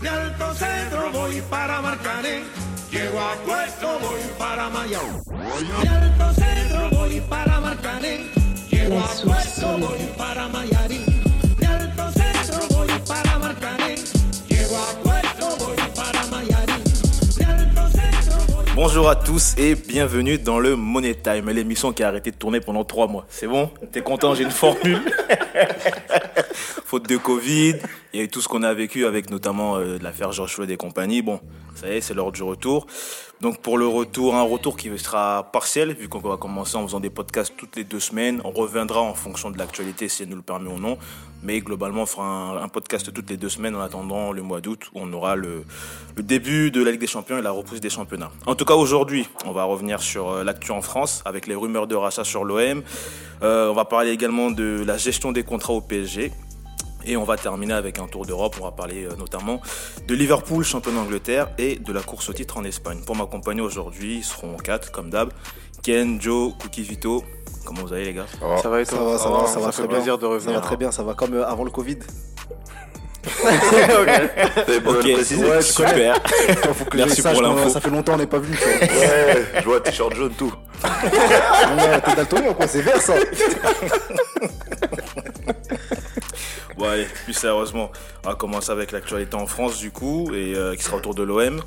De 0.00 0.08
Alto 0.08 0.54
Centro 0.54 1.10
voy 1.12 1.42
para 1.50 1.80
Marcané. 1.80 2.44
Llego 2.90 3.18
a 3.20 3.34
Puerto, 3.44 3.98
voy 4.00 4.20
para 4.38 4.68
Mayao. 4.68 5.02
De 5.82 5.88
Alto 5.88 6.34
Centro 6.34 6.90
voy 6.90 7.20
para 7.22 7.60
Marcané. 7.60 8.26
Llego 8.70 9.00
a 9.00 9.08
Puerto, 9.08 9.78
voy 9.78 9.98
para 10.16 10.48
Mayarín. 10.48 11.04
De 11.58 11.66
Alto 11.66 12.12
Centro 12.12 12.76
voy 12.76 12.88
para 13.08 13.38
Marcané. 13.38 13.96
Llego 14.48 14.76
a 14.76 15.02
Puerto, 15.02 15.64
voy 15.64 15.76
para 15.96 16.26
Mayarín. 16.26 16.84
De 17.36 17.44
Alto 17.44 17.88
Centro 17.90 18.54
voy 18.54 18.66
Bonjour 18.76 19.08
à 19.08 19.16
tous 19.16 19.56
et 19.58 19.74
bienvenue 19.74 20.38
dans 20.38 20.60
le 20.60 20.76
Money 20.76 21.16
Time, 21.16 21.50
l'émission 21.50 21.92
qui 21.92 22.04
a 22.04 22.08
arrêté 22.08 22.30
de 22.30 22.36
tourner 22.36 22.60
pendant 22.60 22.84
trois 22.84 23.08
mois. 23.08 23.26
C'est 23.28 23.48
bon? 23.48 23.68
T'es 23.90 24.02
content 24.02 24.36
J'ai 24.36 24.44
une 24.44 24.52
formule? 24.52 25.02
Faute 26.84 27.08
de 27.08 27.16
Covid, 27.16 27.76
il 28.12 28.18
y 28.18 28.22
a 28.22 28.24
eu 28.24 28.28
tout 28.28 28.40
ce 28.40 28.48
qu'on 28.48 28.62
a 28.62 28.72
vécu 28.74 29.06
avec 29.06 29.30
notamment 29.30 29.76
euh, 29.76 29.98
l'affaire 30.00 30.32
George 30.32 30.54
Floyd 30.54 30.70
et 30.70 30.76
compagnie. 30.76 31.22
Bon, 31.22 31.40
ça 31.74 31.88
y 31.88 31.96
est, 31.96 32.00
c'est 32.00 32.14
l'heure 32.14 32.32
du 32.32 32.42
retour. 32.42 32.86
Donc 33.40 33.60
pour 33.60 33.78
le 33.78 33.86
retour, 33.86 34.34
un 34.34 34.42
retour 34.42 34.76
qui 34.76 34.90
sera 34.98 35.48
partiel, 35.52 35.94
vu 35.94 36.08
qu'on 36.08 36.18
va 36.18 36.36
commencer 36.36 36.76
en 36.76 36.84
faisant 36.84 36.98
des 36.98 37.10
podcasts 37.10 37.54
toutes 37.56 37.76
les 37.76 37.84
deux 37.84 38.00
semaines. 38.00 38.40
On 38.44 38.50
reviendra 38.50 39.00
en 39.00 39.14
fonction 39.14 39.50
de 39.50 39.58
l'actualité 39.58 40.08
si 40.08 40.24
elle 40.24 40.30
nous 40.30 40.36
le 40.36 40.42
permet 40.42 40.68
ou 40.68 40.78
non. 40.78 40.98
Mais 41.44 41.60
globalement, 41.60 42.02
on 42.02 42.06
fera 42.06 42.60
un, 42.60 42.68
podcast 42.68 43.12
toutes 43.12 43.30
les 43.30 43.36
deux 43.36 43.48
semaines 43.48 43.76
en 43.76 43.80
attendant 43.80 44.32
le 44.32 44.42
mois 44.42 44.60
d'août 44.60 44.90
où 44.92 45.00
on 45.00 45.12
aura 45.12 45.36
le, 45.36 45.62
début 46.16 46.72
de 46.72 46.82
la 46.82 46.90
Ligue 46.90 47.00
des 47.00 47.06
Champions 47.06 47.38
et 47.38 47.42
la 47.42 47.52
repousse 47.52 47.80
des 47.80 47.90
championnats. 47.90 48.32
En 48.46 48.56
tout 48.56 48.64
cas, 48.64 48.74
aujourd'hui, 48.74 49.28
on 49.44 49.52
va 49.52 49.62
revenir 49.62 50.02
sur 50.02 50.30
euh, 50.30 50.44
l'actu 50.44 50.72
en 50.72 50.82
France 50.82 51.22
avec 51.24 51.46
les 51.46 51.54
rumeurs 51.54 51.86
de 51.86 51.94
rachat 51.94 52.24
sur 52.24 52.42
l'OM. 52.42 52.82
Euh, 53.42 53.70
on 53.70 53.74
va 53.74 53.84
parler 53.84 54.10
également 54.10 54.50
de 54.50 54.82
la 54.84 54.96
gestion 54.96 55.30
des 55.30 55.44
contrats 55.44 55.74
au 55.74 55.80
PSG. 55.80 56.32
Et 57.10 57.16
on 57.16 57.24
va 57.24 57.36
terminer 57.38 57.72
avec 57.72 57.98
un 57.98 58.06
tour 58.06 58.26
d'Europe. 58.26 58.56
On 58.60 58.64
va 58.64 58.70
parler 58.70 59.04
euh, 59.04 59.16
notamment 59.18 59.62
de 60.06 60.14
Liverpool, 60.14 60.62
champion 60.62 60.92
d'Angleterre, 60.92 61.48
et 61.56 61.76
de 61.76 61.92
la 61.92 62.02
course 62.02 62.28
au 62.28 62.34
titre 62.34 62.58
en 62.58 62.64
Espagne. 62.64 63.00
Pour 63.06 63.16
m'accompagner 63.16 63.62
aujourd'hui, 63.62 64.16
ils 64.18 64.24
seront 64.24 64.56
quatre, 64.58 64.92
comme 64.92 65.08
d'hab. 65.08 65.30
Ken, 65.82 66.20
Joe, 66.20 66.52
Cookie 66.60 66.82
Vito. 66.82 67.24
Comment 67.64 67.80
vous 67.82 67.94
allez, 67.94 68.04
les 68.04 68.12
gars? 68.14 68.26
Ça 68.62 68.68
va 68.68 68.80
et 68.82 68.84
Ça 68.84 68.96
va, 68.96 69.16
ça 69.18 69.30
va, 69.30 69.46
ça 69.46 69.58
va 69.58 69.72
fait 69.72 69.82
très 69.82 69.88
plaisir 69.88 70.18
bien. 70.18 70.28
de 70.28 70.32
Ça 70.32 70.34
revenir. 70.44 70.60
va 70.60 70.66
très 70.66 70.76
bien, 70.76 70.90
ça 70.92 71.02
va 71.02 71.14
comme 71.14 71.32
euh, 71.34 71.46
avant 71.46 71.64
le 71.64 71.70
Covid. 71.70 71.98
Ok, 73.28 75.04
Ouais, 75.04 75.62
super. 75.62 76.14
Faut 76.74 76.84
que 76.84 76.96
Merci 76.96 77.22
pour 77.22 77.42
l'info. 77.42 77.68
Ça 77.70 77.80
fait 77.80 77.90
longtemps 77.90 78.14
on 78.14 78.18
n'est 78.18 78.26
pas 78.26 78.38
venu. 78.38 78.56
Ouais, 78.56 79.44
je 79.60 79.64
vois 79.64 79.80
t-shirt 79.80 80.14
jaune, 80.14 80.32
tout. 80.36 80.52
Ouais, 80.84 82.00
T'es 82.04 82.14
daltonien 82.16 82.50
ou 82.50 82.54
quoi 82.54 82.66
C'est 82.66 82.80
vert 82.82 83.00
ça. 83.00 83.14
Bon 86.78 86.86
plus 87.24 87.34
sérieusement, 87.34 87.90
on 88.24 88.28
va 88.28 88.36
commencer 88.36 88.70
avec 88.70 88.92
l'actualité 88.92 89.34
en 89.34 89.48
France 89.48 89.78
du 89.78 89.90
coup, 89.90 90.32
et 90.32 90.54
euh, 90.54 90.76
qui 90.76 90.84
sera 90.84 90.96
autour 90.96 91.12
de 91.12 91.24
l'OM. 91.24 91.60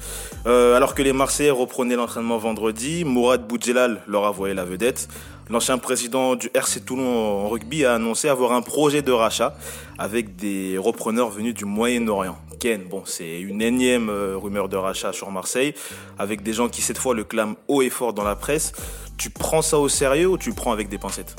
Euh, 0.48 0.78
alors 0.78 0.95
que 0.95 1.02
les 1.02 1.12
Marseillais 1.12 1.52
reprenaient 1.52 1.98
l'entraînement 1.98 2.38
vendredi, 2.38 3.03
Mourad 3.03 3.45
Boudjelal 3.45 4.02
leur 4.08 4.23
a 4.23 4.31
voyé 4.31 4.53
la 4.53 4.64
vedette. 4.64 5.09
L'ancien 5.50 5.78
président 5.80 6.36
du 6.36 6.50
RC 6.53 6.80
Toulon 6.86 7.44
en 7.44 7.50
rugby 7.50 7.84
a 7.84 7.95
annoncé 7.95 8.30
avoir 8.30 8.53
un 8.53 8.62
projet 8.62 9.02
de 9.02 9.12
rachat 9.12 9.53
avec 10.00 10.38
des 10.38 10.78
repreneurs 10.78 11.30
venus 11.30 11.56
du 11.56 11.66
Moyen-Orient. 11.66 12.38
Ken, 12.62 12.81
bon, 12.86 13.03
c'est 13.03 13.42
une 13.42 13.62
énième 13.62 14.09
euh, 14.09 14.38
rumeur 14.38 14.70
de 14.70 14.78
rachat 14.78 15.12
sur 15.12 15.30
Marseille, 15.30 15.73
avec 16.20 16.42
des 16.42 16.53
gens 16.53 16.70
qui 16.70 16.81
cette 16.81 16.98
fois 16.98 17.14
le 17.14 17.25
clament 17.25 17.58
haut 17.68 17.81
et 17.81 17.90
fort 17.90 18.14
dans 18.14 18.23
la 18.23 18.38
presse. 18.38 18.72
Tu 19.18 19.30
prends 19.30 19.62
ça 19.62 19.78
au 19.78 19.90
sérieux 19.90 20.28
ou 20.28 20.38
tu 20.38 20.48
le 20.48 20.56
prends 20.56 20.72
avec 20.72 20.88
des 20.88 20.98
pincettes? 20.98 21.36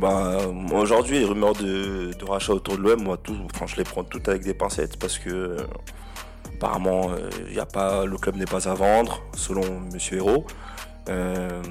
Bah, 0.00 0.38
aujourd'hui, 0.72 1.20
les 1.20 1.24
rumeurs 1.24 1.54
de, 1.54 2.12
de 2.12 2.24
rachat 2.24 2.52
autour 2.52 2.76
de 2.76 2.82
l'OM, 2.82 3.02
moi, 3.02 3.16
tout, 3.16 3.34
je 3.66 3.76
les 3.76 3.84
prends 3.84 4.04
toutes 4.04 4.28
avec 4.28 4.42
des 4.42 4.52
pincettes 4.52 4.98
parce 4.98 5.18
que, 5.18 5.30
euh, 5.30 5.56
apparemment, 6.54 7.10
euh, 7.10 7.30
y 7.50 7.58
a 7.58 7.66
pas, 7.66 8.04
le 8.04 8.18
club 8.18 8.36
n'est 8.36 8.44
pas 8.44 8.68
à 8.68 8.74
vendre, 8.74 9.22
selon 9.34 9.80
Monsieur 9.92 10.18
Hérault. 10.18 10.46
Euh, 11.08 11.62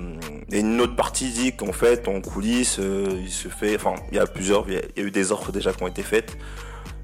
et 0.51 0.61
une 0.61 0.81
autre 0.81 0.95
partie 0.95 1.29
dit 1.29 1.55
qu'en 1.55 1.73
fait, 1.73 2.07
en 2.07 2.21
coulisses, 2.21 2.79
euh, 2.79 3.05
il 3.21 3.31
se 3.31 3.47
fait, 3.47 3.75
enfin, 3.75 3.95
il 4.11 4.17
y 4.17 4.19
a 4.19 4.25
plusieurs, 4.25 4.67
il 4.69 4.75
y 4.75 4.81
il 4.95 5.01
y 5.01 5.05
a 5.05 5.07
eu 5.07 5.11
des 5.11 5.31
offres 5.31 5.51
déjà 5.51 5.73
qui 5.73 5.83
ont 5.83 5.87
été 5.87 6.03
faites. 6.03 6.37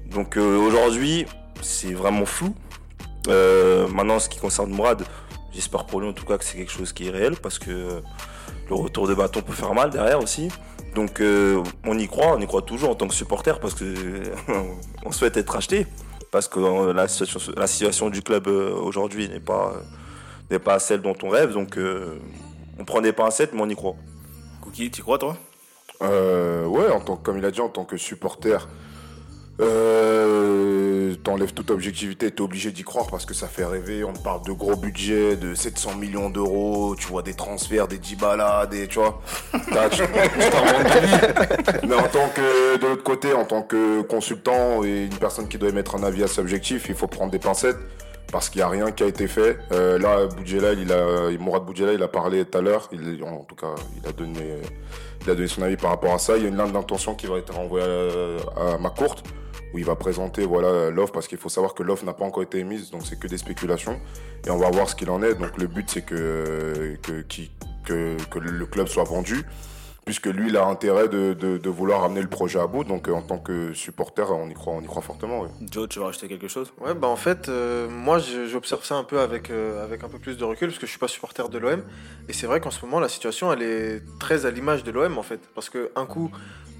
Donc 0.06 0.36
euh, 0.36 0.58
aujourd'hui, 0.58 1.26
c'est 1.60 1.92
vraiment 1.92 2.26
flou. 2.26 2.54
Euh, 3.28 3.86
maintenant, 3.88 4.18
ce 4.18 4.28
qui 4.28 4.38
concerne 4.38 4.70
Mourad, 4.70 5.04
j'espère 5.52 5.84
pour 5.86 6.00
lui 6.00 6.08
en 6.08 6.12
tout 6.12 6.24
cas 6.24 6.38
que 6.38 6.44
c'est 6.44 6.56
quelque 6.56 6.72
chose 6.72 6.92
qui 6.92 7.08
est 7.08 7.10
réel 7.10 7.36
parce 7.36 7.58
que 7.58 8.02
le 8.68 8.74
retour 8.74 9.06
de 9.08 9.14
bâton 9.14 9.40
peut 9.42 9.52
faire 9.52 9.74
mal 9.74 9.90
derrière 9.90 10.20
aussi. 10.22 10.48
Donc 10.94 11.20
euh, 11.20 11.62
on 11.84 11.98
y 11.98 12.06
croit, 12.06 12.34
on 12.36 12.40
y 12.40 12.46
croit 12.46 12.62
toujours 12.62 12.90
en 12.90 12.94
tant 12.94 13.08
que 13.08 13.14
supporter 13.14 13.58
parce 13.60 13.74
que 13.74 13.84
on 15.06 15.12
souhaite 15.12 15.36
être 15.36 15.56
acheté 15.56 15.86
parce 16.30 16.48
que 16.48 16.60
euh, 16.60 16.92
la 16.92 17.08
situation, 17.08 17.40
la 17.56 17.66
situation 17.66 18.10
du 18.10 18.22
club 18.22 18.46
euh, 18.48 18.74
aujourd'hui 18.74 19.28
n'est 19.28 19.40
pas 19.40 19.72
n'est 20.50 20.58
pas 20.58 20.78
celle 20.78 21.00
dont 21.02 21.16
on 21.22 21.28
rêve. 21.30 21.52
Donc 21.52 21.78
euh, 21.78 22.18
on 22.78 22.84
prend 22.84 23.00
des 23.00 23.12
pincettes, 23.12 23.52
mais 23.54 23.62
on 23.62 23.68
y 23.68 23.74
croit. 23.76 23.96
Cookie, 24.60 24.90
tu 24.90 25.02
crois 25.02 25.18
toi? 25.18 25.36
Euh, 26.02 26.66
ouais, 26.66 26.90
en 26.90 27.00
tant, 27.00 27.16
que- 27.16 27.22
comme 27.24 27.38
il 27.38 27.44
a 27.44 27.50
dit, 27.50 27.60
en 27.60 27.68
tant 27.68 27.84
que 27.84 27.96
supporter, 27.96 28.68
euh, 29.60 30.81
t'enlèves 31.14 31.52
toute 31.54 31.70
objectivité, 31.70 32.30
t'es 32.30 32.40
obligé 32.40 32.70
d'y 32.70 32.82
croire 32.82 33.06
parce 33.08 33.24
que 33.26 33.34
ça 33.34 33.46
fait 33.48 33.64
rêver. 33.64 34.04
On 34.04 34.12
te 34.12 34.18
parle 34.20 34.42
de 34.44 34.52
gros 34.52 34.76
budgets, 34.76 35.36
de 35.36 35.54
700 35.54 35.96
millions 35.96 36.30
d'euros, 36.30 36.94
tu 36.98 37.06
vois 37.06 37.22
des 37.22 37.34
transferts, 37.34 37.88
des 37.88 37.98
Dybala, 37.98 38.66
des, 38.66 38.88
tu 38.88 38.98
vois. 38.98 39.20
T'as- 39.72 39.88
tu- 39.90 40.02
tu. 40.02 41.86
Mais 41.86 41.94
en 41.94 42.08
tant 42.08 42.28
que, 42.34 42.76
de 42.78 42.86
l'autre 42.86 43.02
côté, 43.02 43.32
en 43.34 43.44
tant 43.44 43.62
que 43.62 44.02
consultant 44.02 44.82
et 44.84 45.04
une 45.04 45.18
personne 45.18 45.48
qui 45.48 45.58
doit 45.58 45.68
émettre 45.70 45.94
un 45.94 46.02
avis 46.02 46.22
assez 46.24 46.40
objectif, 46.40 46.86
il 46.88 46.94
faut 46.94 47.06
prendre 47.06 47.30
des 47.30 47.38
pincettes 47.38 47.76
parce 48.30 48.48
qu'il 48.48 48.60
n'y 48.60 48.62
a 48.64 48.68
rien 48.68 48.90
qui 48.92 49.02
a 49.02 49.06
été 49.06 49.28
fait. 49.28 49.58
Euh, 49.72 49.98
là, 49.98 50.26
Boudjelal, 50.26 50.78
il 50.78 50.90
a, 50.92 51.30
Mourad 51.38 51.64
Boudjelal, 51.64 51.94
il 51.96 52.02
a 52.02 52.08
parlé 52.08 52.44
tout 52.46 52.56
à 52.56 52.62
l'heure. 52.62 52.88
Il, 52.92 53.22
en 53.24 53.44
tout 53.44 53.54
cas, 53.54 53.74
il 54.02 54.08
a 54.08 54.12
donné, 54.12 54.56
il 55.24 55.30
a 55.30 55.34
donné 55.34 55.48
son 55.48 55.60
avis 55.62 55.76
par 55.76 55.90
rapport 55.90 56.14
à 56.14 56.18
ça. 56.18 56.36
Il 56.38 56.42
y 56.44 56.46
a 56.46 56.48
une 56.48 56.56
lettre 56.56 56.72
d'intention 56.72 57.14
qui 57.14 57.26
va 57.26 57.36
être 57.36 57.58
envoyée 57.58 57.86
à, 58.56 58.74
à 58.74 58.78
ma 58.78 58.88
courte 58.88 59.22
où 59.72 59.78
il 59.78 59.84
va 59.84 59.96
présenter 59.96 60.44
voilà 60.44 60.90
l'offre 60.90 61.12
parce 61.12 61.28
qu'il 61.28 61.38
faut 61.38 61.48
savoir 61.48 61.74
que 61.74 61.82
l'offre 61.82 62.04
n'a 62.04 62.12
pas 62.12 62.24
encore 62.24 62.42
été 62.42 62.58
émise, 62.58 62.90
donc 62.90 63.02
c'est 63.04 63.18
que 63.18 63.26
des 63.26 63.38
spéculations 63.38 64.00
et 64.46 64.50
on 64.50 64.58
va 64.58 64.70
voir 64.70 64.88
ce 64.88 64.94
qu'il 64.94 65.10
en 65.10 65.22
est. 65.22 65.34
Donc 65.34 65.56
le 65.58 65.66
but 65.66 65.88
c'est 65.90 66.02
que 66.02 66.96
que, 67.02 67.24
que 67.84 68.16
que 68.30 68.38
le 68.38 68.66
club 68.66 68.88
soit 68.88 69.04
vendu 69.04 69.44
puisque 70.04 70.26
lui 70.26 70.48
il 70.48 70.56
a 70.56 70.66
intérêt 70.66 71.08
de, 71.08 71.32
de, 71.32 71.58
de 71.58 71.70
vouloir 71.70 72.04
amener 72.04 72.22
le 72.22 72.28
projet 72.28 72.58
à 72.58 72.66
bout. 72.66 72.84
Donc 72.84 73.08
euh, 73.08 73.12
en 73.12 73.22
tant 73.22 73.38
que 73.38 73.72
supporter, 73.72 74.30
on 74.30 74.48
y 74.48 74.54
croit, 74.54 74.74
on 74.74 74.80
y 74.80 74.86
croit 74.86 75.02
fortement. 75.02 75.46
Joe, 75.70 75.88
tu 75.88 75.98
veux 75.98 76.04
rajouter 76.04 76.28
quelque 76.28 76.48
chose? 76.48 76.72
Ouais, 76.80 76.94
bah 76.94 77.08
en 77.08 77.16
fait, 77.16 77.48
euh, 77.48 77.88
moi 77.88 78.18
j'observe 78.18 78.84
ça 78.84 78.96
un 78.96 79.04
peu 79.04 79.20
avec, 79.20 79.50
euh, 79.50 79.84
avec 79.84 80.02
un 80.04 80.08
peu 80.08 80.18
plus 80.18 80.36
de 80.36 80.44
recul 80.44 80.68
parce 80.68 80.78
que 80.78 80.86
je 80.86 80.90
suis 80.90 80.98
pas 80.98 81.08
supporter 81.08 81.48
de 81.48 81.58
l'OM. 81.58 81.82
Et 82.28 82.32
c'est 82.32 82.46
vrai 82.46 82.60
qu'en 82.60 82.70
ce 82.70 82.84
moment, 82.84 83.00
la 83.00 83.08
situation 83.08 83.52
elle 83.52 83.62
est 83.62 84.02
très 84.18 84.46
à 84.46 84.50
l'image 84.50 84.84
de 84.84 84.90
l'OM 84.90 85.18
en 85.18 85.22
fait. 85.22 85.40
Parce 85.54 85.70
que 85.70 85.90
un 85.94 86.06
coup, 86.06 86.30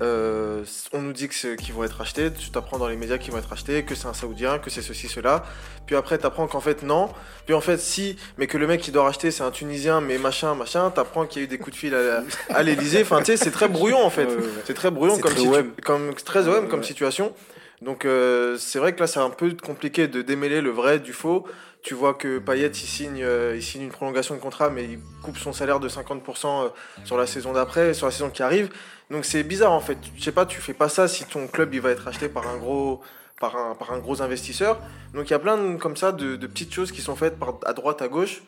euh, 0.01 0.65
on 0.93 1.01
nous 1.01 1.13
dit 1.13 1.29
qu'ils 1.29 1.75
vont 1.75 1.85
être 1.85 2.01
achetés, 2.01 2.33
tu 2.33 2.51
t'apprends 2.51 2.79
dans 2.79 2.89
les 2.89 2.97
médias 2.97 3.19
qu'ils 3.19 3.33
vont 3.33 3.39
être 3.39 3.53
achetés, 3.53 3.85
que 3.85 3.95
c'est 3.95 4.09
un 4.09 4.15
Saoudien, 4.15 4.59
que 4.59 4.69
c'est 4.69 4.83
ceci, 4.83 5.07
cela. 5.07 5.45
Puis 5.87 5.95
après, 5.95 6.19
t'apprends 6.19 6.49
qu'en 6.49 6.61
fait 6.61 6.83
non. 6.83 7.11
Puis 7.45 7.55
en 7.55 7.61
fait, 7.61 7.79
si, 7.79 8.17
mais 8.39 8.47
que 8.47 8.59
le 8.59 8.67
mec 8.67 8.81
qui 8.81 8.91
doit 8.91 9.05
racheter 9.05 9.31
c'est 9.31 9.45
un 9.45 9.51
Tunisien, 9.51 10.01
mais 10.01 10.19
machin, 10.19 10.55
machin. 10.55 10.91
T'apprends 10.91 11.27
qu'il 11.27 11.43
y 11.43 11.45
a 11.45 11.47
eu 11.47 11.49
des 11.49 11.59
coups 11.59 11.73
de 11.73 11.79
fil 11.79 11.95
à, 11.95 12.25
à 12.51 12.63
l'Elysée. 12.63 13.05
Enfin, 13.13 13.23
tu 13.23 13.27
sais, 13.27 13.37
c'est 13.37 13.51
très 13.51 13.69
brouillon 13.69 14.03
en 14.05 14.11
fait. 14.11 14.25
Ouais, 14.27 14.35
ouais, 14.37 14.43
ouais. 14.43 14.49
C'est 14.65 14.75
très 14.75 14.91
brouillon 14.91 15.19
comme, 15.19 15.33
très 15.33 15.41
situ- 15.41 15.55
OM. 15.55 15.73
comme 15.85 16.15
très 16.15 16.49
OM 16.49 16.65
Ouais, 16.65 16.69
comme 16.71 16.81
ouais. 16.81 16.87
situation. 16.87 17.33
Donc 17.81 18.05
euh, 18.05 18.57
c'est 18.59 18.79
vrai 18.79 18.95
que 18.95 19.01
là 19.01 19.07
c'est 19.07 19.19
un 19.21 19.31
peu 19.31 19.55
compliqué 19.61 20.07
de 20.09 20.23
démêler 20.23 20.61
le 20.61 20.71
vrai 20.71 20.99
du 20.99 21.13
faux. 21.13 21.47
Tu 21.83 21.95
vois 21.95 22.15
que 22.15 22.39
Payet 22.39 22.69
il 22.69 22.75
signe, 22.77 23.23
euh, 23.25 23.55
il 23.57 23.63
signe 23.63 23.83
une 23.83 23.91
prolongation 23.91 24.37
de 24.37 24.41
contrat 24.41 24.71
mais 24.71 24.85
il 24.85 25.01
coupe 25.25 25.37
son 25.37 25.53
salaire 25.53 25.81
de 25.81 25.89
50% 25.89 26.21
euh, 26.67 26.69
sur 27.05 27.17
la 27.17 27.27
saison 27.27 27.53
d'après, 27.53 27.93
sur 27.93 28.07
la 28.07 28.13
saison 28.13 28.31
qui 28.31 28.43
arrive. 28.45 28.71
Donc 29.11 29.25
c'est 29.25 29.43
bizarre 29.43 29.73
en 29.73 29.81
fait. 29.81 29.99
Je 30.17 30.23
sais 30.23 30.31
pas, 30.31 30.47
tu 30.47 30.61
fais 30.61 30.75
pas 30.75 30.89
ça 30.89 31.09
si 31.09 31.25
ton 31.25 31.49
club 31.49 31.75
il 31.75 31.81
va 31.81 31.91
être 31.91 32.07
acheté 32.07 32.29
par 32.29 32.47
un 32.49 32.57
gros 32.57 33.01
par 33.41 33.57
un, 33.57 33.75
par 33.75 33.93
un 33.93 33.99
gros 33.99 34.23
investisseur. 34.23 34.79
Donc 35.13 35.29
il 35.29 35.33
y 35.33 35.35
a 35.35 35.41
plein 35.41 35.57
de, 35.59 35.77
comme 35.77 35.97
ça 35.97 36.13
de, 36.13 36.37
de 36.37 36.47
petites 36.47 36.73
choses 36.73 36.93
qui 36.93 37.01
sont 37.01 37.17
faites 37.17 37.37
par, 37.37 37.55
à 37.67 37.73
droite 37.73 38.01
à 38.01 38.07
gauche. 38.07 38.43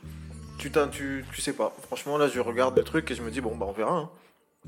Tu, 0.59 0.71
tu, 0.93 1.25
tu 1.35 1.41
sais 1.41 1.53
pas. 1.55 1.75
Franchement 1.89 2.17
là 2.19 2.29
je 2.29 2.39
regarde 2.39 2.79
le 2.79 2.85
truc 2.85 3.11
et 3.11 3.17
je 3.17 3.23
me 3.23 3.33
dis 3.33 3.41
bon 3.41 3.56
bah 3.56 3.67
on 3.69 3.73
verra. 3.73 3.97
hein. 3.97 4.11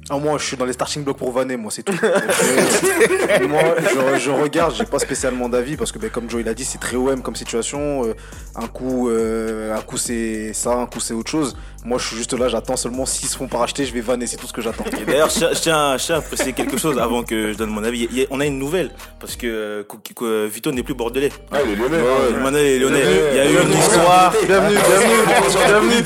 Ah, 0.09 0.19
moi, 0.19 0.39
je 0.39 0.45
suis 0.45 0.57
dans 0.57 0.65
les 0.65 0.73
starting 0.73 1.03
blocks 1.03 1.17
pour 1.17 1.33
vanner, 1.33 1.57
moi, 1.57 1.71
c'est 1.71 1.83
tout. 1.83 1.93
Moi, 3.49 3.63
je, 3.81 4.19
je 4.21 4.31
regarde, 4.31 4.75
j'ai 4.75 4.85
pas 4.85 4.99
spécialement 4.99 5.49
d'avis 5.49 5.77
parce 5.77 5.91
que, 5.91 5.99
ben, 5.99 6.11
comme 6.11 6.31
Joe 6.31 6.41
il 6.43 6.49
a 6.49 6.55
dit, 6.55 6.65
c'est 6.65 6.79
très 6.79 6.97
OM 6.97 7.23
comme 7.23 7.35
situation. 7.35 8.05
Euh, 8.05 8.15
un 8.55 8.69
coup, 8.69 9.09
euh, 9.09 9.77
un 9.77 9.83
coup 9.83 9.97
c'est 9.97 10.53
ça, 10.53 10.75
un 10.75 10.87
coup 10.87 11.01
c'est 11.01 11.15
autre 11.15 11.31
chose. 11.31 11.57
Moi, 11.88 11.99
je 11.99 12.06
suis 12.09 12.17
juste 12.17 12.33
là, 12.37 12.49
j'attends 12.49 12.77
seulement 12.77 13.06
s'ils 13.06 13.29
se 13.29 13.37
font 13.37 13.47
pas 13.47 13.59
racheter, 13.59 13.85
je 13.87 13.93
vais 13.93 14.00
vanner, 14.00 14.27
c'est 14.27 14.37
tout 14.37 14.49
ce 14.49 14.53
que 14.53 14.61
j'attends. 14.61 14.83
Et 15.00 15.05
d'ailleurs, 15.05 15.31
je, 15.31 15.38
tiens- 15.38 15.50
je 15.53 15.61
tiens, 15.61 15.97
je 15.97 16.05
tiens 16.05 16.17
à 16.17 16.21
préciser 16.21 16.53
quelque 16.53 16.77
chose 16.79 16.99
avant 16.99 17.23
que 17.23 17.53
je 17.53 17.56
donne 17.56 17.71
mon 17.71 17.85
avis. 17.85 18.09
Il 18.11 18.19
y 18.19 18.23
a- 18.25 18.27
on 18.31 18.41
a 18.41 18.44
une 18.47 18.59
nouvelle, 18.59 18.91
parce 19.21 19.37
que 19.37 19.47
euh, 19.47 20.49
Vito 20.53 20.73
n'est 20.73 20.83
plus 20.83 20.94
bordelais. 20.94 21.31
Ah, 21.53 21.59
il 21.65 21.71
est 21.71 21.77
lyonnais. 21.77 21.99
Maintenant, 22.43 22.59
il 22.59 22.65
est 22.67 22.79
lyonnais. 22.81 23.03
Il 23.31 23.37
y 23.37 23.41
a 23.41 23.49
eu 23.49 23.62
une 23.62 23.73
histoire. 23.79 24.33
Bienvenue, 24.49 24.75
bienvenue, 24.75 25.23
bienvenue. 25.65 26.03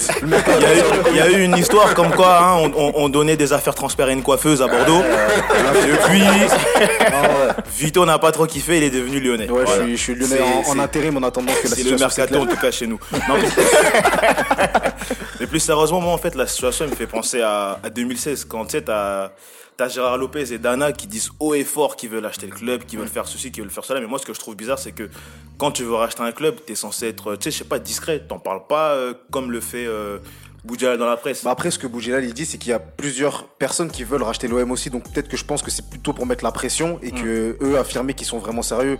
Il 1.12 1.16
y, 1.16 1.20
a 1.20 1.30
eu, 1.30 1.42
une 1.44 1.56
histoire 1.56 1.94
comme 1.94 2.10
quoi 2.10 2.38
hein, 2.42 2.56
on, 2.58 2.72
on- 2.76 2.92
on 2.96 3.08
donnait 3.08 3.38
des 3.38 3.54
affaires 3.54 3.74
transféré 3.74 4.12
une 4.12 4.22
coiffeuse 4.22 4.60
à 4.60 4.66
Bordeaux. 4.68 5.02
Depuis, 5.02 6.22
Vito 7.78 8.04
n'a 8.04 8.18
pas 8.18 8.32
trop 8.32 8.44
kiffé, 8.44 8.76
il 8.76 8.82
est 8.82 8.90
devenu 8.90 9.18
lyonnais. 9.18 9.48
Ouais, 9.48 9.64
je 9.66 9.82
suis, 9.82 9.96
je 9.96 10.02
suis 10.02 10.14
lyonnais 10.14 10.36
C'est- 10.64 10.70
en, 10.70 10.72
en 10.74 10.78
intérim 10.78 11.16
en 11.16 11.22
attendant 11.22 11.52
que 11.54 11.68
la 11.68 11.74
C'est 11.74 11.84
le 11.84 11.96
situation 11.96 12.06
mercato 12.18 12.38
en 12.42 12.46
tout 12.46 12.60
cas 12.60 12.70
chez 12.70 12.86
nous. 12.86 12.98
Non, 13.28 13.36
mais... 13.40 13.48
mais 15.40 15.46
plus 15.46 15.60
sérieusement, 15.70 16.00
moi 16.00 16.12
en 16.12 16.18
fait 16.18 16.34
la 16.34 16.48
situation 16.48 16.84
elle 16.84 16.90
me 16.90 16.96
fait 16.96 17.06
penser 17.06 17.42
à, 17.42 17.78
à 17.80 17.90
2016 17.90 18.44
quand 18.46 18.64
tu 18.64 18.72
sais 18.72 18.82
t'as 18.82 19.30
t'as 19.76 19.88
Gérard 19.88 20.18
Lopez 20.18 20.52
et 20.52 20.58
Dana 20.58 20.90
qui 20.90 21.06
disent 21.06 21.30
haut 21.38 21.54
et 21.54 21.62
fort 21.62 21.94
qu'ils 21.94 22.10
veulent 22.10 22.26
acheter 22.26 22.46
le 22.46 22.52
club, 22.52 22.84
qu'ils 22.84 22.98
veulent 22.98 23.08
faire 23.08 23.28
ceci, 23.28 23.52
qu'ils 23.52 23.62
veulent 23.62 23.72
faire 23.72 23.84
cela. 23.84 24.00
Mais 24.00 24.06
moi 24.08 24.18
ce 24.18 24.26
que 24.26 24.34
je 24.34 24.40
trouve 24.40 24.56
bizarre 24.56 24.80
c'est 24.80 24.90
que 24.90 25.08
quand 25.58 25.70
tu 25.70 25.84
veux 25.84 25.94
racheter 25.94 26.22
un 26.22 26.32
club, 26.32 26.56
t'es 26.66 26.74
censé 26.74 27.06
être, 27.06 27.36
tu 27.36 27.44
sais, 27.44 27.50
je 27.52 27.58
sais 27.58 27.68
pas, 27.68 27.78
discret. 27.78 28.20
T'en 28.26 28.40
parles 28.40 28.66
pas 28.66 28.94
euh, 28.94 29.14
comme 29.30 29.52
le 29.52 29.60
fait 29.60 29.86
euh, 29.86 30.18
dans 30.64 31.06
la 31.06 31.16
presse. 31.16 31.44
Bah 31.44 31.52
après, 31.52 31.70
ce 31.70 31.78
que 31.78 31.86
Bougélal 31.86 32.24
il 32.24 32.34
dit, 32.34 32.46
c'est 32.46 32.58
qu'il 32.58 32.70
y 32.70 32.74
a 32.74 32.80
plusieurs 32.80 33.46
personnes 33.46 33.90
qui 33.90 34.02
veulent 34.02 34.22
racheter 34.22 34.48
l'OM 34.48 34.70
aussi. 34.72 34.90
Donc 34.90 35.04
peut-être 35.04 35.28
que 35.28 35.36
je 35.36 35.44
pense 35.44 35.62
que 35.62 35.70
c'est 35.70 35.88
plutôt 35.88 36.12
pour 36.12 36.26
mettre 36.26 36.44
la 36.44 36.52
pression 36.52 36.98
et 37.02 37.12
que 37.12 37.56
eux 37.62 37.78
affirmer 37.78 38.14
qu'ils 38.14 38.26
sont 38.26 38.38
vraiment 38.38 38.62
sérieux. 38.62 38.98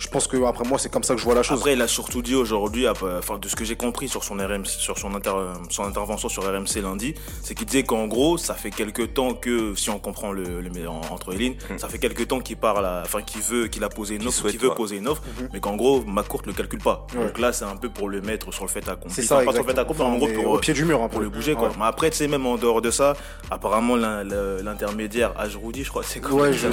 Je 0.00 0.08
pense 0.08 0.26
que 0.26 0.42
après 0.46 0.64
moi, 0.66 0.78
c'est 0.78 0.90
comme 0.90 1.02
ça 1.04 1.12
que 1.14 1.20
je 1.20 1.24
vois 1.26 1.34
la 1.34 1.42
chose. 1.42 1.58
Après, 1.58 1.74
il 1.74 1.82
a 1.82 1.86
surtout 1.86 2.22
dit 2.22 2.34
aujourd'hui, 2.34 2.88
enfin, 2.88 3.20
de 3.40 3.48
ce 3.48 3.54
que 3.54 3.66
j'ai 3.66 3.76
compris 3.76 4.08
sur 4.08 4.24
son 4.24 4.34
RMC, 4.36 4.64
sur 4.66 4.98
son, 4.98 5.14
inter- 5.14 5.30
son 5.68 5.84
intervention 5.84 6.30
sur 6.30 6.42
RMC 6.42 6.80
lundi, 6.82 7.14
c'est 7.42 7.54
qu'il 7.54 7.66
disait 7.66 7.82
qu'en 7.82 8.06
gros, 8.06 8.38
ça 8.38 8.54
fait 8.54 8.70
quelques 8.70 9.12
temps 9.12 9.34
que, 9.34 9.74
si 9.74 9.90
on 9.90 9.98
comprend 9.98 10.32
le, 10.32 10.62
le- 10.62 10.88
en- 10.88 11.02
entre 11.10 11.32
les 11.32 11.36
lignes, 11.38 11.56
ça 11.76 11.88
fait 11.90 11.98
quelques 11.98 12.26
temps 12.28 12.40
qu'il 12.40 12.56
parle, 12.56 12.86
à- 12.86 13.02
enfin, 13.04 13.20
qu'il 13.20 13.42
veut, 13.42 13.66
qu'il 13.66 13.84
a 13.84 13.90
posé 13.90 14.14
une 14.16 14.26
offre, 14.26 14.48
qu'il 14.48 14.58
veut 14.58 14.70
poser 14.70 14.96
une 14.96 15.06
offre, 15.06 15.22
mais 15.52 15.60
qu'en 15.60 15.76
gros, 15.76 16.02
McCourt 16.06 16.42
le 16.46 16.54
calcule 16.54 16.80
pas. 16.80 17.06
Ouais. 17.14 17.26
Donc 17.26 17.38
là, 17.38 17.52
c'est 17.52 17.66
un 17.66 17.76
peu 17.76 17.90
pour 17.90 18.08
le 18.08 18.22
mettre 18.22 18.52
sur 18.54 18.64
le 18.64 18.70
fait 18.70 18.88
accompli. 18.88 19.12
c'est 19.22 19.24
Enfin, 19.30 19.40
ça, 19.40 19.44
pas 19.44 19.52
sur 19.52 19.62
le 19.64 19.68
fait 19.74 19.78
accompli, 19.78 20.02
mais 20.02 20.08
en 20.10 20.16
gros, 20.16 20.28
pour, 20.28 20.46
au 20.52 20.58
pied 20.58 20.72
du 20.72 20.86
mur 20.86 21.06
pour 21.10 21.20
le 21.20 21.28
bouger, 21.28 21.54
quoi. 21.54 21.68
Ouais. 21.68 21.74
Mais 21.78 21.84
après, 21.84 22.08
tu 22.10 22.16
sais, 22.16 22.26
même 22.26 22.46
en 22.46 22.56
dehors 22.56 22.80
de 22.80 22.90
ça, 22.90 23.14
apparemment, 23.50 23.96
l'intermédiaire, 23.96 25.32
Ajroudi, 25.38 25.84
je 25.84 25.90
crois, 25.90 26.02
c'est 26.04 26.20
quoi 26.20 26.40
Ouais, 26.42 26.52
je 26.54 26.68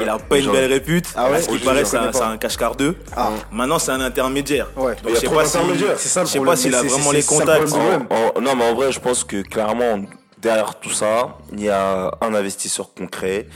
il 0.00 0.08
a 0.08 0.18
pas 0.18 0.38
une 0.38 0.50
belle 0.50 0.72
répute. 0.72 1.06
Ah 1.14 1.28
ce 1.38 1.48
qui 1.48 1.58
paraît, 1.58 1.84
c'est 1.84 1.96
un, 1.98 2.10
connais 2.12 2.38
cache-car 2.62 2.76
2. 2.76 2.96
Ah. 3.16 3.30
Maintenant, 3.50 3.78
c'est 3.78 3.92
un 3.92 4.00
intermédiaire. 4.00 4.68
Ouais. 4.76 4.94
Donc, 5.02 5.14
je 5.14 5.20
sais 5.20 5.28
pas 5.28 5.44
si-. 5.44 5.58
C'est 5.96 6.08
ça 6.08 6.24
je 6.24 6.30
sais 6.30 6.40
pas 6.40 6.56
s'il 6.56 6.74
a 6.74 6.80
C'est- 6.80 6.88
vraiment 6.88 7.12
les 7.12 7.22
contacts. 7.22 7.72
En- 7.72 8.36
en- 8.36 8.40
non, 8.40 8.54
mais 8.56 8.70
en 8.70 8.74
vrai, 8.74 8.92
je 8.92 9.00
pense 9.00 9.24
que 9.24 9.42
clairement, 9.42 10.00
derrière 10.40 10.78
tout 10.78 10.90
ça, 10.90 11.38
il 11.52 11.60
y 11.62 11.68
a 11.68 12.10
un 12.20 12.34
investisseur 12.34 12.92
concret 12.94 13.46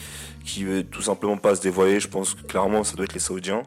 qui 0.45 0.65
veut 0.65 0.85
tout 0.85 1.03
simplement 1.03 1.37
pas 1.37 1.55
se 1.57 1.61
dévoiler. 1.61 2.01
Je 2.01 2.09
pense 2.09 2.35
que 2.35 2.43
clairement, 2.43 2.85
ça 2.85 2.95
doit 2.95 3.05
être 3.05 3.15
les 3.15 3.21
Saoudiens. 3.21 3.63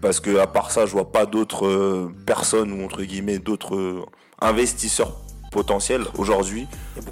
Parce 0.00 0.18
que 0.18 0.38
à 0.38 0.46
part 0.46 0.70
ça, 0.70 0.86
je 0.86 0.92
vois 0.92 1.12
pas 1.12 1.26
d'autres 1.26 1.66
euh, 1.66 2.10
personnes 2.26 2.72
ou 2.72 2.84
entre 2.86 3.02
guillemets 3.02 3.38
d'autres 3.38 3.74
euh, 3.76 4.02
investisseurs 4.40 5.12
potentiels 5.54 6.04
aujourd'hui 6.18 6.66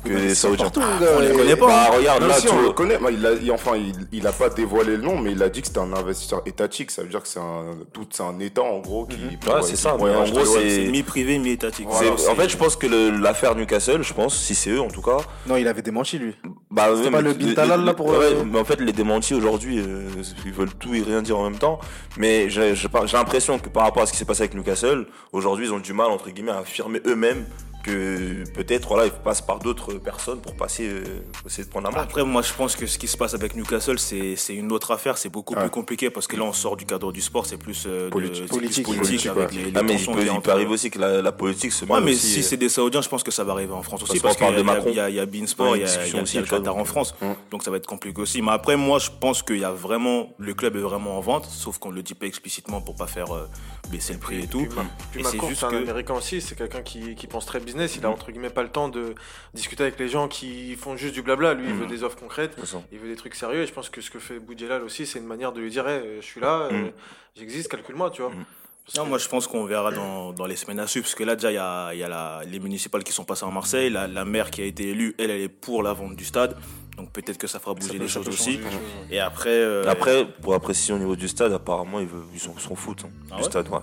que 0.05 0.11
les 0.11 0.35
Saoudiens. 0.35 0.71
On 1.17 1.21
les 1.21 1.33
connaît 1.33 1.57
pas. 1.57 1.67
Bah, 1.69 1.91
regarde 1.97 2.25
là, 2.25 2.35
si, 2.35 2.47
tu 2.47 2.53
on 2.53 2.61
le 2.63 2.71
connaît. 2.73 2.99
mais 3.01 3.15
il 3.15 3.25
a, 3.25 3.33
il- 3.35 3.53
enfin, 3.53 3.77
il, 3.77 3.93
il 4.13 4.27
a 4.27 4.33
pas 4.33 4.49
dévoilé 4.51 4.97
le 4.97 5.03
nom, 5.03 5.17
mais 5.19 5.33
il 5.33 5.43
a 5.43 5.49
dit 5.49 5.61
que 5.61 5.69
c'était 5.69 5.79
un 5.79 5.93
investisseur 5.93 6.43
étatique. 6.45 6.91
Ça 6.91 7.03
veut 7.03 7.09
dire 7.09 7.23
que 7.23 7.29
c'est 7.29 7.39
un, 7.41 7.65
tout, 7.93 8.07
c'est 8.11 8.23
un 8.25 8.39
État 8.41 8.63
en 8.63 8.81
gros 8.81 9.07
qui. 9.07 9.17
Ouais, 9.17 9.63
c'est 9.63 9.77
ça, 9.77 9.95
en 9.95 9.99
gros, 9.99 10.45
c'est- 10.45 10.71
C'est 10.71 10.91
mi-privé, 10.91 11.39
mi-étatique. 11.39 11.87
Voilà, 11.89 12.11
en 12.13 12.35
fait, 12.35 12.49
je 12.49 12.57
pense 12.57 12.75
que 12.77 12.87
le- 12.89 13.11
l'affaire 13.11 13.55
Newcastle, 13.55 14.03
je 14.03 14.13
pense, 14.13 14.37
si 14.37 14.55
c'est 14.57 14.71
eux 14.71 14.81
en 14.81 14.89
tout 14.89 15.03
cas, 15.03 15.19
Non, 15.47 15.57
il 15.57 15.69
avait 15.69 15.83
démenti 15.83 16.19
lui. 16.19 16.35
Bah, 16.71 16.89
C'était 16.97 17.11
pas 17.11 17.23
mais 17.23 17.29
le 17.29 17.35
Bin 17.35 17.55
Talal, 17.55 17.85
là, 17.85 17.95
pour, 17.95 18.09
Ouais, 18.09 18.35
mais 18.45 18.59
en 18.59 18.65
fait, 18.65 18.81
les 18.81 18.93
démentis 18.93 19.35
aujourd'hui, 19.35 19.79
euh, 19.79 20.09
ils 20.45 20.53
veulent 20.53 20.75
tout 20.75 20.95
et 20.95 21.03
rien 21.03 21.23
dire 21.23 21.39
en 21.39 21.45
même 21.45 21.59
temps. 21.59 21.79
Mais 22.19 22.51
j'ai 22.51 22.75
j'ai 22.75 22.89
pas- 22.89 23.07
j'ai 23.07 23.17
l'impression 23.17 23.59
que 23.59 23.69
par 23.69 23.85
rapport 23.85 24.03
à 24.03 24.07
ce 24.07 24.13
qui 24.13 24.19
s'est 24.19 24.25
passé 24.25 24.43
avec 24.43 24.55
Newcastle, 24.55 25.07
aujourd'hui, 25.33 25.67
ils 25.67 25.73
ont 25.73 25.79
du 25.79 25.93
mal, 25.93 26.09
entre 26.11 26.31
guillemets, 26.31 26.53
à 26.53 26.59
affirmer 26.59 27.01
eux-mêmes 27.07 27.45
que 27.83 28.45
peut-être, 28.55 28.89
voilà, 28.89 29.07
ils 29.07 29.13
passent 29.13 29.41
par 29.43 29.59
d'autres 29.59 29.95
personnes 29.95 30.41
pour 30.41 30.55
passer, 30.55 30.87
euh, 30.89 31.03
pour 31.33 31.47
essayer 31.49 31.65
de 31.65 31.69
prendre 31.71 31.89
la 31.89 31.95
marque. 31.95 32.11
Après, 32.11 32.25
moi, 32.25 32.43
je 32.43 32.53
pense 32.53 32.77
que 32.77 32.87
ce 32.87 32.99
qui 32.99 33.09
se 33.09 33.17
passe 33.17 33.35
avec 33.35 33.57
Newcastle, 33.57 33.99
c'est 33.99 34.37
c'est 34.37 34.55
une 34.55 34.73
autre 34.73 34.91
affaire. 34.91 35.19
C'est 35.19 35.29
beaucoup 35.29 35.55
plus 35.55 35.71
compliqué 35.71 36.11
parce 36.11 36.27
que 36.27 36.37
là, 36.37 36.45
on 36.45 36.53
sort 36.53 36.77
du 36.77 36.87
cadre 36.87 37.13
du 37.13 37.21
sport. 37.21 37.47
C'est 37.47 37.57
plus, 37.57 37.85
euh, 37.87 38.07
de- 38.07 38.11
Politique. 38.11 38.47
plus 38.87 38.97
Politique. 38.97 39.27
avec 39.27 39.51
ouais. 39.51 39.57
les, 39.57 39.65
les 39.71 39.73
Ah, 39.75 39.83
mais 39.83 39.93
il 39.95 39.97
tensions 39.99 40.13
peut, 40.15 40.23
y 40.23 40.25
il 40.27 40.31
entre- 40.31 40.43
peut 40.43 40.51
arriver 40.53 40.71
aussi 40.73 40.91
que 40.91 40.99
la, 40.99 41.23
la 41.23 41.33
politique 41.33 41.73
se 41.73 41.85
Ouais, 41.85 41.95
mêle 41.97 42.05
mais 42.05 42.13
aussi, 42.13 42.27
si 42.29 42.39
euh, 42.41 42.43
c'est 42.43 42.57
des 42.57 42.69
Saoudiens, 42.69 43.03
je 43.03 43.09
pense 43.09 43.23
que 43.23 43.31
ça 43.31 43.45
va 43.45 43.53
arriver 43.53 43.73
en 43.73 43.83
France 43.83 44.03
aussi. 44.03 44.21
Parce 44.21 44.37
qu'il 44.37 44.47
y, 44.47 44.49
a- 44.51 44.59
il 44.89 44.95
y 44.95 45.01
a- 45.01 45.09
il 45.11 45.15
y 45.17 45.21
a 45.21 45.27
Beansport, 45.27 45.73
Ouais, 45.73 45.81
il 45.81 45.87
y 45.87 45.91
il 45.91 46.07
y 46.07 46.09
il 46.11 46.15
y 46.17 46.19
a 46.19 46.23
aussi, 46.23 46.39
le 46.39 46.45
Qatar 46.45 46.77
en 46.77 46.85
France. 46.85 47.15
Donc 47.51 47.63
ça 47.63 47.71
va 47.71 47.77
être 47.79 47.87
compliqué 47.87 48.21
aussi. 48.21 48.43
Mais 48.43 48.53
après, 48.53 48.77
moi, 48.77 48.99
je 48.99 49.11
pense 49.21 49.43
qu'il 49.43 49.59
y 49.59 49.65
a 49.65 49.73
vraiment. 49.73 50.31
Le 50.39 50.55
club 50.55 50.77
est 50.77 50.81
vraiment 50.81 51.19
en 51.19 51.21
vente, 51.21 51.47
sauf 51.47 51.79
qu'on 51.79 51.91
le 51.91 52.03
dit 52.03 52.15
pas 52.15 52.27
explicitement 52.27 52.81
pour 52.81 52.95
pas 52.95 53.07
faire 53.07 53.33
euh, 53.35 53.49
baisser 53.91 54.13
le 54.15 54.19
prix 54.19 54.41
et 54.43 54.47
tout. 54.47 54.67
Et 55.19 55.25
c'est 55.25 55.41
juste 55.49 55.63
que. 55.69 55.77
américain 55.77 56.15
aussi, 56.15 56.41
c'est 56.41 56.55
quelqu'un 56.57 56.83
qui, 56.83 57.15
qui 57.15 57.27
pense 57.27 57.47
très 57.47 57.61
business. 57.73 57.97
Il 57.97 58.05
a 58.07 58.11
entre 58.11 58.31
guillemets 58.31 58.51
pas 58.51 58.63
le 58.63 58.69
temps 58.69 58.89
de 58.89 59.15
discuter 59.55 59.83
avec 59.83 59.99
les 59.99 60.09
gens 60.09 60.29
qui 60.29 60.75
font 60.77 60.97
juste 60.97 61.15
du 61.15 61.23
blabla. 61.23 61.55
Lui, 61.55 61.67
il 61.69 61.75
veut 61.75 61.87
des 61.87 62.03
offres 62.03 62.19
concrètes, 62.19 62.57
il 62.93 62.99
veut 62.99 63.09
des 63.09 63.17
trucs 63.17 63.35
sérieux. 63.35 63.63
Et 63.63 63.67
je 63.67 63.73
pense 63.73 63.89
que 63.91 64.01
ce 64.01 64.11
que 64.11 64.19
fait 64.19 64.39
Boudjelal 64.39 64.83
aussi, 64.83 65.07
c'est 65.07 65.19
une 65.19 65.27
manière 65.27 65.53
de 65.53 65.61
lui 65.61 65.71
dire 65.71 65.87
Hey, 65.89 66.03
je 66.21 66.25
suis 66.27 66.41
là, 66.41 66.69
euh, 66.71 66.89
Mm. 66.89 66.93
j'existe, 67.37 67.69
calcule-moi, 67.69 68.11
tu 68.11 68.23
vois. 68.23 68.31
Mm. 68.31 68.45
Parce 68.85 68.97
Non, 68.99 69.05
que- 69.05 69.09
moi 69.11 69.19
je 69.19 69.29
pense 69.29 69.47
qu'on 69.47 69.65
verra 69.65 69.93
dans, 69.93 70.33
dans 70.33 70.45
les 70.47 70.57
semaines 70.57 70.81
à 70.81 70.89
suivre, 70.89 71.05
parce 71.05 71.15
que 71.15 71.23
là 71.23 71.37
déjà 71.37 71.53
il 71.53 71.55
y 71.55 71.59
a, 71.59 71.93
il 71.95 72.01
y 72.01 72.03
a 72.03 72.09
la- 72.09 72.43
les 72.45 72.59
municipales 72.59 73.05
qui 73.05 73.13
sont 73.13 73.25
passées 73.25 73.45
en 73.45 73.53
Marseille, 73.53 73.91
la, 73.91 74.09
la 74.09 74.25
maire 74.25 74.51
qui 74.51 74.61
a 74.61 74.65
été 74.65 74.89
élue, 74.89 75.15
elle, 75.21 75.31
elle 75.31 75.41
est 75.43 75.49
pour 75.49 75.85
la 75.85 75.93
vente 75.93 76.17
du 76.17 76.25
stade, 76.25 76.57
donc 76.97 77.13
peut-être 77.13 77.39
que 77.39 77.47
ça 77.47 77.61
fera 77.61 77.75
bouger 77.75 77.93
peut- 77.97 77.99
les 78.03 78.09
choses 78.09 78.27
aussi. 78.29 78.55
changer 78.61 78.77
Et 79.09 79.21
après, 79.21 79.51
euh, 79.51 79.85
Après, 79.87 80.27
pour 80.27 80.53
la 80.53 80.59
précision 80.59 80.97
au 80.97 80.99
niveau 80.99 81.15
du 81.15 81.29
stade, 81.29 81.53
apparemment, 81.53 82.01
ils 82.01 82.09
veulent- 82.09 82.25
ils 82.35 82.41
s'en 82.41 82.59
s'en 82.59 82.75
foutent. 82.75 83.05
hein, 83.05 83.11
Ah 83.31 83.37
du 83.37 83.43
ouais? 83.43 83.49
stade, 83.49 83.69
ouais. 83.69 83.79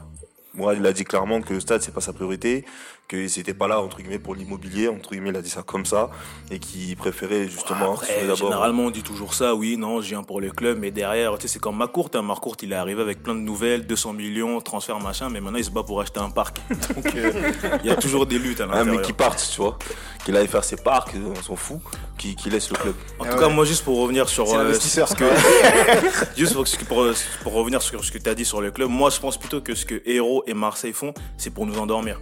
Moi, 0.53 0.73
il 0.75 0.85
a 0.85 0.91
dit 0.91 1.05
clairement 1.05 1.39
que 1.41 1.53
le 1.53 1.61
stade, 1.61 1.81
c'est 1.81 1.93
pas 1.93 2.01
sa 2.01 2.11
priorité, 2.11 2.65
que 3.09 3.27
c'était 3.27 3.55
pas 3.55 3.67
là, 3.67 3.81
entre 3.81 3.97
guillemets, 3.97 4.19
pour 4.19 4.35
l'immobilier, 4.35 4.87
entre 4.87 5.09
guillemets, 5.09 5.29
il 5.31 5.35
a 5.35 5.41
dit 5.41 5.49
ça 5.49 5.63
comme 5.63 5.83
ça, 5.85 6.11
et 6.51 6.59
qu'il 6.59 6.95
préférait 6.95 7.47
justement. 7.49 7.93
Après, 7.93 8.05
sauver 8.05 8.21
d'abord- 8.27 8.37
généralement, 8.37 8.83
on 8.83 8.91
dit 8.91 9.01
toujours 9.01 9.33
ça, 9.33 9.55
oui, 9.55 9.77
non, 9.77 9.99
je 9.99 10.09
viens 10.09 10.21
pour 10.21 10.39
le 10.39 10.51
club, 10.51 10.77
mais 10.79 10.91
derrière, 10.91 11.35
tu 11.37 11.41
sais, 11.47 11.53
c'est 11.53 11.59
comme 11.59 11.75
Macourt. 11.77 12.11
Hein. 12.13 12.21
Macourt, 12.21 12.55
il 12.61 12.71
est 12.71 12.75
arrivé 12.75 13.01
avec 13.01 13.23
plein 13.23 13.33
de 13.33 13.39
nouvelles, 13.39 13.87
200 13.87 14.13
millions, 14.13 14.61
transfert, 14.61 14.99
machin, 14.99 15.29
mais 15.29 15.41
maintenant, 15.41 15.57
il 15.57 15.65
se 15.65 15.71
bat 15.71 15.81
pour 15.81 15.99
acheter 15.99 16.19
un 16.19 16.29
parc. 16.29 16.61
Donc, 16.95 17.15
euh, 17.15 17.51
il 17.83 17.89
y 17.89 17.91
a 17.91 17.95
toujours 17.95 18.27
des 18.27 18.37
luttes 18.37 18.61
à 18.61 18.65
Ah, 18.65 18.67
l'intérieur. 18.75 18.95
mais 18.97 19.01
qui 19.01 19.13
partent, 19.13 19.49
tu 19.53 19.59
vois. 19.59 19.79
Qu'il 20.23 20.37
aille 20.37 20.47
faire 20.47 20.63
ses 20.63 20.77
parcs, 20.77 21.15
euh, 21.15 21.33
on 21.35 21.41
s'en 21.41 21.55
fout, 21.55 21.79
qui, 22.15 22.35
qui 22.35 22.51
laisse 22.51 22.69
le 22.69 22.75
club. 22.75 22.93
En 23.17 23.23
Ah 23.25 23.29
tout 23.29 23.33
ouais. 23.37 23.39
cas, 23.39 23.49
moi, 23.49 23.65
juste 23.65 23.83
pour 23.83 23.99
revenir 23.99 24.29
sur. 24.29 24.45
C'est 24.47 24.55
euh, 25.01 25.05
ce 25.07 25.15
que- 25.15 25.25
juste 26.37 26.53
pour, 26.53 26.65
pour, 26.87 27.07
pour 27.41 27.53
revenir 27.53 27.81
sur 27.81 28.05
ce 28.05 28.11
que 28.11 28.19
tu 28.19 28.29
as 28.29 28.35
dit 28.35 28.45
sur 28.45 28.61
le 28.61 28.69
club, 28.69 28.89
moi, 28.89 29.09
je 29.09 29.19
pense 29.19 29.35
plutôt 29.39 29.61
que 29.61 29.73
ce 29.73 29.85
que 29.87 29.99
Héros 30.05 30.43
et 30.45 30.53
Marseille 30.53 30.93
font, 30.93 31.11
c'est 31.37 31.49
pour 31.51 31.65
nous 31.65 31.79
endormir. 31.79 32.21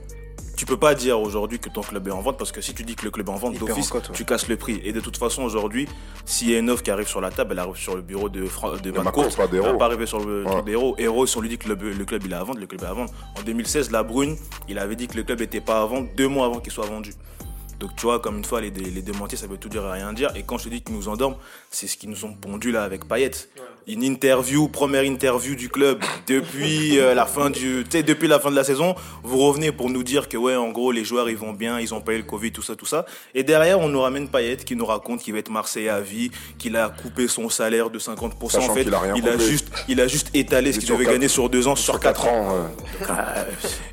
Tu 0.57 0.65
peux 0.65 0.75
pas 0.75 0.95
dire 0.95 1.19
aujourd'hui 1.21 1.59
que 1.59 1.69
ton 1.69 1.81
club 1.81 2.07
est 2.07 2.12
en 2.12 2.19
vente 2.19 2.38
parce 2.38 2.51
que 2.51 2.62
si 2.62 2.74
tu 2.74 2.83
dis 2.83 2.95
que 2.95 3.06
le 3.06 3.12
club 3.12 3.27
est 3.30 3.31
en 3.31 3.36
vente 3.36 3.54
d'office, 3.59 3.92
ouais. 3.92 4.01
tu 4.12 4.25
casses 4.25 4.48
le 4.48 4.57
prix. 4.57 4.81
Et 4.83 4.92
de 4.92 5.00
toute 5.00 5.15
façon, 5.15 5.44
aujourd'hui, 5.44 5.88
s'il 6.25 6.50
y 6.50 6.56
a 6.56 6.57
une 6.59 6.69
offre 6.71 6.81
qui 6.81 6.89
arrive 6.89 7.07
sur 7.07 7.21
la 7.21 7.30
table, 7.30 7.51
elle 7.54 7.59
arrive 7.59 7.75
sur 7.77 7.95
le 7.95 8.01
bureau 8.01 8.27
de, 8.27 8.44
Fra- 8.45 8.75
de 8.75 8.89
Elle 8.89 9.62
va 9.62 9.74
pas 9.75 9.86
arriver 9.86 10.07
sur 10.07 10.19
le 10.19 10.44
Ouais. 10.48 10.63
d'Héros. 10.63 10.95
Héros, 10.98 11.27
si 11.27 11.38
on 11.38 11.42
lui 11.42 11.50
dit 11.50 11.59
que 11.59 11.69
le, 11.69 11.75
le 11.94 12.06
club 12.06 12.24
il 12.25 12.31
est 12.31 12.36
à 12.36 12.44
vendre, 12.44 12.59
le 12.59 12.65
club 12.65 12.81
est 12.81 12.86
à 12.88 12.93
vendre. 12.93 13.12
En 13.39 13.43
2016, 13.43 13.91
La 13.91 14.01
Brune, 14.01 14.36
il 14.67 14.79
avait 14.79 14.96
dit 14.96 15.08
que 15.08 15.15
le 15.17 15.24
club 15.24 15.41
était 15.41 15.62
pas 15.62 15.81
à 15.81 15.86
vendre 15.86 16.08
deux 16.17 16.27
mois 16.27 16.48
avant 16.48 16.60
qu'il 16.60 16.72
soit 16.74 16.88
vendu. 16.88 17.13
Donc 17.79 17.96
tu 17.96 18.03
vois, 18.03 18.19
comme 18.19 18.38
une 18.38 18.46
fois, 18.46 18.60
les, 18.62 18.72
dé- 18.72 18.89
les 18.89 19.01
démentis, 19.01 19.38
ça 19.38 19.46
veut 19.48 19.57
tout 19.57 19.69
dire 19.69 19.86
et 19.86 19.91
rien 19.91 20.12
dire. 20.13 20.31
Et 20.36 20.43
quand 20.43 20.57
je 20.57 20.65
te 20.65 20.69
dis 20.69 20.81
qu'ils 20.81 20.96
nous 20.96 21.07
endorment, 21.10 21.36
c'est 21.69 21.86
ce 21.88 21.96
qu'ils 21.98 22.10
nous 22.10 22.25
ont 22.25 22.34
pondu 22.34 22.72
là 22.72 22.84
avec 22.84 23.07
Payet. 23.07 23.31
Une 23.89 24.03
interview, 24.03 24.67
première 24.67 25.03
interview 25.03 25.55
du 25.55 25.69
club 25.69 26.03
depuis 26.27 27.00
euh, 27.00 27.13
la 27.13 27.25
fin 27.25 27.50
du, 27.50 27.86
tu 27.89 27.98
sais, 27.98 28.03
depuis 28.03 28.27
la 28.27 28.38
fin 28.39 28.51
de 28.51 28.55
la 28.55 28.65
saison. 28.65 28.96
Vous 29.24 29.38
revenez 29.38 29.72
pour 29.72 29.89
nous 29.89 30.03
dire 30.03 30.27
que 30.27 30.36
ouais, 30.36 30.55
en 30.57 30.72
gros, 30.72 30.91
les 30.91 31.05
joueurs 31.05 31.29
ils 31.29 31.38
vont 31.38 31.53
bien, 31.53 31.79
ils 31.79 31.93
ont 31.93 32.01
payé 32.01 32.17
le 32.17 32.25
Covid, 32.25 32.51
tout 32.51 32.62
ça, 32.62 32.75
tout 32.75 32.86
ça. 32.86 33.05
Et 33.34 33.43
derrière, 33.43 33.79
on 33.79 33.88
nous 33.88 34.01
ramène 34.01 34.27
Payet 34.27 34.57
qui 34.57 34.75
nous 34.75 34.86
raconte 34.86 35.22
qu'il 35.22 35.31
va 35.34 35.39
être 35.39 35.50
Marseillais 35.51 35.88
à 35.89 36.01
vie, 36.01 36.31
qu'il 36.57 36.75
a 36.75 36.89
coupé 36.89 37.29
son 37.29 37.48
salaire 37.48 37.89
de 37.89 37.98
50%. 38.00 38.57
en 38.57 38.74
fait, 38.74 38.84
qu'il 38.84 38.93
a 38.93 39.00
rien 39.00 39.13
il 39.15 39.27
a 39.29 39.38
juste, 39.38 39.69
il 39.88 40.01
a 40.01 40.07
juste 40.07 40.31
étalé 40.34 40.74
ce 40.74 40.79
qu'il 40.79 40.89
devait 40.89 41.05
gagner 41.05 41.27
sur 41.29 41.50
deux 41.50 41.67
ans, 41.67 41.75
sur, 41.77 41.93
Sur 41.93 42.00
quatre 42.01 42.24
4 42.24 42.34
ans. 42.34 42.50
ans, 42.50 42.55
ouais. 42.55 43.05
Ah, 43.07 43.46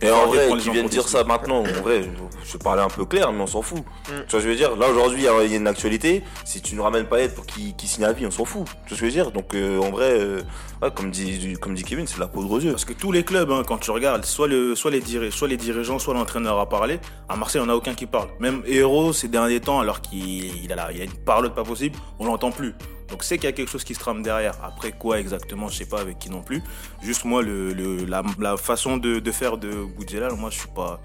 Et 0.02 0.10
en 0.10 0.26
vrai, 0.26 0.46
prendre 0.46 0.54
les 0.56 0.60
qui 0.60 0.66
gens 0.66 0.72
viennent 0.72 0.84
pour 0.86 0.90
dire 0.90 1.06
ça 1.08 1.22
maintenant, 1.22 1.60
en 1.60 1.82
vrai, 1.82 2.08
je 2.44 2.56
parler 2.56 2.82
un 2.82 2.88
peu 2.88 3.04
clair, 3.04 3.30
mais 3.32 3.42
on 3.42 3.46
s'en 3.46 3.62
fout. 3.62 3.73
Tu 3.74 4.12
vois, 4.30 4.40
je 4.40 4.48
veux 4.48 4.54
dire, 4.56 4.76
là 4.76 4.88
aujourd'hui, 4.88 5.20
il 5.20 5.24
y 5.24 5.54
a 5.54 5.56
une 5.56 5.66
actualité. 5.66 6.22
Si 6.44 6.60
tu 6.62 6.74
nous 6.74 6.82
ramènes 6.82 7.06
pas 7.06 7.26
pour 7.28 7.46
qu'il 7.46 7.74
signe 7.80 8.04
à 8.04 8.12
vie, 8.12 8.26
on 8.26 8.30
s'en 8.30 8.44
fout. 8.44 8.64
Tu 8.66 8.70
vois 8.70 8.82
ce 8.84 8.90
que 8.90 8.96
je 8.96 9.04
veux 9.04 9.10
dire? 9.10 9.30
Donc, 9.30 9.54
euh, 9.54 9.78
en 9.80 9.90
vrai, 9.90 10.10
euh, 10.12 10.40
ouais, 10.82 10.90
comme, 10.94 11.10
dit, 11.10 11.54
comme 11.60 11.74
dit 11.74 11.82
Kevin, 11.84 12.06
c'est 12.06 12.16
de 12.16 12.20
la 12.20 12.28
poudre 12.28 12.50
aux 12.50 12.60
yeux. 12.60 12.70
Parce 12.72 12.84
que 12.84 12.92
tous 12.92 13.12
les 13.12 13.24
clubs, 13.24 13.50
hein, 13.50 13.62
quand 13.66 13.78
tu 13.78 13.90
regardes, 13.90 14.24
soit, 14.24 14.48
le, 14.48 14.74
soit, 14.74 14.90
les 14.90 15.00
diri- 15.00 15.32
soit 15.32 15.48
les 15.48 15.56
dirigeants, 15.56 15.98
soit 15.98 16.14
l'entraîneur 16.14 16.58
a 16.58 16.68
parlé. 16.68 17.00
À 17.28 17.36
Marseille, 17.36 17.62
on 17.64 17.68
a 17.68 17.74
aucun 17.74 17.94
qui 17.94 18.06
parle. 18.06 18.28
Même 18.40 18.62
Héros, 18.66 19.12
ces 19.12 19.28
derniers 19.28 19.60
temps, 19.60 19.80
alors 19.80 20.00
qu'il 20.00 20.62
il 20.64 20.72
a, 20.72 20.76
la- 20.76 20.92
il 20.92 20.98
y 20.98 21.00
a 21.00 21.04
une 21.04 21.12
parlotte 21.24 21.54
pas 21.54 21.64
possible, 21.64 21.96
on 22.18 22.26
l'entend 22.26 22.50
plus. 22.50 22.74
Donc 23.10 23.22
c'est 23.22 23.36
qu'il 23.36 23.44
y 23.44 23.48
a 23.48 23.52
quelque 23.52 23.70
chose 23.70 23.84
qui 23.84 23.94
se 23.94 24.00
trame 24.00 24.22
derrière. 24.22 24.54
Après 24.64 24.90
quoi 24.90 25.20
exactement, 25.20 25.68
je 25.68 25.76
sais 25.76 25.84
pas 25.84 26.00
avec 26.00 26.18
qui 26.18 26.30
non 26.30 26.42
plus. 26.42 26.62
Juste 27.02 27.24
moi, 27.26 27.42
le, 27.42 27.72
le- 27.74 28.04
la, 28.06 28.22
la 28.40 28.56
façon 28.56 28.96
de, 28.96 29.18
de 29.18 29.30
faire 29.30 29.58
de 29.58 29.70
Boudjelal, 29.70 30.32
moi 30.32 30.48
je 30.50 30.58
suis 30.58 30.68
pas, 30.74 31.00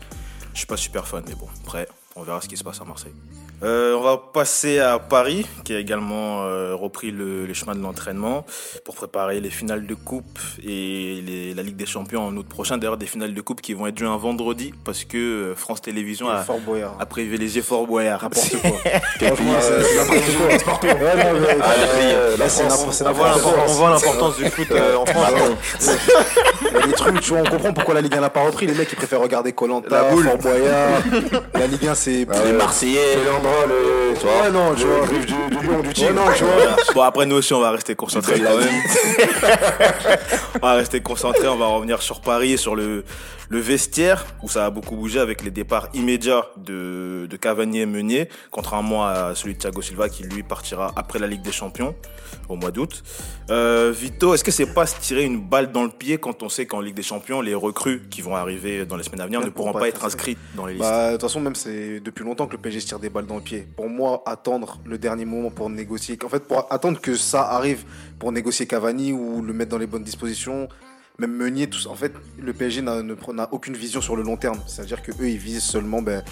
je 0.53 0.59
suis 0.59 0.65
pas 0.65 0.77
super 0.77 1.05
fan. 1.07 1.23
Mais 1.27 1.35
bon, 1.35 1.47
après, 1.65 1.87
on 2.19 2.23
verra 2.23 2.41
ce 2.41 2.47
qui 2.49 2.57
se 2.57 2.63
passe 2.63 2.81
à 2.81 2.85
Marseille. 2.85 3.13
Euh, 3.61 3.93
on 3.95 4.01
va 4.01 4.17
passer 4.17 4.79
à 4.79 4.99
Paris, 4.99 5.45
qui 5.65 5.73
a 5.73 5.79
également 5.79 6.43
euh, 6.43 6.75
repris 6.75 7.11
le, 7.11 7.45
les 7.45 7.53
chemins 7.53 7.75
de 7.75 7.81
l'entraînement 7.81 8.45
pour 8.85 8.95
préparer 8.95 9.41
les 9.41 9.49
finales 9.49 9.85
de 9.85 9.93
coupe 9.95 10.39
et 10.63 11.21
les- 11.25 11.53
la 11.53 11.61
Ligue 11.63 11.75
des 11.75 11.85
Champions 11.85 12.25
en 12.25 12.35
août 12.37 12.47
prochain. 12.47 12.77
D'ailleurs, 12.77 12.95
des 12.97 13.05
finales 13.05 13.33
de 13.33 13.41
coupe 13.41 13.59
qui 13.61 13.73
vont 13.73 13.85
être 13.87 13.97
jouées 13.97 14.07
un 14.07 14.15
vendredi 14.17 14.73
parce 14.85 15.03
que 15.03 15.17
euh, 15.17 15.55
France 15.55 15.81
Télévisions 15.81 16.29
a, 16.29 16.37
Fort 16.43 16.59
a 16.99 17.05
privilégié 17.05 17.61
Fort 17.61 17.85
Boyard. 17.85 18.23
N'importe 18.23 18.61
quoi. 18.61 18.91
C'est 22.93 23.03
n'importe 23.03 23.25
euh, 23.37 23.41
On 23.67 23.73
voit 23.73 23.89
l'importance 23.89 24.37
du 24.37 24.45
foot 24.49 24.67
euh, 24.71 24.95
en 24.95 25.05
France. 25.05 25.27
Il 26.71 26.77
y 26.77 26.81
a 26.81 26.87
des 26.87 26.93
trucs, 26.93 27.19
tu 27.21 27.31
vois, 27.31 27.39
on 27.39 27.49
comprend 27.49 27.73
pourquoi 27.73 27.93
la 27.95 28.01
Ligue 28.01 28.15
1 28.15 28.21
n'a 28.21 28.29
pas 28.29 28.43
repris. 28.45 28.67
Les 28.67 28.73
mecs, 28.73 28.89
ils 28.91 28.95
préfèrent 28.95 29.19
regarder 29.21 29.51
Colanta. 29.51 29.89
Fort 30.23 30.37
Boyard. 30.37 31.01
La 31.55 31.67
Ligue 31.67 31.87
1, 31.87 31.95
c'est. 31.95 32.25
Les 32.45 32.53
Marseillais. 32.53 33.15
Léandra, 33.49 33.65
le. 33.67 34.13
Tu 34.19 34.25
Ouais, 34.25 34.51
non, 34.51 34.75
tu 34.75 34.85
vois. 34.85 35.05
griffe 35.05 35.25
du, 35.25 35.33
du 35.33 35.67
lion, 35.67 35.79
du 35.79 35.93
tigre. 35.93 36.09
Ouais, 36.09 36.13
non, 36.13 36.31
tu 36.35 36.43
vois. 36.43 36.53
Bon, 36.93 37.01
après, 37.01 37.25
nous 37.25 37.35
aussi, 37.37 37.53
on 37.53 37.61
va 37.61 37.71
rester 37.71 37.95
concentrés 37.95 38.39
quand 38.39 38.57
même. 38.57 38.69
on 40.61 40.65
va 40.65 40.73
rester 40.73 41.01
concentrés. 41.01 41.47
On 41.47 41.55
va 41.57 41.67
revenir 41.67 42.01
sur 42.01 42.21
Paris 42.21 42.53
et 42.53 42.57
sur 42.57 42.75
le, 42.75 43.03
le 43.49 43.59
vestiaire 43.59 44.25
où 44.43 44.47
ça 44.47 44.65
a 44.65 44.69
beaucoup 44.69 44.95
bougé 44.95 45.19
avec 45.19 45.43
les 45.43 45.51
départs 45.51 45.89
immédiats 45.93 46.45
de, 46.57 47.27
de 47.29 47.37
Cavani 47.37 47.79
et 47.79 47.85
Meunier, 47.85 48.29
contrairement 48.51 49.05
à 49.05 49.33
celui 49.35 49.55
de 49.55 49.59
Thiago 49.59 49.81
Silva 49.81 50.07
qui 50.07 50.23
lui 50.23 50.43
partira 50.43 50.93
après 50.95 51.19
la 51.19 51.27
Ligue 51.27 51.41
des 51.41 51.51
Champions 51.51 51.95
au 52.47 52.55
mois 52.55 52.71
d'août. 52.71 53.03
Euh, 53.49 53.91
Vito, 53.95 54.35
est-ce 54.35 54.43
que 54.43 54.51
c'est 54.51 54.73
pas 54.73 54.85
se 54.85 54.99
tirer 54.99 55.23
une 55.23 55.41
balle 55.41 55.71
dans 55.71 55.83
le 55.83 55.89
pied 55.89 56.19
quand 56.19 56.43
on 56.43 56.49
sait 56.49 56.67
qu'en 56.67 56.79
Ligue 56.79 56.95
des 56.95 57.03
Champions, 57.03 57.41
les 57.41 57.55
recrues 57.55 58.03
qui 58.09 58.21
vont 58.21 58.35
arriver 58.35 58.85
dans 58.85 58.97
les 58.97 59.03
semaines 59.03 59.21
à 59.21 59.25
venir 59.25 59.41
ne 59.41 59.49
pourront 59.49 59.73
pas 59.73 59.87
être 59.87 60.05
inscrites 60.05 60.37
dans 60.55 60.67
les 60.67 60.73
listes? 60.73 60.83
Bah, 60.85 61.07
de 61.07 61.11
toute 61.13 61.21
façon, 61.23 61.39
même 61.39 61.55
c'est 61.55 61.99
depuis 61.99 62.23
longtemps 62.23 62.45
que 62.45 62.53
le 62.53 62.59
PSG 62.59 62.81
se 62.81 62.87
tire 62.87 62.99
des 62.99 63.09
balles 63.09 63.25
dans 63.25 63.37
le 63.37 63.41
pied. 63.41 63.67
Pour 63.75 63.89
moi, 63.89 64.21
attendre 64.27 64.79
le 64.85 64.97
dernier 64.99 65.25
moment 65.25 65.49
pour 65.49 65.69
négocier, 65.69 66.17
en 66.23 66.29
fait, 66.29 66.47
pour 66.47 66.71
attendre 66.71 67.01
que 67.01 67.15
ça 67.15 67.41
arrive 67.49 67.83
pour 68.19 68.31
négocier 68.31 68.67
Cavani 68.67 69.11
ou 69.11 69.41
le 69.41 69.53
mettre 69.53 69.71
dans 69.71 69.77
les 69.77 69.87
bonnes 69.87 70.03
dispositions, 70.03 70.67
même 71.19 71.35
Meunier, 71.35 71.67
tout. 71.67 71.87
En 71.87 71.95
fait, 71.95 72.13
le 72.37 72.53
PSG 72.53 72.81
n'a 72.81 73.49
aucune 73.51 73.75
vision 73.75 74.01
sur 74.01 74.15
le 74.15 74.23
long 74.23 74.37
terme. 74.37 74.59
C'est-à-dire 74.67 75.01
que 75.01 75.11
eux, 75.11 75.29
ils 75.29 75.37
visent 75.37 75.63
seulement, 75.63 76.01
ben, 76.01 76.23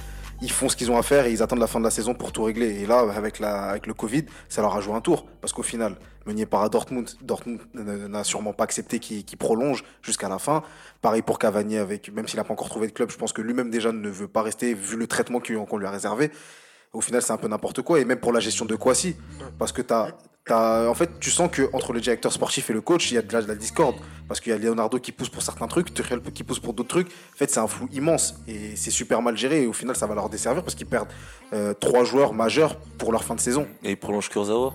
ils 0.42 0.52
font 0.52 0.70
ce 0.70 0.76
qu'ils 0.76 0.92
ont 0.92 0.98
à 0.98 1.04
faire 1.04 1.26
et 1.26 1.32
ils 1.32 1.42
attendent 1.42 1.60
la 1.60 1.68
fin 1.68 1.80
de 1.80 1.84
la 1.84 1.92
saison 1.92 2.14
pour 2.14 2.32
tout 2.32 2.44
régler. 2.44 2.82
Et 2.82 2.86
là, 2.86 3.00
avec 3.00 3.40
le 3.40 3.94
Covid, 3.94 4.26
ça 4.50 4.62
leur 4.62 4.76
a 4.76 4.82
joué 4.82 4.94
un 4.94 5.02
tour 5.02 5.26
parce 5.42 5.54
qu'au 5.54 5.64
final, 5.64 5.96
Meunier 6.26 6.46
part 6.46 6.62
à 6.64 6.70
Dortmund. 6.70 7.10
Dortmund 7.22 7.60
n'a 7.74 8.24
sûrement 8.24 8.54
pas 8.54 8.66
accepté 8.66 9.00
qu'il 9.00 9.38
prolonge 9.38 9.84
jusqu'à 10.02 10.30
la 10.30 10.40
fin. 10.40 10.64
Pareil 11.02 11.22
pour 11.22 11.40
Cavani, 11.40 11.78
même 12.14 12.28
s'il 12.28 12.38
n'a 12.38 12.44
pas 12.44 12.54
encore 12.54 12.70
trouvé 12.70 12.88
de 12.88 12.92
club, 12.92 13.10
je 13.10 13.18
pense 13.18 13.34
que 13.34 13.42
lui-même 13.42 13.70
déjà 13.70 13.92
ne 13.92 14.10
veut 14.10 14.28
pas 14.28 14.42
rester 14.42 14.74
vu 14.74 14.98
le 14.98 15.08
traitement 15.08 15.40
qu'on 15.40 15.78
lui 15.78 15.86
a 15.86 15.92
réservé. 15.92 16.32
Au 16.94 17.02
final, 17.02 17.22
c'est 17.22 17.34
un 17.34 17.38
peu 17.38 17.48
n'importe 17.48 17.82
quoi. 17.82 18.00
Et 18.00 18.06
même 18.06 18.20
pour 18.20 18.32
la 18.32 18.40
gestion 18.40 18.66
de 18.66 18.76
Kwasi. 18.76 19.16
Parce 19.58 19.72
que 19.72 19.82
t'as, 19.82 20.12
en 20.52 20.94
fait, 20.94 21.20
tu 21.20 21.32
sens 21.32 21.50
que 21.52 21.70
entre 21.74 21.94
le 21.94 22.02
directeur 22.02 22.32
sportif 22.32 22.70
et 22.70 22.74
le 22.74 22.82
coach, 22.82 23.12
il 23.12 23.16
y 23.16 23.18
a 23.18 23.22
de 23.22 23.34
la, 23.34 23.42
de 23.42 23.54
discorde. 23.54 23.96
Parce 24.28 24.42
qu'il 24.42 24.52
y 24.52 24.56
a 24.56 24.58
Leonardo 24.58 25.00
qui 25.00 25.12
pousse 25.12 25.30
pour 25.30 25.42
certains 25.42 25.68
trucs, 25.68 25.94
Tuchel 25.94 26.22
qui 26.22 26.44
pousse 26.44 26.60
pour 26.60 26.74
d'autres 26.74 26.90
trucs. 26.90 27.08
En 27.08 27.38
fait, 27.38 27.50
c'est 27.50 27.60
un 27.60 27.68
flou 27.68 27.88
immense. 27.94 28.36
Et 28.48 28.76
c'est 28.76 28.92
super 28.92 29.22
mal 29.22 29.38
géré. 29.38 29.64
Et 29.64 29.68
au 29.68 29.74
final, 29.74 29.96
ça 29.96 30.06
va 30.06 30.16
leur 30.16 30.30
desservir 30.30 30.64
parce 30.64 30.76
qu'ils 30.76 30.88
perdent 30.88 31.08
euh, 31.54 31.74
trois 31.74 32.04
joueurs 32.04 32.34
majeurs 32.34 32.76
pour 32.98 33.12
leur 33.12 33.24
fin 33.24 33.36
de 33.36 33.40
saison. 33.40 33.68
Et 33.84 33.92
il 33.92 33.98
prolonge 33.98 34.30
Kurzawa. 34.30 34.74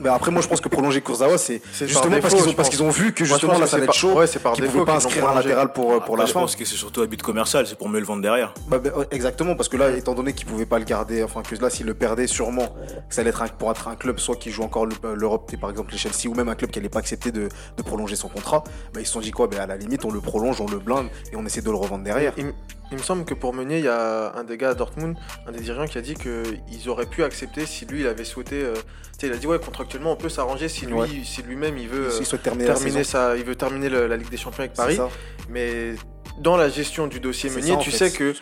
Mais 0.00 0.08
après, 0.08 0.30
moi, 0.30 0.42
je 0.42 0.48
pense 0.48 0.60
que 0.60 0.68
prolonger 0.68 1.00
Kurzawa, 1.00 1.38
c'est 1.38 1.62
justement 1.80 2.10
par 2.10 2.20
parce 2.22 2.34
qu'ils 2.34 2.42
ont, 2.44 2.50
je 2.50 2.56
parce 2.56 2.68
pense. 2.68 2.76
qu'ils 2.76 2.82
ont 2.84 2.90
vu 2.90 3.12
que 3.12 3.24
justement 3.24 3.52
là, 3.54 3.60
que 3.60 3.66
ça 3.66 3.76
allait 3.76 3.84
être 3.84 3.88
par- 3.88 3.94
chaud. 3.94 4.12
ouais, 4.14 4.26
c'est 4.26 4.40
par 4.40 4.52
qu'ils 4.52 4.64
défaut 4.64 4.80
pouvaient 4.80 4.86
pas 4.92 4.96
inscrire 4.96 5.28
un 5.28 5.34
latéral 5.34 5.72
pour, 5.72 6.02
pour 6.04 6.16
la 6.16 6.26
je 6.26 6.32
pense 6.32 6.56
que 6.56 6.64
c'est 6.64 6.74
surtout 6.74 7.02
un 7.02 7.06
but 7.06 7.22
commercial, 7.22 7.66
c'est 7.66 7.78
pour 7.78 7.88
mieux 7.88 8.00
le 8.00 8.04
vendre 8.06 8.20
derrière. 8.22 8.52
Bah, 8.68 8.78
bah, 8.78 8.90
exactement, 9.12 9.54
parce 9.54 9.68
que 9.68 9.76
là, 9.76 9.90
étant 9.90 10.14
donné 10.14 10.32
qu'ils 10.32 10.46
pouvaient 10.46 10.66
pas 10.66 10.78
le 10.78 10.84
garder, 10.84 11.22
enfin 11.22 11.42
que 11.42 11.54
là, 11.54 11.70
s'ils 11.70 11.86
le 11.86 11.94
perdaient, 11.94 12.26
sûrement, 12.26 12.66
que 13.08 13.14
ça 13.14 13.20
allait 13.20 13.30
être 13.30 13.42
un, 13.42 13.48
pour 13.48 13.70
être 13.70 13.88
un 13.88 13.94
club, 13.96 14.18
soit 14.18 14.36
qui 14.36 14.50
joue 14.50 14.62
encore 14.64 14.86
le- 14.86 14.94
euh, 15.04 15.14
l'Europe, 15.14 15.50
par 15.60 15.70
exemple 15.70 15.92
les 15.92 15.98
Chelsea, 15.98 16.26
ou 16.28 16.34
même 16.34 16.48
un 16.48 16.54
club 16.56 16.70
qui 16.70 16.80
allait 16.80 16.88
pas 16.88 16.98
accepter 16.98 17.30
de, 17.30 17.48
de 17.76 17.82
prolonger 17.82 18.16
son 18.16 18.28
contrat, 18.28 18.64
bah, 18.92 19.00
ils 19.00 19.06
se 19.06 19.12
sont 19.12 19.20
dit 19.20 19.30
quoi? 19.30 19.46
Bah, 19.46 19.58
À 19.62 19.66
la 19.66 19.76
limite, 19.76 20.04
on 20.04 20.10
le 20.10 20.20
prolonge, 20.20 20.60
on 20.60 20.66
le 20.66 20.78
blinde 20.78 21.06
et 21.32 21.36
on 21.36 21.46
essaie 21.46 21.62
de 21.62 21.70
le 21.70 21.76
revendre 21.76 22.02
derrière. 22.04 22.32
Il, 22.90 22.92
il 22.92 22.98
me 22.98 23.02
semble 23.02 23.24
que 23.24 23.34
pour 23.34 23.54
Meunier, 23.54 23.78
il 23.78 23.84
y 23.84 23.88
a 23.88 24.32
un 24.36 24.44
des 24.44 24.56
gars 24.56 24.70
à 24.70 24.74
Dortmund, 24.74 25.16
un 25.46 25.52
des 25.52 25.60
dirigeants 25.60 25.86
qui 25.86 25.98
a 25.98 26.00
dit 26.00 26.14
qu'ils 26.14 26.88
auraient 26.88 27.06
pu 27.06 27.22
accepter 27.24 27.66
si 27.66 27.84
lui 27.86 28.00
il 28.00 28.06
avait 28.06 28.24
souhaité. 28.24 28.56
euh, 28.62 28.74
tu 28.74 28.80
sais, 29.20 29.26
il 29.28 29.32
a 29.32 29.36
dit 29.36 29.46
ouais 29.46 29.58
contractuellement 29.58 30.12
on 30.12 30.16
peut 30.16 30.28
s'arranger 30.28 30.68
si 30.68 30.86
lui, 30.86 30.94
Ouais. 30.94 31.08
si 31.24 31.42
lui-même 31.42 31.78
il 31.78 31.88
veut 31.88 32.06
euh, 32.08 32.22
souhaitent 32.24 32.42
terminer, 32.42 32.66
la 32.68 32.74
terminer 32.74 33.04
sa, 33.04 33.36
il 33.36 33.44
veut 33.44 33.54
terminer 33.56 33.88
le- 33.88 34.06
la 34.08 34.16
Ligue 34.16 34.28
des 34.30 34.36
Champions 34.36 34.60
avec 34.64 34.74
Paris. 34.74 34.98
Mais 35.48 35.94
dans 36.38 36.56
la 36.56 36.68
gestion 36.68 37.06
du 37.06 37.20
dossier 37.20 37.50
Meunier, 37.50 37.72
ça, 37.74 37.78
tu 37.78 37.90
fait. 37.90 38.08
sais 38.10 38.16
que 38.16 38.34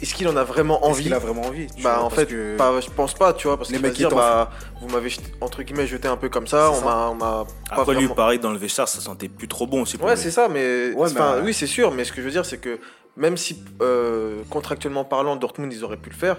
est-ce 0.00 0.14
qu'il 0.14 0.28
en 0.28 0.36
a 0.36 0.44
vraiment 0.44 0.78
Est-ce 0.80 0.86
envie 0.90 1.02
qu'il 1.04 1.14
a 1.14 1.18
vraiment 1.18 1.42
envie 1.42 1.66
Bah 1.82 1.94
vois, 1.96 2.04
en 2.04 2.10
fait, 2.10 2.26
que- 2.26 2.56
pas- 2.56 2.80
je 2.80 2.88
pense 2.90 3.14
pas, 3.14 3.32
tu 3.32 3.48
vois, 3.48 3.56
parce 3.56 3.70
Les 3.70 3.78
mecs, 3.80 3.94
dire 3.94 4.10
bah 4.10 4.50
vous 4.80 4.88
m'avez 4.88 5.08
jeté- 5.08 5.32
entre 5.40 5.62
guillemets 5.64 5.86
jeté 5.88 6.06
un 6.06 6.16
peu 6.16 6.28
comme 6.28 6.46
ça, 6.46 6.68
C'est 6.70 6.76
on 6.76 6.80
ça. 6.80 6.84
m'a, 6.84 7.08
on 7.08 7.14
m'a 7.14 7.44
pas 7.68 7.76
Après, 7.82 7.94
lui, 7.94 8.02
vraiment- 8.02 8.14
pareil, 8.14 8.38
dans 8.38 8.52
le 8.52 8.58
vestiaire, 8.58 8.86
ça 8.86 9.00
sentait 9.00 9.28
plus 9.28 9.48
trop 9.48 9.66
bon 9.66 9.82
aussi 9.82 9.96
pour 9.96 10.06
Ouais, 10.06 10.14
lui. 10.14 10.20
c'est 10.22 10.30
ça, 10.30 10.48
mais, 10.48 10.92
Ouais, 10.92 11.10
enfin, 11.10 11.36
mais- 11.38 11.46
oui, 11.46 11.54
c'est 11.54 11.66
sûr, 11.66 11.90
mais 11.90 12.04
ce 12.04 12.12
que 12.12 12.18
je 12.20 12.26
veux 12.26 12.30
dire, 12.32 12.44
c'est 12.46 12.58
que 12.58 12.78
même 13.18 13.36
si 13.36 13.62
euh, 13.82 14.42
contractuellement 14.48 15.04
parlant, 15.04 15.36
Dortmund, 15.36 15.72
ils 15.72 15.84
auraient 15.84 15.96
pu 15.98 16.08
le 16.10 16.14
faire, 16.16 16.38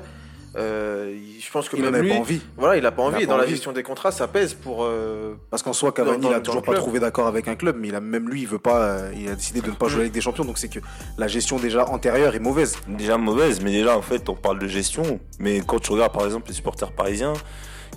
euh, 0.55 1.15
je 1.39 1.51
pense 1.51 1.69
que 1.69 1.77
il 1.77 1.83
même 1.83 2.01
lui, 2.01 2.09
pas 2.09 2.15
envie. 2.15 2.41
voilà, 2.57 2.75
il 2.77 2.83
a 2.85 2.91
pas 2.91 3.03
Il 3.03 3.05
a 3.05 3.07
envie. 3.17 3.25
pas 3.27 3.33
dans 3.33 3.37
la 3.37 3.45
gestion 3.45 3.71
des 3.71 3.83
contrats, 3.83 4.11
ça 4.11 4.27
pèse 4.27 4.55
pour. 4.55 4.83
euh, 4.83 5.35
Parce 5.51 5.61
qu'en 5.61 5.73
soi, 5.73 5.91
Cavani, 5.91 6.17
Dans- 6.17 6.29
dans- 6.29 6.29
il 6.31 6.37
a 6.37 6.39
toujours 6.41 6.63
pas 6.63 6.73
trouvé 6.73 6.99
d'accord 6.99 7.27
avec 7.27 7.47
un 7.47 7.55
club, 7.55 7.75
mais 7.79 7.89
il 7.89 7.95
a, 7.95 7.99
même 8.01 8.27
lui, 8.27 8.41
il 8.41 8.47
veut 8.47 8.57
pas, 8.57 8.81
euh, 8.81 9.11
il 9.15 9.29
a 9.29 9.35
décidé 9.35 9.61
de 9.61 9.67
ne 9.69 9.75
pas 9.75 9.87
jouer 9.87 10.01
avec 10.01 10.11
des 10.11 10.21
champions, 10.21 10.45
donc 10.45 10.57
c'est 10.57 10.67
que 10.69 10.79
la 11.19 11.27
gestion 11.27 11.57
déjà 11.59 11.85
antérieure 11.87 12.33
est 12.33 12.39
mauvaise. 12.39 12.77
Déjà 12.87 13.17
mauvaise, 13.19 13.61
mais 13.61 13.71
déjà 13.71 13.95
en 13.95 14.01
fait 14.01 14.27
on 14.27 14.35
parle 14.35 14.57
de 14.57 14.67
gestion. 14.67 15.19
Mais 15.37 15.61
quand 15.65 15.79
tu 15.79 15.91
regardes 15.91 16.13
par 16.13 16.25
exemple 16.25 16.47
les 16.47 16.55
supporters 16.55 16.91
parisiens 16.93 17.33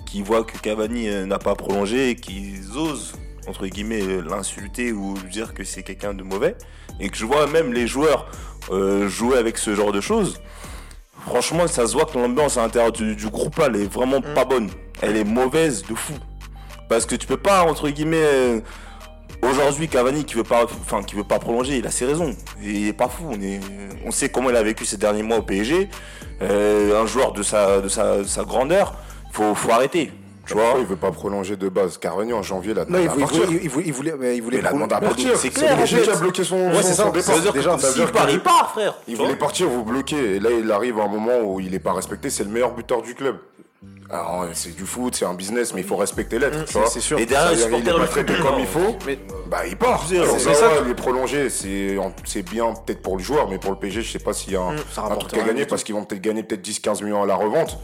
qui 0.05 0.21
voient 0.21 0.43
que 0.43 0.57
Cavani 0.59 1.09
euh, 1.09 1.25
n'a 1.25 1.39
pas 1.39 1.55
prolongé 1.55 2.11
et 2.11 2.15
qu'ils 2.15 2.77
osent 2.77 3.13
entre 3.47 3.67
guillemets 3.67 4.01
euh, 4.03 4.21
l'insulter 4.21 4.91
ou 4.91 5.15
lui 5.23 5.29
dire 5.31 5.53
que 5.53 5.63
c'est 5.63 5.83
quelqu'un 5.83 6.13
de 6.13 6.23
mauvais 6.23 6.55
et 6.99 7.09
que 7.09 7.17
je 7.17 7.25
vois 7.25 7.47
même 7.47 7.73
les 7.73 7.87
joueurs 7.87 8.27
euh, 8.71 9.07
jouer 9.09 9.37
avec 9.37 9.57
ce 9.57 9.75
genre 9.75 9.91
de 9.91 10.01
choses. 10.01 10.39
Franchement, 11.25 11.67
ça 11.67 11.87
se 11.87 11.93
voit 11.93 12.05
que 12.05 12.17
l'ambiance 12.17 12.57
à 12.57 12.61
l'intérieur 12.63 12.91
du, 12.91 13.15
du 13.15 13.29
groupe 13.29 13.57
là, 13.57 13.65
elle 13.67 13.77
est 13.77 13.91
vraiment 13.91 14.19
Mm. 14.19 14.33
pas 14.35 14.45
bonne. 14.45 14.69
Elle 15.01 15.15
est 15.17 15.23
mauvaise 15.23 15.83
de 15.83 15.95
fou. 15.95 16.13
Parce 16.89 17.05
que 17.05 17.15
tu 17.15 17.27
peux 17.27 17.37
pas 17.37 17.63
entre 17.63 17.89
guillemets 17.89 18.17
euh, 18.23 18.59
Aujourd'hui, 19.41 19.89
Cavani 19.89 20.23
qui 20.23 20.35
veut 20.35 20.43
pas, 20.45 20.63
enfin 20.63 21.03
qui 21.03 21.15
veut 21.15 21.25
pas 21.25 21.37
prolonger, 21.37 21.77
il 21.77 21.85
a 21.85 21.91
ses 21.91 22.05
raisons. 22.05 22.33
Il 22.61 22.87
est 22.87 22.93
pas 22.93 23.09
fou. 23.09 23.25
On, 23.29 23.41
est- 23.41 23.59
on 24.05 24.11
sait 24.11 24.29
comment 24.29 24.49
il 24.49 24.55
a 24.55 24.63
vécu 24.63 24.85
ces 24.85 24.95
derniers 24.95 25.23
mois 25.23 25.37
au 25.37 25.41
PSG. 25.41 25.89
Euh, 26.41 27.01
un 27.01 27.05
joueur 27.05 27.33
de 27.33 27.43
sa, 27.43 27.81
de 27.81 27.89
sa, 27.89 28.19
de 28.19 28.23
sa 28.23 28.43
grandeur, 28.45 28.93
faut, 29.33 29.53
faut 29.53 29.71
arrêter. 29.71 30.13
Tu 30.45 30.53
vois. 30.53 30.73
Il 30.79 30.85
veut 30.85 30.95
pas 30.97 31.11
prolonger 31.11 31.55
de 31.55 31.69
base 31.69 31.97
Cavani 31.97 32.33
en 32.33 32.43
janvier, 32.43 32.71
il 32.73 32.79
a 32.79 32.85
Non, 32.85 32.99
il, 32.99 33.05
il, 33.05 33.09
il 33.63 33.69
voulait, 33.69 33.83
il 33.85 33.93
voulait, 33.93 34.13
mais 34.19 34.35
il 34.35 34.41
voulait 34.43 34.57
Il 34.59 34.65
à 34.67 34.99
partir. 34.99 35.37
c'est 35.37 35.49
clair, 35.49 35.77
a 35.79 36.15
bloqué 36.19 36.43
son, 36.43 36.57
Ouais, 36.69 36.83
son- 36.83 36.93
ça. 36.93 37.03
départ. 37.05 37.21
Ça 37.23 37.33
veut 37.35 37.41
dire 37.41 37.53
que 37.53 37.61
Ça 37.61 37.75
veut 37.75 37.81
S'il 37.81 37.93
dire 37.93 38.11
part, 38.11 38.25
que- 38.27 38.31
il 38.31 38.39
part, 38.41 38.71
frère. 38.71 38.95
Il 39.07 39.15
voulait 39.15 39.35
partir, 39.37 39.69
vous 39.69 39.83
bloquez. 39.83 40.35
Et 40.35 40.39
là, 40.39 40.49
il 40.51 40.69
arrive 40.71 40.99
à 40.99 41.03
un 41.03 41.07
moment 41.07 41.39
où 41.43 41.59
il 41.61 41.73
est 41.73 41.79
pas 41.79 41.93
respecté. 41.93 42.29
C'est 42.29 42.43
le 42.43 42.49
meilleur 42.49 42.73
buteur 42.73 43.01
du 43.01 43.15
club. 43.15 43.37
Alors, 44.09 44.45
c'est 44.53 44.75
du 44.75 44.85
foot, 44.85 45.15
c'est 45.15 45.25
un 45.25 45.33
business, 45.33 45.73
mais 45.73 45.81
il 45.81 45.87
faut 45.87 45.95
respecter 45.95 46.37
l'être. 46.39 46.65
tu 46.65 46.73
vois. 46.77 46.87
c'est 46.87 46.99
sûr. 46.99 47.17
Et 47.19 47.25
derrière, 47.25 47.69
il 47.69 47.87
est 47.87 47.91
pas 47.93 48.05
traité 48.07 48.33
comme 48.35 48.59
il 48.59 48.67
faut. 48.67 48.95
Mais 49.05 49.17
Bah, 49.49 49.65
il 49.67 49.77
part. 49.77 50.05
C'est- 50.07 50.23
ça, 50.39 50.67
que- 50.67 50.85
il 50.85 50.91
est 50.91 50.95
prolongé. 50.95 51.49
C'est 51.49 51.97
en- 51.97 52.13
c'est 52.25 52.43
bien 52.43 52.73
peut-être 52.85 53.01
pour 53.01 53.17
le 53.17 53.23
joueur, 53.23 53.49
mais 53.49 53.57
pour 53.59 53.71
le 53.71 53.77
PSG, 53.77 54.01
je 54.01 54.11
sais 54.11 54.19
pas 54.19 54.33
s'il 54.33 54.53
y 54.53 54.55
a 54.57 54.61
un, 54.61 54.73
Mm, 54.73 54.77
un 55.09 55.15
truc 55.15 55.37
à 55.41 55.43
gagner 55.45 55.65
parce 55.65 55.83
qu'ils 55.83 55.95
vont 55.95 56.03
peut-être 56.03 56.21
gagner 56.21 56.43
peut-être 56.43 56.61
10-15 56.61 57.01
millions 57.01 57.23
à 57.23 57.25
la 57.25 57.35
revente. 57.35 57.79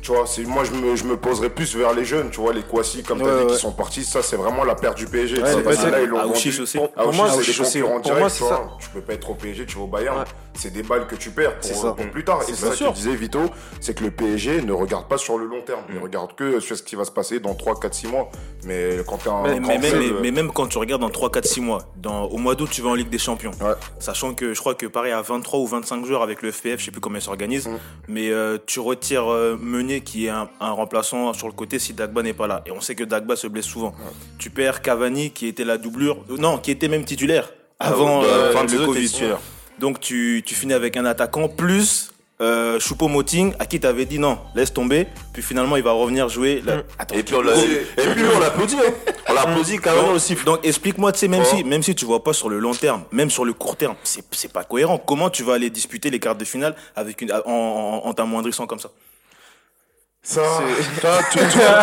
Tu 0.00 0.12
vois, 0.12 0.26
c'est, 0.26 0.44
moi 0.44 0.62
je 0.64 0.70
me, 0.72 0.96
je 0.96 1.04
me 1.04 1.16
poserais 1.16 1.50
plus 1.50 1.74
vers 1.76 1.92
les 1.92 2.04
jeunes, 2.04 2.30
tu 2.30 2.40
vois, 2.40 2.52
les 2.52 2.62
Kwasi, 2.62 3.02
comme 3.02 3.18
tu 3.18 3.24
Ouais, 3.24 3.30
as 3.30 3.38
dit, 3.38 3.44
ouais. 3.46 3.52
qui 3.52 3.58
sont 3.58 3.72
partis, 3.72 4.04
ça 4.04 4.22
c'est 4.22 4.36
vraiment 4.36 4.64
la 4.64 4.74
perte 4.74 4.96
du 4.96 5.06
PSG. 5.06 5.42
Ouais, 5.42 5.48
C'est 5.48 5.54
ouais, 5.56 5.62
parce 5.62 5.76
que 5.76 5.82
c'est- 5.82 5.90
là, 5.90 6.00
ils 6.02 6.08
l'ont 6.08 6.18
vendu. 6.18 6.32
aussi. 6.62 6.78
Pour- 6.78 7.12
moi, 7.12 7.28
c'est 7.30 7.46
des 7.50 7.80
concurrents 7.82 8.00
directs, 8.00 8.32
tu 8.34 8.42
vois. 8.44 8.48
ça. 8.48 8.68
Tu 8.80 8.88
peux 8.90 9.00
pas 9.00 9.14
être 9.14 9.30
au 9.30 9.34
PSG, 9.34 9.66
tu 9.66 9.76
vas 9.76 9.82
au 9.84 9.86
Bayern. 9.86 10.18
Ouais. 10.18 10.24
C'est 10.54 10.72
des 10.72 10.82
balles 10.82 11.06
que 11.06 11.14
tu 11.14 11.30
perds 11.30 11.52
C'est 11.60 11.72
pour, 11.72 11.82
ça. 11.82 11.92
pour 11.92 12.06
plus 12.10 12.24
tard. 12.24 12.40
Et 12.42 12.46
C'est 12.46 12.54
ça 12.56 12.70
que 12.70 12.74
tu 12.88 12.92
disais, 12.92 13.14
Vito, 13.14 13.38
c'est 13.80 13.94
que 13.96 14.02
le 14.02 14.10
PSG 14.10 14.60
ne 14.62 14.72
regarde 14.72 15.06
pas 15.06 15.16
sur 15.18 15.38
le 15.38 15.46
long 15.46 15.60
terme. 15.60 15.82
Il 15.92 15.98
regarde 16.00 16.34
que 16.34 16.58
sur 16.58 16.76
ce 16.76 16.82
qui 16.82 16.96
va 16.96 17.04
se 17.04 17.12
passer 17.12 17.38
dans 17.38 17.54
3, 17.54 17.78
4, 17.78 17.94
6 17.94 18.08
mois. 18.08 18.28
Mais 18.64 18.96
quand 19.06 19.18
t'es 19.18 19.30
un 19.30 19.42
Mais, 19.42 19.60
même, 19.60 19.80
mais- 19.80 20.10
mais 20.20 20.30
même 20.32 20.50
quand 20.52 20.66
tu 20.66 20.78
regardes 20.78 21.00
dans 21.02 21.10
3, 21.10 21.30
4, 21.30 21.46
6 21.46 21.60
mois, 21.60 21.82
dans, 21.96 22.24
au 22.24 22.38
mois 22.38 22.56
d'août, 22.56 22.68
tu 22.72 22.82
vas 22.82 22.90
en 22.90 22.94
Ligue 22.94 23.08
des 23.08 23.18
Champions. 23.18 23.52
Ouais. 23.60 23.74
Sachant 24.00 24.34
que 24.34 24.52
je 24.52 24.58
crois 24.58 24.74
que 24.74 24.86
Paris 24.86 25.12
a 25.12 25.22
23 25.22 25.60
ou 25.60 25.66
25 25.66 26.04
joueurs 26.04 26.22
avec 26.22 26.42
le 26.42 26.50
FPF, 26.50 26.80
je 26.80 26.86
sais 26.86 26.90
plus 26.90 27.00
comment 27.00 27.16
ils 27.18 27.22
s'organisent. 27.22 27.68
Mm. 27.68 27.78
Mais 28.08 28.30
euh, 28.30 28.58
tu 28.66 28.80
retires 28.80 29.30
euh, 29.32 29.56
Meunier 29.88 30.00
qui 30.02 30.26
est 30.26 30.30
un, 30.30 30.48
un 30.60 30.70
remplaçant 30.70 31.32
sur 31.32 31.46
le 31.46 31.52
côté 31.54 31.78
si 31.78 31.94
Dagba 31.94 32.22
n'est 32.22 32.34
pas 32.34 32.46
là. 32.46 32.62
Et 32.66 32.70
on 32.70 32.80
sait 32.80 32.94
que 32.94 33.04
Dagba 33.04 33.36
se 33.36 33.46
blesse 33.46 33.64
souvent. 33.66 33.94
Tu 34.38 34.50
perds 34.50 34.82
Cavani 34.82 35.30
qui 35.30 35.46
était 35.46 35.64
la 35.64 35.78
doublure, 35.78 36.18
non, 36.38 36.58
qui 36.58 36.70
était 36.70 36.88
même 36.88 37.04
titulaire 37.04 37.50
avant 37.80 38.20
Ah, 38.22 38.26
euh, 38.26 38.52
fin 38.52 38.64
de 38.64 38.72
le 38.76 38.84
Covid. 38.84 39.10
Donc 39.78 40.00
tu, 40.00 40.42
tu 40.44 40.54
finis 40.54 40.74
avec 40.74 40.96
un 40.96 41.04
attaquant 41.06 41.48
plus 41.48 42.10
euh, 42.40 42.78
Choupo-Moting 42.78 43.54
à 43.58 43.66
qui 43.66 43.80
t'avais 43.80 44.04
dit 44.04 44.18
non, 44.18 44.38
laisse 44.54 44.72
tomber. 44.72 45.06
Puis 45.32 45.42
finalement 45.42 45.76
il 45.76 45.82
va 45.82 45.92
revenir 45.92 46.28
jouer. 46.28 46.62
la-. 46.66 46.82
Attends, 46.98 47.14
Et 47.14 47.22
puis 47.22 47.34
on 47.34 47.40
l'a, 47.40 47.56
et 47.56 47.86
puis 48.14 48.22
on 48.36 48.38
l'applaudit. 48.40 48.76
hein. 48.76 49.12
On 49.30 49.32
l'applaudit 49.34 49.78
quand 49.78 49.94
même 49.94 50.12
aussi. 50.12 50.34
donc 50.44 50.60
explique-moi, 50.66 51.12
tu 51.12 51.20
sais, 51.20 51.28
même 51.28 51.40
Ouais. 51.40 51.46
si, 51.46 51.64
même 51.64 51.82
si 51.82 51.94
tu 51.94 52.04
vois 52.04 52.22
pas 52.22 52.32
sur 52.34 52.48
le 52.50 52.58
long 52.58 52.74
terme, 52.74 53.04
même 53.12 53.30
sur 53.30 53.44
le 53.44 53.52
court 53.54 53.76
terme, 53.76 53.94
c'est 54.04 54.24
c'est 54.32 54.52
pas 54.52 54.64
cohérent. 54.64 54.98
Comment 54.98 55.30
tu 55.30 55.42
vas 55.44 55.54
aller 55.54 55.70
disputer 55.70 56.10
les 56.10 56.18
quarts 56.18 56.36
de 56.36 56.44
finale 56.44 56.74
avec 56.96 57.20
une, 57.22 57.32
en, 57.32 57.38
en, 57.46 58.02
en 58.08 58.12
t'amoindrissant 58.14 58.66
comme 58.66 58.80
ça? 58.80 58.90
Ça, 60.30 60.42
ça, 61.00 61.18
tu, 61.32 61.38
tu 61.38 61.58
vois, 61.58 61.78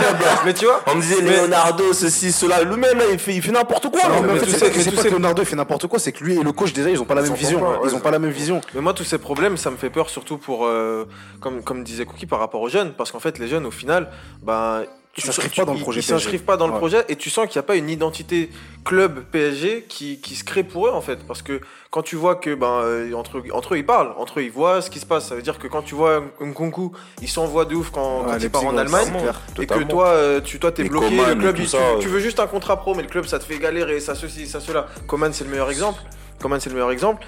Mais 0.45 0.53
tu 0.53 0.65
vois, 0.65 0.79
On 0.85 0.93
me 0.95 1.01
disait 1.01 1.19
Mais- 1.23 1.35
Leonardo, 1.41 1.93
ceci, 1.93 2.31
cela. 2.31 2.61
Lui-même, 2.61 2.95
là, 2.99 3.05
il 3.11 3.17
fait, 3.17 3.33
il 3.33 3.41
fait 3.41 3.51
n'importe 3.51 3.89
quoi. 3.89 4.03
Non, 4.07 4.21
mais 4.21 4.29
en 4.29 4.33
mais 4.33 4.39
fait, 4.39 4.45
tu 4.45 4.51
c'est 4.51 4.59
sais- 4.83 4.91
pas- 4.91 5.01
que 5.03 5.07
Leonardo 5.09 5.41
il 5.41 5.45
fait 5.47 5.55
n'importe 5.55 5.87
quoi, 5.87 5.97
c'est 5.97 6.11
que 6.11 6.23
lui 6.23 6.37
et 6.39 6.43
le 6.43 6.51
coach 6.51 6.71
déjà 6.71 6.91
ils 6.91 7.01
ont 7.01 7.05
pas 7.05 7.15
la 7.15 7.21
Ils 7.21 7.29
même 7.29 7.33
vision. 7.37 7.59
pas, 7.59 7.71
ouais, 7.79 7.89
Ils 7.89 7.95
ont 7.95 7.99
pas 7.99 8.11
la 8.11 8.19
même 8.19 8.29
vision. 8.29 8.61
Mais 8.75 8.81
moi, 8.81 8.93
tous 8.93 9.03
ces 9.03 9.17
problèmes, 9.17 9.57
ça 9.57 9.71
me 9.71 9.77
fait 9.77 9.89
peur 9.89 10.11
surtout 10.11 10.37
pour, 10.37 10.67
euh, 10.67 11.05
comme, 11.39 11.63
comme 11.63 11.83
disait 11.83 12.05
Cookie, 12.05 12.27
par 12.27 12.37
rapport 12.39 12.61
aux 12.61 12.69
jeunes. 12.69 12.93
Parce 12.95 13.11
qu'en 13.11 13.19
fait, 13.19 13.39
les 13.39 13.47
jeunes, 13.47 13.65
au 13.65 13.71
final, 13.71 14.09
ben, 14.43 14.83
Ils 14.83 14.87
tu- 15.21 15.27
s'inscrivent 15.27 15.51
tu- 15.51 15.59
pas 15.61 15.65
dans 15.65 15.73
le 15.73 15.77
ils- 15.79 15.81
projet 15.81 15.99
Ils 15.99 16.03
PSG. 16.03 16.13
s'inscrivent 16.23 16.43
pas 16.43 16.57
dans 16.57 16.67
le 16.67 16.73
Ouais. 16.73 16.79
projet 16.79 17.05
et 17.09 17.15
tu 17.15 17.29
sens 17.29 17.47
qu'il 17.47 17.57
n'y 17.57 17.65
a 17.65 17.67
pas 17.67 17.75
une 17.75 17.89
identité 17.89 18.49
club 18.83 19.23
PSG 19.31 19.85
qui, 19.87 20.19
qui 20.19 20.35
se 20.35 20.43
crée 20.43 20.63
pour 20.63 20.87
eux, 20.87 20.91
en 20.91 21.01
fait. 21.01 21.25
Parce 21.27 21.41
que 21.41 21.61
quand 21.89 22.01
tu 22.01 22.15
vois 22.15 22.35
que, 22.35 22.53
ben, 22.53 22.81
euh, 22.83 23.13
entre, 23.13 23.41
entre 23.53 23.73
eux, 23.73 23.77
ils 23.77 23.85
parlent, 23.85 24.13
entre 24.17 24.39
eux, 24.39 24.43
ils 24.43 24.51
voient 24.51 24.81
ce 24.81 24.89
qui 24.89 24.99
se 24.99 25.05
passe. 25.05 25.27
Ça 25.29 25.35
veut 25.35 25.41
dire 25.41 25.57
que 25.57 25.67
quand 25.67 25.81
tu 25.81 25.95
vois 25.95 26.21
Nkunku, 26.41 26.91
il 27.21 27.29
s'envoie 27.29 27.65
de 27.65 27.75
ouf 27.75 27.89
quand, 27.91 28.19
Ouais, 28.19 28.25
quand 28.27 28.35
les 28.37 28.43
il 28.45 28.49
part 28.49 28.61
petits 28.61 28.73
en 28.73 28.77
Allemagne. 28.77 29.11
clair. 29.11 29.41
Et 29.61 29.65
que 29.65 29.83
toi, 29.83 30.07
euh, 30.07 30.41
tu 30.41 30.59
toi, 30.59 30.71
t'es 30.71 30.83
bloqué, 30.83 31.07
Coman 31.15 31.29
le 31.29 31.35
club, 31.35 31.55
tout 31.55 31.61
il- 31.61 31.69
ça, 31.69 31.77
tu, 31.77 31.83
ouais. 31.95 31.99
tu 32.01 32.07
veux 32.09 32.19
juste 32.19 32.39
un 32.39 32.47
contrat 32.47 32.77
pro, 32.77 32.93
mais 32.93 33.03
le 33.03 33.09
club, 33.09 33.25
ça 33.25 33.39
te 33.39 33.45
fait 33.45 33.57
galérer, 33.57 33.99
ça 34.01 34.15
ceci, 34.15 34.47
ça 34.47 34.59
cela. 34.59 34.87
Coman, 35.07 35.31
c'est 35.33 35.45
le 35.45 35.49
meilleur 35.49 35.69
exemple. 35.69 36.01
Coman, 36.41 36.59
c'est 36.59 36.69
le 36.69 36.75
meilleur 36.75 36.91
exemple. 36.91 37.25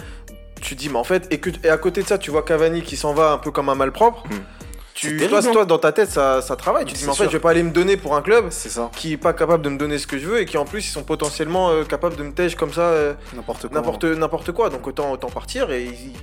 Tu 0.62 0.76
dis, 0.76 0.90
mais 0.90 0.98
en 0.98 1.04
fait, 1.04 1.28
et, 1.32 1.40
que, 1.40 1.52
et 1.64 1.70
à 1.70 1.78
côté 1.78 2.02
de 2.02 2.08
ça, 2.08 2.18
tu 2.18 2.32
vois 2.32 2.42
Cavani 2.42 2.82
qui 2.82 2.98
s'en 2.98 3.14
va 3.14 3.32
un 3.32 3.38
peu 3.38 3.52
comme 3.52 3.70
un 3.70 3.76
malpropre. 3.76 4.24
Hmm. 4.28 4.57
Tu, 4.98 5.20
C'est 5.20 5.52
toi, 5.52 5.66
dans 5.66 5.78
ta 5.78 5.92
tête, 5.92 6.10
ça, 6.10 6.42
ça 6.42 6.56
travaille. 6.56 6.86
Tu 6.86 6.94
te 6.94 6.98
dis, 7.00 7.06
mais 7.06 7.12
en 7.12 7.14
fait, 7.14 7.26
je 7.26 7.30
vais 7.30 7.40
pas 7.40 7.52
aller 7.52 7.62
me 7.62 7.70
donner 7.72 7.98
pour 7.98 8.16
un 8.16 8.22
club 8.24 8.50
ça. 8.70 8.90
qui 8.96 9.14
est 9.14 9.18
pas 9.18 9.32
capable 9.34 9.64
de 9.64 9.70
me 9.70 9.78
donner 9.78 10.00
ce 10.00 10.08
que 10.08 10.18
je 10.18 10.26
veux 10.26 10.40
et 10.42 10.46
qui 10.46 10.58
en 10.58 10.66
plus, 10.66 10.86
ils 10.88 10.92
sont 10.92 11.04
potentiellement 11.04 11.70
euh, 11.70 11.84
capables 11.84 12.16
de 12.16 12.24
me 12.24 12.32
tège 12.34 12.56
comme 12.56 12.74
ça 12.74 12.82
euh, 12.82 13.14
N'importe 13.36 13.68
quoi. 13.68 13.76
n'importe 13.76 14.04
n'importe 14.06 14.52
quoi. 14.54 14.70
Donc 14.72 14.88
autant, 14.88 15.12
autant 15.12 15.30
partir 15.30 15.70
et 15.72 15.84
ils- 15.86 16.14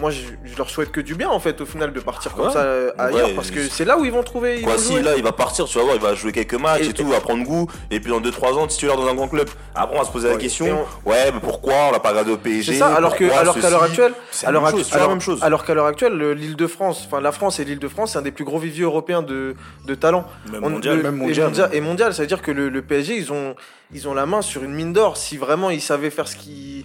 moi, 0.00 0.10
je, 0.10 0.20
je 0.44 0.56
leur 0.56 0.68
souhaite 0.70 0.90
que 0.90 1.00
du 1.00 1.14
bien 1.14 1.28
en 1.28 1.38
fait, 1.40 1.60
au 1.60 1.66
final, 1.66 1.92
de 1.92 2.00
partir 2.00 2.32
comme 2.34 2.46
Ouais. 2.46 2.52
ça 2.52 2.60
euh, 2.60 2.90
ailleurs 2.98 3.28
Ouais, 3.28 3.34
parce 3.34 3.50
que 3.50 3.68
c'est 3.68 3.84
là 3.84 3.98
où 3.98 4.04
ils 4.04 4.12
vont 4.12 4.22
trouver. 4.22 4.58
ils 4.58 4.64
Quoi, 4.64 4.74
vont 4.74 4.78
si 4.78 4.92
jouer. 4.94 5.02
là 5.02 5.16
il 5.16 5.22
va 5.22 5.32
partir, 5.32 5.66
tu 5.66 5.78
vas 5.78 5.84
voir, 5.84 5.96
il 5.96 6.00
va 6.02 6.14
jouer 6.14 6.32
quelques 6.32 6.54
matchs 6.54 6.82
et, 6.82 6.86
Et- 6.90 6.92
tout, 6.92 7.02
il 7.02 7.10
va 7.12 7.20
prendre 7.20 7.44
goût, 7.44 7.66
et 7.90 8.00
puis 8.00 8.10
dans 8.10 8.20
2-3 8.20 8.54
ans, 8.58 8.66
titulaire 8.66 8.96
dans 8.96 9.06
un 9.06 9.14
grand 9.14 9.28
club. 9.28 9.48
Après, 9.74 9.94
on 9.96 9.98
va 10.00 10.04
se 10.06 10.10
poser 10.12 10.28
la 10.28 10.36
question, 10.36 10.84
ouais, 11.04 11.30
mais 11.32 11.40
pourquoi 11.40 11.74
on 11.88 11.92
l'a 11.92 12.00
pas 12.00 12.10
regardé 12.10 12.32
au 12.32 12.36
PSG 12.36 12.72
C'est 12.72 12.78
ça, 12.78 12.94
alors 12.94 13.14
que, 13.16 13.24
alors 13.30 13.58
qu'à 13.58 13.70
l'heure 13.70 13.82
actuelle, 13.82 14.12
c'est 14.30 14.46
à 14.46 14.52
la 14.52 14.60
même 14.60 14.70
chose, 14.70 14.90
la 14.90 14.96
alors- 14.96 15.08
même 15.10 15.20
chose. 15.20 15.38
alors 15.42 15.64
qu'à 15.64 15.74
l'heure 15.74 15.86
actuelle, 15.86 16.14
le- 16.14 16.34
l'Île-de-France, 16.34 17.04
enfin 17.06 17.20
la 17.20 17.32
France 17.32 17.60
et 17.60 17.64
l'Île-de-France, 17.64 18.12
c'est 18.12 18.18
un 18.18 18.22
des 18.22 18.32
plus 18.32 18.44
gros 18.44 18.58
viviers 18.58 18.84
européens 18.84 19.22
de, 19.22 19.54
de 19.86 19.94
talent. 19.94 20.24
Même 20.52 20.64
On- 20.64 20.70
mondial. 20.70 20.96
le- 20.96 21.02
même 21.02 21.16
et 21.16 21.26
mondial. 21.26 21.70
Et 21.72 21.80
mondial, 21.80 22.14
ça 22.14 22.22
veut 22.22 22.28
dire 22.28 22.42
que 22.42 22.50
le, 22.50 22.68
le 22.68 22.82
PSG, 22.82 23.16
ils 23.16 23.32
ont, 23.32 23.54
ils 23.92 24.08
ont 24.08 24.14
la 24.14 24.26
main 24.26 24.42
sur 24.42 24.62
une 24.62 24.72
mine 24.72 24.92
d'or. 24.92 25.16
Si 25.16 25.36
vraiment 25.36 25.70
ils 25.70 25.80
savaient 25.80 26.10
faire 26.10 26.28
ce 26.28 26.36
qu'ils 26.36 26.84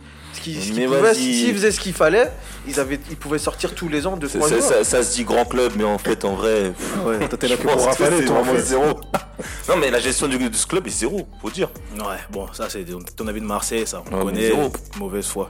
qu'ils- 0.53 0.61
ce 0.61 0.65
qu'ils 0.67 0.75
Mais 0.75 0.85
pouvaient, 0.85 1.01
vas-y. 1.01 1.15
s'ils 1.15 1.53
faisaient 1.53 1.71
ce 1.71 1.79
qu'il 1.79 1.93
fallait, 1.93 2.31
ils, 2.67 2.79
avaient, 2.79 2.99
ils 3.09 3.17
pouvaient 3.17 3.37
sortir 3.39 3.75
tous 3.75 3.87
les 3.89 4.07
ans 4.07 4.17
de 4.17 4.27
C'est- 4.27 4.37
trois 4.37 4.49
ça, 4.49 4.57
joueurs. 4.59 4.69
ça- 4.71 4.83
ça 4.83 5.03
se 5.03 5.15
dit 5.15 5.23
grand 5.23 5.45
club, 5.45 5.73
mais 5.77 5.83
en 5.83 5.97
fait, 5.97 6.23
en 6.25 6.35
vrai, 6.35 6.73
Ouais, 7.05 7.27
toi 7.27 7.37
t'es 7.37 7.47
là 7.47 7.57
pour 7.57 7.71
Raphaël 7.71 8.25
toi 8.25 8.37
en 8.37 8.41
vraiment 8.41 8.57
fait. 8.59 8.65
zéro. 8.65 8.85
non, 9.69 9.75
mais 9.77 9.91
la 9.91 9.99
gestion 9.99 10.27
du, 10.27 10.37
de 10.37 10.55
ce 10.55 10.65
club 10.67 10.87
est 10.87 10.91
zéro, 10.91 11.27
faut 11.41 11.49
dire. 11.49 11.69
Ouais, 11.97 12.17
bon, 12.31 12.47
ça 12.53 12.69
c'est 12.69 12.85
ton 13.15 13.27
avis 13.27 13.41
de 13.41 13.45
Marseille, 13.45 13.85
ça. 13.85 14.03
On 14.11 14.11
Ouais, 14.11 14.19
mais 14.19 14.31
connaît. 14.31 14.47
zéro. 14.47 14.71
Mauvaise 14.97 15.25
foi. 15.25 15.49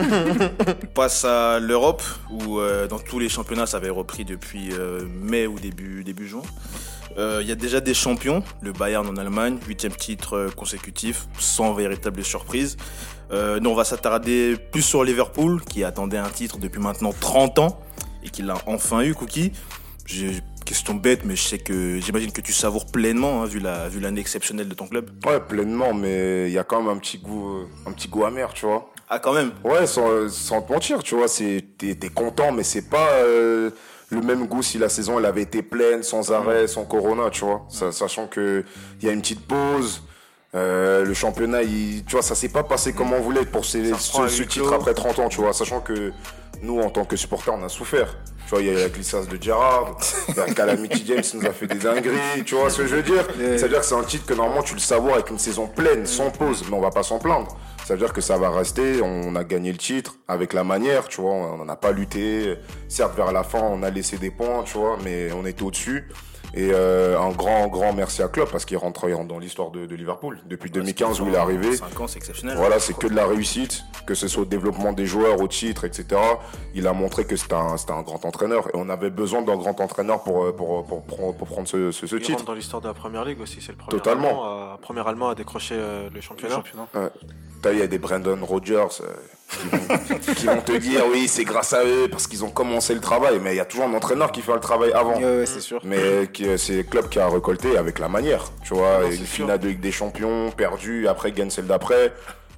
On 0.00 0.86
passe 0.94 1.24
à 1.24 1.58
l'Europe, 1.58 2.02
où 2.30 2.58
euh, 2.60 2.86
dans 2.86 2.98
tous 2.98 3.18
les 3.18 3.28
championnats, 3.28 3.66
ça 3.66 3.76
avait 3.78 3.90
repris 3.90 4.24
depuis 4.24 4.70
euh, 4.72 5.00
mai 5.22 5.46
ou 5.46 5.58
début, 5.58 6.02
début 6.04 6.26
juin. 6.28 6.42
Euh, 7.18 7.40
Il 7.42 7.48
y 7.48 7.52
a 7.52 7.54
déjà 7.54 7.80
des 7.80 7.94
champions, 7.94 8.42
le 8.60 8.72
Bayern 8.72 9.06
en 9.06 9.16
Allemagne, 9.16 9.58
huitième 9.66 9.94
titre 9.94 10.34
euh, 10.36 10.50
consécutif, 10.50 11.26
sans 11.38 11.72
véritable 11.74 12.24
surprise. 12.24 12.76
Euh, 13.32 13.58
nous, 13.60 13.70
on 13.70 13.74
va 13.74 13.84
s'attarder 13.84 14.56
plus 14.72 14.82
sur 14.82 15.04
Liverpool, 15.04 15.62
qui 15.64 15.84
attendait 15.84 16.18
un 16.18 16.28
titre 16.28 16.58
depuis 16.58 16.80
maintenant 16.80 17.12
30 17.18 17.58
ans, 17.58 17.80
et 18.22 18.30
qui 18.30 18.42
l'a 18.42 18.56
enfin 18.66 19.02
eu, 19.02 19.14
Cookie. 19.14 19.52
J'ai 20.06 20.40
question 20.64 20.94
bête, 20.94 21.24
mais 21.24 21.36
je 21.36 21.42
sais 21.42 21.58
que 21.58 22.00
j'imagine 22.00 22.32
que 22.32 22.40
tu 22.40 22.52
savoures 22.52 22.86
pleinement, 22.86 23.42
hein, 23.42 23.46
vu 23.46 23.60
la 23.60 23.88
vu 23.88 24.00
l'année 24.00 24.20
exceptionnelle 24.20 24.68
de 24.68 24.74
ton 24.74 24.86
club. 24.86 25.10
Ouais, 25.24 25.40
pleinement, 25.40 25.94
mais 25.94 26.48
il 26.48 26.52
y 26.52 26.58
a 26.58 26.64
quand 26.64 26.82
même 26.82 26.90
un 26.90 26.98
petit 26.98 27.18
goût, 27.18 27.66
un 27.86 27.92
petit 27.92 28.08
goût 28.08 28.24
amer, 28.24 28.52
tu 28.52 28.66
vois. 28.66 28.90
Ah, 29.08 29.20
quand 29.20 29.32
même. 29.32 29.52
Ouais, 29.62 29.86
sans, 29.86 30.28
sans 30.28 30.62
te 30.62 30.72
mentir, 30.72 31.02
tu 31.04 31.14
vois, 31.14 31.28
c'est 31.28 31.64
t'es 31.78 31.94
t'es 31.94 32.08
content, 32.08 32.50
mais 32.50 32.64
c'est 32.64 32.88
pas 32.90 33.10
euh, 33.22 33.70
le 34.10 34.20
même 34.20 34.46
goût 34.46 34.62
si 34.62 34.78
la 34.78 34.88
saison 34.88 35.18
elle 35.18 35.26
avait 35.26 35.42
été 35.42 35.62
pleine, 35.62 36.02
sans 36.02 36.32
arrêt, 36.32 36.66
sans 36.68 36.84
corona, 36.84 37.30
tu 37.30 37.44
vois. 37.44 37.64
Sa- 37.68 37.92
sachant 37.92 38.26
que 38.26 38.64
il 39.00 39.06
y 39.06 39.10
a 39.10 39.12
une 39.12 39.20
petite 39.20 39.46
pause. 39.46 40.02
euh, 40.54 41.04
le 41.04 41.12
championnat, 41.12 41.62
il, 41.62 42.04
tu 42.04 42.12
vois, 42.12 42.22
ça 42.22 42.34
s'est 42.34 42.48
pas 42.48 42.62
passé 42.62 42.92
comme 42.94 43.12
on 43.12 43.20
voulait 43.20 43.44
pour 43.44 43.64
ces, 43.64 43.92
ce, 43.94 44.28
ce 44.28 44.42
titre 44.44 44.72
après 44.72 44.94
30 44.94 45.18
ans, 45.18 45.28
tu 45.28 45.40
vois. 45.40 45.52
Sachant 45.52 45.80
que 45.80 46.12
nous, 46.62 46.80
en 46.80 46.88
tant 46.88 47.04
que 47.04 47.16
supporters, 47.16 47.52
on 47.54 47.62
a 47.64 47.68
souffert. 47.68 48.16
Tu 48.44 48.50
vois, 48.50 48.60
il 48.60 48.66
y 48.68 48.70
a 48.70 48.72
eu 48.74 48.76
la 48.76 48.88
glissade 48.88 49.26
de 49.26 49.42
Gerrard, 49.42 49.98
la 50.36 50.46
Calamity 50.46 51.04
James 51.08 51.22
nous 51.34 51.44
a 51.46 51.52
fait 51.52 51.66
des 51.66 51.74
dingueries, 51.74 52.44
tu 52.46 52.54
vois 52.54 52.70
ce 52.70 52.78
que 52.78 52.86
je 52.86 52.94
veux 52.96 53.02
dire? 53.02 53.26
C'est-à-dire 53.58 53.80
que 53.80 53.86
c'est 53.86 53.96
un 53.96 54.04
titre 54.04 54.24
que 54.24 54.34
normalement 54.34 54.62
tu 54.62 54.74
le 54.74 54.80
savoures 54.80 55.14
avec 55.14 55.28
une 55.30 55.38
saison 55.38 55.66
pleine, 55.66 56.06
sans 56.06 56.30
pause, 56.30 56.62
mais 56.70 56.76
on 56.76 56.80
va 56.80 56.90
pas 56.90 57.02
s'en 57.02 57.18
plaindre. 57.18 57.48
Ça 57.86 57.94
veut 57.94 58.00
dire 58.00 58.12
que 58.12 58.20
ça 58.20 58.36
va 58.36 58.50
rester, 58.50 59.00
on 59.00 59.36
a 59.36 59.44
gagné 59.44 59.70
le 59.70 59.78
titre 59.78 60.16
avec 60.26 60.54
la 60.54 60.64
manière, 60.64 61.06
tu 61.06 61.20
vois, 61.20 61.30
on 61.30 61.64
n'a 61.64 61.76
pas 61.76 61.92
lutté. 61.92 62.56
Certes, 62.88 63.14
vers 63.14 63.30
la 63.30 63.44
fin, 63.44 63.60
on 63.62 63.84
a 63.84 63.90
laissé 63.90 64.18
des 64.18 64.32
points, 64.32 64.64
tu 64.64 64.76
vois, 64.76 64.98
mais 65.04 65.30
on 65.30 65.46
était 65.46 65.62
au-dessus. 65.62 66.08
Et 66.52 66.70
euh, 66.72 67.16
un 67.16 67.30
grand, 67.30 67.68
grand 67.68 67.92
merci 67.92 68.24
à 68.24 68.28
Klopp 68.28 68.50
parce 68.50 68.64
qu'il 68.64 68.76
rentre 68.76 69.08
rentre 69.08 69.28
dans 69.28 69.38
l'histoire 69.38 69.70
de, 69.70 69.86
de 69.86 69.94
Liverpool. 69.94 70.40
Depuis 70.46 70.68
2015 70.68 71.20
où 71.20 71.28
il 71.28 71.34
est 71.34 71.36
arrivé, 71.36 71.76
5 71.76 72.00
ans, 72.00 72.08
c'est 72.08 72.16
exceptionnel. 72.16 72.56
voilà, 72.56 72.80
c'est 72.80 72.96
que 72.96 73.06
de 73.06 73.14
la 73.14 73.24
réussite, 73.24 73.84
que 74.04 74.14
ce 74.14 74.26
soit 74.26 74.42
au 74.42 74.46
développement 74.46 74.92
des 74.92 75.06
joueurs, 75.06 75.40
au 75.40 75.46
titre, 75.46 75.84
etc. 75.84 76.20
Il 76.74 76.88
a 76.88 76.92
montré 76.92 77.24
que 77.24 77.36
c'était 77.36 77.54
un, 77.54 77.76
un 77.76 78.02
grand 78.02 78.24
entraîneur. 78.24 78.66
Et 78.68 78.72
on 78.74 78.88
avait 78.88 79.10
besoin 79.10 79.42
d'un 79.42 79.56
grand 79.56 79.80
entraîneur 79.80 80.24
pour, 80.24 80.42
euh, 80.44 80.52
pour, 80.52 80.84
pour, 80.86 81.04
pour, 81.04 81.36
pour 81.36 81.46
prendre 81.46 81.68
ce, 81.68 81.92
ce, 81.92 82.08
ce 82.08 82.16
Il 82.16 82.18
rentre 82.18 82.26
titre. 82.26 82.44
dans 82.46 82.54
l'histoire 82.54 82.82
de 82.82 82.88
la 82.88 82.94
première 82.94 83.24
ligue 83.24 83.40
aussi, 83.40 83.60
c'est 83.60 83.70
le 83.70 83.78
premier 83.78 83.96
Totalement. 83.96 84.42
Allemand 84.42 84.72
à, 84.74 84.78
premier 84.82 85.06
Allemand 85.06 85.28
à 85.28 85.34
décrocher 85.36 85.76
euh, 85.78 86.10
le 86.12 86.20
championnat. 86.20 86.64
T'as, 87.62 87.72
il 87.72 87.78
y 87.78 87.82
a 87.82 87.86
des 87.86 87.98
Brandon 87.98 88.38
Rogers 88.42 88.86
euh, 89.00 89.06
qui, 89.48 89.68
vont, 89.68 90.34
qui 90.34 90.46
vont 90.46 90.60
te 90.60 90.72
dire 90.72 91.04
oui, 91.10 91.26
c'est 91.28 91.44
grâce 91.44 91.72
à 91.72 91.84
eux 91.84 92.08
parce 92.10 92.26
qu'ils 92.26 92.44
ont 92.44 92.50
commencé 92.50 92.94
le 92.94 93.00
travail. 93.00 93.40
Mais 93.42 93.54
il 93.54 93.56
y 93.56 93.60
a 93.60 93.64
toujours 93.64 93.86
un 93.86 93.94
entraîneur 93.94 94.32
qui 94.32 94.42
fait 94.42 94.52
le 94.52 94.60
travail 94.60 94.92
avant. 94.92 95.16
Ouais, 95.16 95.38
ouais, 95.38 95.46
c'est 95.46 95.60
sûr. 95.60 95.80
Mais 95.84 95.98
euh, 95.98 96.56
c'est 96.56 96.76
le 96.76 96.82
club 96.82 97.08
qui 97.08 97.18
a 97.18 97.28
récolté 97.28 97.76
avec 97.76 97.98
la 97.98 98.08
manière. 98.08 98.44
Tu 98.64 98.74
vois, 98.74 99.00
Non, 99.02 99.10
une 99.10 99.26
finale 99.26 99.58
de 99.58 99.68
Ligue 99.68 99.80
des 99.80 99.92
Champions, 99.92 100.50
perdue, 100.50 101.08
après 101.08 101.32
gagne 101.32 101.50
celle 101.50 101.66
d'après. 101.66 102.12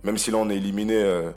Même 0.05 0.19
si 0.19 0.31
là 0.31 0.39
on 0.39 0.49
est 0.49 0.57
éliminé, 0.57 0.95
euh, 0.95 1.31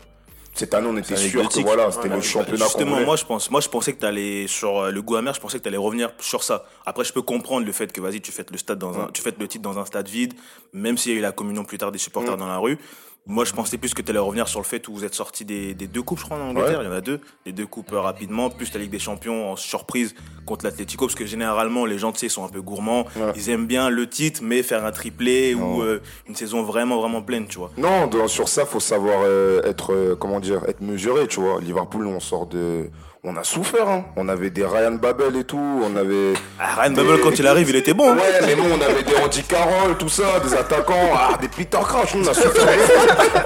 cette 0.53 0.73
année 0.73 0.87
on 0.89 0.97
était 0.97 1.15
sûr 1.15 1.47
que 1.49 1.59
voilà, 1.61 1.91
c'était 1.91 2.09
Ouais, 2.09 2.15
le 2.15 2.21
championnat 2.21 2.65
Justement, 2.65 2.99
moi 3.01 3.15
je 3.15 3.25
pense, 3.25 3.49
moi 3.49 3.61
je 3.61 3.69
pensais 3.69 3.93
que 3.93 3.99
tu 3.99 4.05
allais 4.05 4.45
sur 4.47 4.91
le 4.91 5.01
goût 5.01 5.15
amer, 5.15 5.33
je 5.33 5.39
pensais 5.39 5.57
que 5.57 5.63
tu 5.63 5.69
allais 5.69 5.77
revenir 5.77 6.11
sur 6.19 6.43
ça. 6.43 6.65
Après, 6.85 7.03
je 7.03 7.11
peux 7.13 7.21
comprendre 7.21 7.65
le 7.65 7.71
fait 7.71 7.91
que 7.91 8.01
vas-y, 8.01 8.21
tu 8.21 8.31
fais 8.31 8.45
le 8.51 8.57
stade 8.57 8.77
dans 8.77 8.99
un, 8.99 9.07
tu 9.13 9.21
fais 9.21 9.33
le 9.37 9.47
titre 9.47 9.63
dans 9.63 9.79
un 9.79 9.85
stade 9.85 10.07
vide, 10.07 10.33
même 10.73 10.97
s'il 10.97 11.13
y 11.13 11.15
a 11.15 11.17
eu 11.17 11.21
la 11.21 11.31
communion 11.31 11.63
plus 11.63 11.77
tard 11.77 11.91
des 11.91 11.97
supporters 11.97 12.37
dans 12.37 12.47
la 12.47 12.57
rue. 12.57 12.77
Moi, 13.27 13.45
je 13.45 13.53
pensais 13.53 13.77
plus 13.77 13.93
que 13.93 14.01
tu 14.01 14.09
allais 14.09 14.19
revenir 14.19 14.47
sur 14.47 14.59
le 14.59 14.65
fait 14.65 14.87
où 14.87 14.93
vous 14.95 15.05
êtes 15.05 15.13
sorti 15.13 15.45
des, 15.45 15.75
des 15.75 15.85
deux 15.87 16.01
coupes, 16.01 16.17
je 16.19 16.25
crois, 16.25 16.37
en 16.37 16.49
Angleterre. 16.49 16.79
Ouais. 16.79 16.85
Il 16.85 16.87
y 16.87 16.91
en 16.91 16.95
a 16.95 17.01
deux. 17.01 17.21
Les 17.45 17.51
deux 17.51 17.67
coupes 17.67 17.93
euh, 17.93 17.99
rapidement, 18.01 18.49
plus 18.49 18.73
la 18.73 18.79
Ligue 18.79 18.89
des 18.89 18.97
Champions 18.99 19.51
en 19.51 19.55
surprise 19.55 20.15
contre 20.47 20.65
l'Atlético, 20.65 21.05
parce 21.05 21.13
que 21.15 21.27
généralement, 21.27 21.85
les 21.85 21.99
gens, 21.99 22.11
tu 22.11 22.17
sais, 22.19 22.29
sont 22.29 22.43
un 22.43 22.49
peu 22.49 22.61
gourmands. 22.63 23.05
Ouais. 23.15 23.31
Ils 23.35 23.49
aiment 23.51 23.67
bien 23.67 23.89
le 23.91 24.09
titre, 24.09 24.41
mais 24.43 24.63
faire 24.63 24.83
un 24.85 24.91
triplé 24.91 25.53
Non. 25.53 25.75
ou 25.77 25.81
euh, 25.83 26.01
une 26.27 26.35
saison 26.35 26.63
vraiment, 26.63 26.99
vraiment 26.99 27.21
pleine, 27.21 27.45
tu 27.47 27.59
vois. 27.59 27.71
Non, 27.77 28.09
sur 28.27 28.47
ça, 28.49 28.65
faut 28.65 28.79
savoir 28.79 29.21
euh, 29.23 29.61
être, 29.65 29.93
euh, 29.93 30.15
comment 30.15 30.39
dire, 30.39 30.63
être 30.67 30.81
mesuré, 30.81 31.27
tu 31.27 31.39
vois. 31.41 31.61
Liverpool, 31.61 32.07
on 32.07 32.19
sort 32.19 32.47
de, 32.47 32.89
on 33.23 33.35
a 33.37 33.43
souffert, 33.43 33.87
hein. 33.87 34.05
On 34.15 34.27
avait 34.29 34.49
des 34.49 34.65
Ryan 34.65 34.93
Babel 34.93 35.35
et 35.35 35.43
tout, 35.43 35.59
on 35.59 35.95
avait. 35.95 36.33
Ah, 36.59 36.81
Ryan 36.81 36.93
Babel, 36.93 37.19
quand 37.21 37.37
il 37.37 37.45
arrive, 37.45 37.69
il 37.69 37.75
était 37.75 37.93
bon. 37.93 38.09
hein. 38.11 38.15
Ouais, 38.15 38.47
mais 38.47 38.55
bon, 38.55 38.63
on 38.75 38.81
avait 38.81 39.03
des 39.03 39.15
Andy 39.15 39.43
Carroll, 39.43 39.95
tout 39.99 40.09
ça, 40.09 40.39
des 40.43 40.55
attaquants, 40.55 41.11
ah, 41.15 41.37
des 41.39 41.47
Peter 41.47 41.77
nous, 42.15 42.25
on 42.25 42.27
a 42.27 42.33
souffert. 42.33 42.67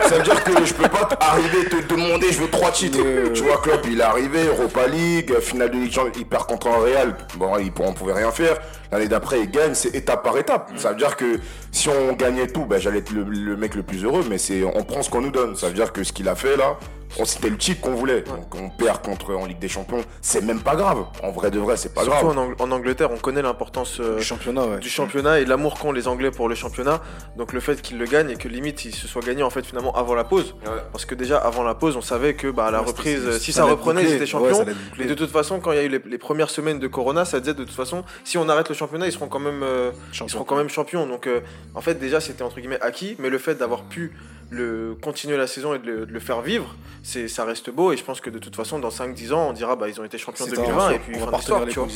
ça 0.08 0.16
veut 0.18 0.24
dire 0.24 0.42
que 0.46 0.64
je 0.66 0.74
peux 0.74 0.88
pas 0.88 1.10
arriver 1.20 1.60
et 1.64 1.66
te 1.66 1.94
demander, 1.94 2.32
je 2.32 2.40
veux 2.40 2.50
trois 2.50 2.72
titres. 2.72 3.00
Tu 3.34 3.44
vois, 3.44 3.58
Klopp, 3.58 3.86
il 3.92 4.00
est 4.00 4.04
arrivé, 4.04 4.46
Europa 4.48 4.88
League, 4.88 5.34
finale 5.42 5.72
de 5.72 5.76
Ligue 5.76 5.88
des 5.90 5.92
Champions, 5.94 6.12
il 6.20 6.26
perd 6.26 6.46
contre 6.46 6.68
un 6.68 6.78
Real. 6.78 7.18
Bon, 7.36 7.58
il, 7.58 7.70
on 7.78 7.92
pouvait 7.92 8.14
rien 8.14 8.32
faire. 8.32 8.58
L'année 8.94 9.10
d'après, 9.10 9.42
il 9.42 9.52
gagne, 9.52 9.74
c'est 9.74 9.94
étape 9.94 10.24
par 10.24 10.38
étape. 10.38 10.72
Ça 10.78 10.92
veut 10.92 10.96
dire 10.96 11.18
que 11.18 11.38
si 11.74 11.90
on 11.90 12.14
gagnait 12.14 12.48
tout, 12.48 12.64
ben, 12.66 12.80
j'allais 12.80 13.00
être 13.00 13.12
le, 13.12 13.24
le 13.24 13.58
mec 13.58 13.76
le 13.76 13.84
plus 13.84 14.06
heureux, 14.06 14.24
mais 14.30 14.38
c'est, 14.38 14.64
on 14.64 14.84
prend 14.84 15.02
ce 15.02 15.10
qu'on 15.10 15.20
nous 15.22 15.32
donne. 15.32 15.58
Ça 15.58 15.68
veut 15.68 15.74
dire 15.74 15.92
que 15.92 16.06
ce 16.06 16.14
qu'il 16.14 16.30
a 16.30 16.36
fait 16.36 16.56
là, 16.56 16.78
on 17.18 17.26
c'était 17.26 17.50
le 17.50 17.58
titre 17.58 17.82
qu'on 17.82 17.94
voulait. 17.96 18.22
Donc 18.22 18.54
on 18.56 18.70
perd 18.70 19.02
contre 19.02 19.34
en 19.36 19.46
Ligue 19.46 19.60
des 19.60 19.65
Champions, 19.68 20.04
c'est 20.22 20.42
même 20.44 20.62
pas 20.62 20.76
grave. 20.76 21.06
En 21.24 21.32
vrai 21.32 21.52
de 21.52 21.60
vrai, 21.60 21.78
c'est 21.78 21.94
pas 21.94 22.04
Surtout 22.04 22.28
grave. 22.28 22.38
en, 22.38 22.42
Ang- 22.52 22.56
en 22.60 22.72
Angleterre, 22.72 23.12
on 23.12 23.18
connaît 23.18 23.42
l'importance 23.42 24.00
euh, 24.00 24.18
Du 24.18 24.24
championnat, 24.24 24.66
ouais. 24.66 24.80
du 24.80 24.90
championnat 24.90 25.40
et 25.40 25.46
l'amour 25.46 25.80
qu'ont 25.80 25.92
les 25.92 26.08
Anglais 26.08 26.32
pour 26.32 26.50
le 26.50 26.56
championnat. 26.56 27.02
Donc 27.38 27.54
le 27.54 27.60
fait 27.60 27.82
qu'ils 27.82 27.98
le 27.98 28.06
gagnent 28.06 28.30
et 28.30 28.36
que 28.36 28.48
limite 28.48 28.86
il 28.86 28.94
se 28.94 29.08
soit 29.08 29.22
gagné 29.24 29.44
en 29.44 29.50
fait 29.50 29.66
finalement 29.66 29.94
avant 29.96 30.16
la 30.16 30.24
pause. 30.24 30.56
Ouais. 30.66 30.72
Parce 30.92 31.06
que 31.06 31.16
déjà 31.16 31.38
avant 31.38 31.64
la 31.64 31.76
pause, 31.76 31.96
on 31.98 32.02
savait 32.02 32.34
que 32.36 32.48
bah, 32.48 32.68
à 32.68 32.72
la 32.72 32.82
Ouais, 32.82 32.88
reprise, 32.88 33.38
si 33.40 33.52
ça 33.54 33.66
reprenait, 33.66 34.04
ils 34.04 34.14
étaient 34.14 34.26
champions. 34.26 34.66
Et 35.00 35.06
de 35.06 35.14
toute 35.14 35.32
façon, 35.32 35.60
quand 35.60 35.72
il 35.72 35.76
y 35.78 35.80
a 35.80 35.84
eu 35.84 35.90
les, 35.90 36.02
les 36.06 36.18
premières 36.18 36.50
semaines 36.50 36.80
de 36.80 36.88
Corona, 36.88 37.26
ça 37.26 37.40
disait 37.40 37.54
de 37.54 37.64
toute 37.64 37.76
façon, 37.76 38.04
si 38.24 38.38
on 38.38 38.48
arrête 38.50 38.70
le 38.70 38.76
championnat, 38.76 39.08
ils 39.08 39.12
seront 39.12 39.28
quand 39.28 39.40
même, 39.40 39.64
euh, 39.64 39.92
ils 40.22 40.30
seront 40.30 40.44
quand 40.44 40.56
même 40.56 40.70
champions. 40.70 41.06
Donc 41.08 41.28
euh, 41.28 41.42
en 41.74 41.82
fait 41.82 41.96
déjà 41.96 42.20
c'était 42.20 42.44
entre 42.44 42.60
guillemets 42.60 42.82
acquis, 42.82 43.16
mais 43.20 43.30
le 43.30 43.38
fait 43.38 43.56
d'avoir 43.56 43.84
pu 43.84 44.12
le 44.52 44.96
continuer 45.02 45.38
la 45.38 45.48
saison 45.48 45.74
et 45.74 45.80
de 45.80 45.86
le, 45.86 46.06
de 46.06 46.12
le 46.14 46.20
faire 46.20 46.42
vivre, 46.42 46.76
c'est 47.04 47.28
ça 47.28 47.46
reste 47.46 47.70
beau. 47.70 47.92
Et 47.92 47.98
je 47.98 48.04
pense 48.04 48.22
que 48.22 48.30
de 48.30 48.40
toute 48.40 48.56
façon, 48.56 48.80
dans 48.80 48.90
5-10 48.90 49.34
ans, 49.34 49.48
on 49.50 49.54
dira 49.54 49.76
bah 49.76 49.88
ils 49.90 50.00
ont 50.00 50.04
été 50.04 50.18
champions 50.18 50.46
C'est 50.48 50.56
2020 50.56 50.86
un- 50.88 50.92
et 50.92 51.00
puis 51.00 51.16
on 51.20 51.26
va 51.26 51.32
fin 51.40 51.66
tu 51.68 51.80
vois. 51.80 51.88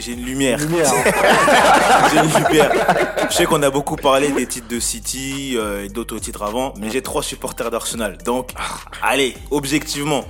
j'ai- 0.00 0.12
une 0.12 0.24
lumière. 0.24 0.58
Lumière, 0.58 0.90
hein. 0.92 2.08
J'ai 2.12 2.18
une 2.18 2.44
lumière. 2.44 2.72
Je 3.30 3.34
sais 3.34 3.44
qu'on 3.46 3.62
a 3.62 3.70
beaucoup 3.70 3.96
parlé 3.96 4.30
des 4.32 4.46
titres 4.46 4.68
de 4.68 4.80
City 4.80 5.54
euh, 5.56 5.84
et 5.84 5.88
d'autres 5.88 6.18
titres 6.18 6.42
avant, 6.42 6.74
mais 6.78 6.90
j'ai 6.90 7.02
trois 7.02 7.22
supporters 7.22 7.70
d'Arsenal. 7.70 8.18
Donc, 8.24 8.50
allez, 9.02 9.34
objectivement, 9.50 10.24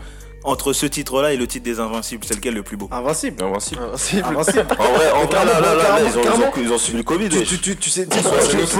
entre 0.44 0.72
ce 0.72 0.86
titre-là 0.86 1.32
et 1.32 1.36
le 1.36 1.46
titre 1.46 1.64
des 1.64 1.80
Invincibles, 1.80 2.24
c'est 2.26 2.34
lequel 2.34 2.54
le 2.54 2.62
plus 2.62 2.76
beau 2.76 2.88
Invincible. 2.90 3.42
Invincible. 3.42 3.82
Invincible. 3.82 4.24
Invincible. 4.26 4.66
En 4.78 4.92
vrai, 4.94 5.10
en 5.12 5.24
vrai, 5.26 5.44
là, 5.44 5.60
là, 5.60 5.60
là, 5.60 5.74
là, 5.74 5.98
ils 6.00 6.18
ont- 6.18 6.22
ils 6.22 6.42
ont- 6.42 6.62
ils 6.68 6.72
ont 6.72 6.78
suivi 6.78 6.98
le 6.98 7.04
Covid. 7.04 7.28
Tu, 7.28 7.44
tu, 7.44 7.58
tu, 7.58 7.76
tu 7.76 7.90
sais, 7.90 8.06
tu 8.06 8.18
sais 8.18 8.22
c'est- 8.24 8.66
c'est- 8.66 8.78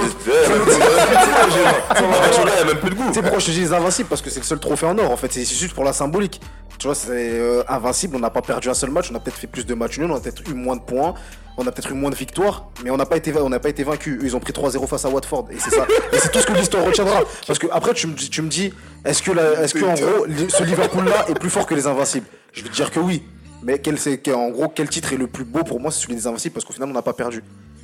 Il 2.43 2.57
y 2.57 2.61
a 2.61 2.65
même 2.65 2.77
plus 2.77 2.89
de 2.89 2.95
goût. 2.95 3.07
tu 3.07 3.13
sais 3.15 3.21
pourquoi 3.21 3.39
je 3.39 3.45
te 3.47 3.51
dis 3.51 3.59
les 3.61 3.73
invincibles 3.73 4.09
Parce 4.09 4.21
que 4.21 4.29
c'est 4.29 4.39
le 4.39 4.45
seul 4.45 4.59
trophée 4.59 4.85
en 4.85 4.97
or 4.97 5.11
en 5.11 5.17
fait, 5.17 5.31
c'est 5.31 5.45
c'est 5.45 5.55
juste 5.55 5.73
pour 5.73 5.83
la 5.83 5.93
symbolique. 5.93 6.39
Tu 6.81 6.87
vois, 6.87 6.95
c'est 6.95 7.11
euh, 7.39 7.61
invincible, 7.67 8.15
on 8.15 8.19
n'a 8.19 8.31
pas 8.31 8.41
perdu 8.41 8.67
un 8.67 8.73
seul 8.73 8.89
match, 8.89 9.11
on 9.11 9.15
a 9.15 9.19
peut-être 9.19 9.37
fait 9.37 9.45
plus 9.45 9.67
de 9.67 9.75
matchs 9.75 9.99
nuls, 9.99 10.09
on 10.09 10.15
a 10.15 10.19
peut-être 10.19 10.41
eu 10.49 10.55
moins 10.55 10.75
de 10.75 10.81
points, 10.81 11.13
on 11.59 11.67
a 11.67 11.71
peut-être 11.71 11.91
eu 11.91 11.93
moins 11.93 12.09
de 12.09 12.15
victoires, 12.15 12.71
mais 12.83 12.89
on 12.89 12.97
n'a 12.97 13.05
pas 13.05 13.17
été 13.17 13.31
on 13.37 13.49
n'a 13.49 13.59
pas 13.59 13.69
été 13.69 13.83
vaincu. 13.83 14.19
Ils 14.23 14.35
ont 14.35 14.39
pris 14.39 14.51
3-0 14.51 14.87
face 14.87 15.05
à 15.05 15.09
Watford 15.09 15.49
et 15.51 15.59
c'est 15.59 15.69
ça. 15.69 15.85
et 16.11 16.17
c'est 16.17 16.31
tout 16.31 16.39
ce 16.39 16.47
que 16.47 16.53
l'histoire 16.53 16.83
retiendra. 16.83 17.21
Parce 17.45 17.59
que 17.59 17.67
après 17.71 17.93
tu 17.93 18.07
me 18.07 18.13
dis, 18.15 18.31
tu 18.31 18.41
me 18.41 18.49
dis, 18.49 18.73
est-ce 19.05 19.21
que 19.21 19.31
la- 19.31 19.61
est-ce 19.61 19.75
que 19.75 19.85
en 19.85 19.93
gros 19.93 20.25
ce 20.49 20.63
Liverpool 20.63 21.05
là 21.05 21.29
est 21.29 21.39
plus 21.39 21.51
fort 21.51 21.67
que 21.67 21.75
les 21.75 21.85
invincibles? 21.85 22.25
Je 22.51 22.63
vais 22.63 22.69
te 22.69 22.73
dire 22.73 22.89
que 22.89 22.99
oui. 22.99 23.21
Mais 23.61 23.77
quel 23.77 23.99
c'est 23.99 24.27
en 24.33 24.49
gros 24.49 24.67
quel 24.67 24.89
titre 24.89 25.13
est 25.13 25.17
le 25.17 25.27
plus 25.27 25.43
beau 25.45 25.63
pour 25.63 25.79
moi 25.79 25.91
c'est 25.91 26.01
celui 26.01 26.15
des 26.15 26.25
invincibles 26.25 26.53
parce 26.55 26.65
qu'au 26.65 26.73
final 26.73 26.89
on 26.89 26.93
n'a 26.93 27.03
pas 27.03 27.13
perdu. 27.13 27.43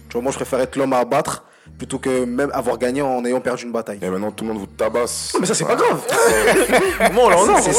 Tu 0.10 0.14
vois, 0.14 0.24
moi 0.24 0.32
je 0.32 0.38
préfère 0.38 0.60
être 0.60 0.76
l'homme 0.76 0.94
à 0.94 0.98
abattre 0.98 1.46
plutôt 1.78 2.00
que 2.00 2.26
même 2.26 2.50
avoir 2.54 2.78
gagné 2.78 3.02
en 3.02 3.24
ayant 3.26 3.40
perdu 3.40 3.66
une 3.66 3.72
bataille. 3.72 4.00
Et 4.02 4.10
maintenant 4.10 4.32
tout 4.32 4.44
le 4.44 4.50
monde 4.52 4.60
vous 4.60 4.68
tabasse. 4.68 5.36
Mais 5.40 5.46
ça 5.46 5.54
c'est 5.54 5.66
pas 5.66 5.76
grave. 5.76 6.00
Comment 7.08 7.26
on 7.26 7.30
l'en 7.30 7.46
ça, 7.46 7.62
c'est 7.62 7.74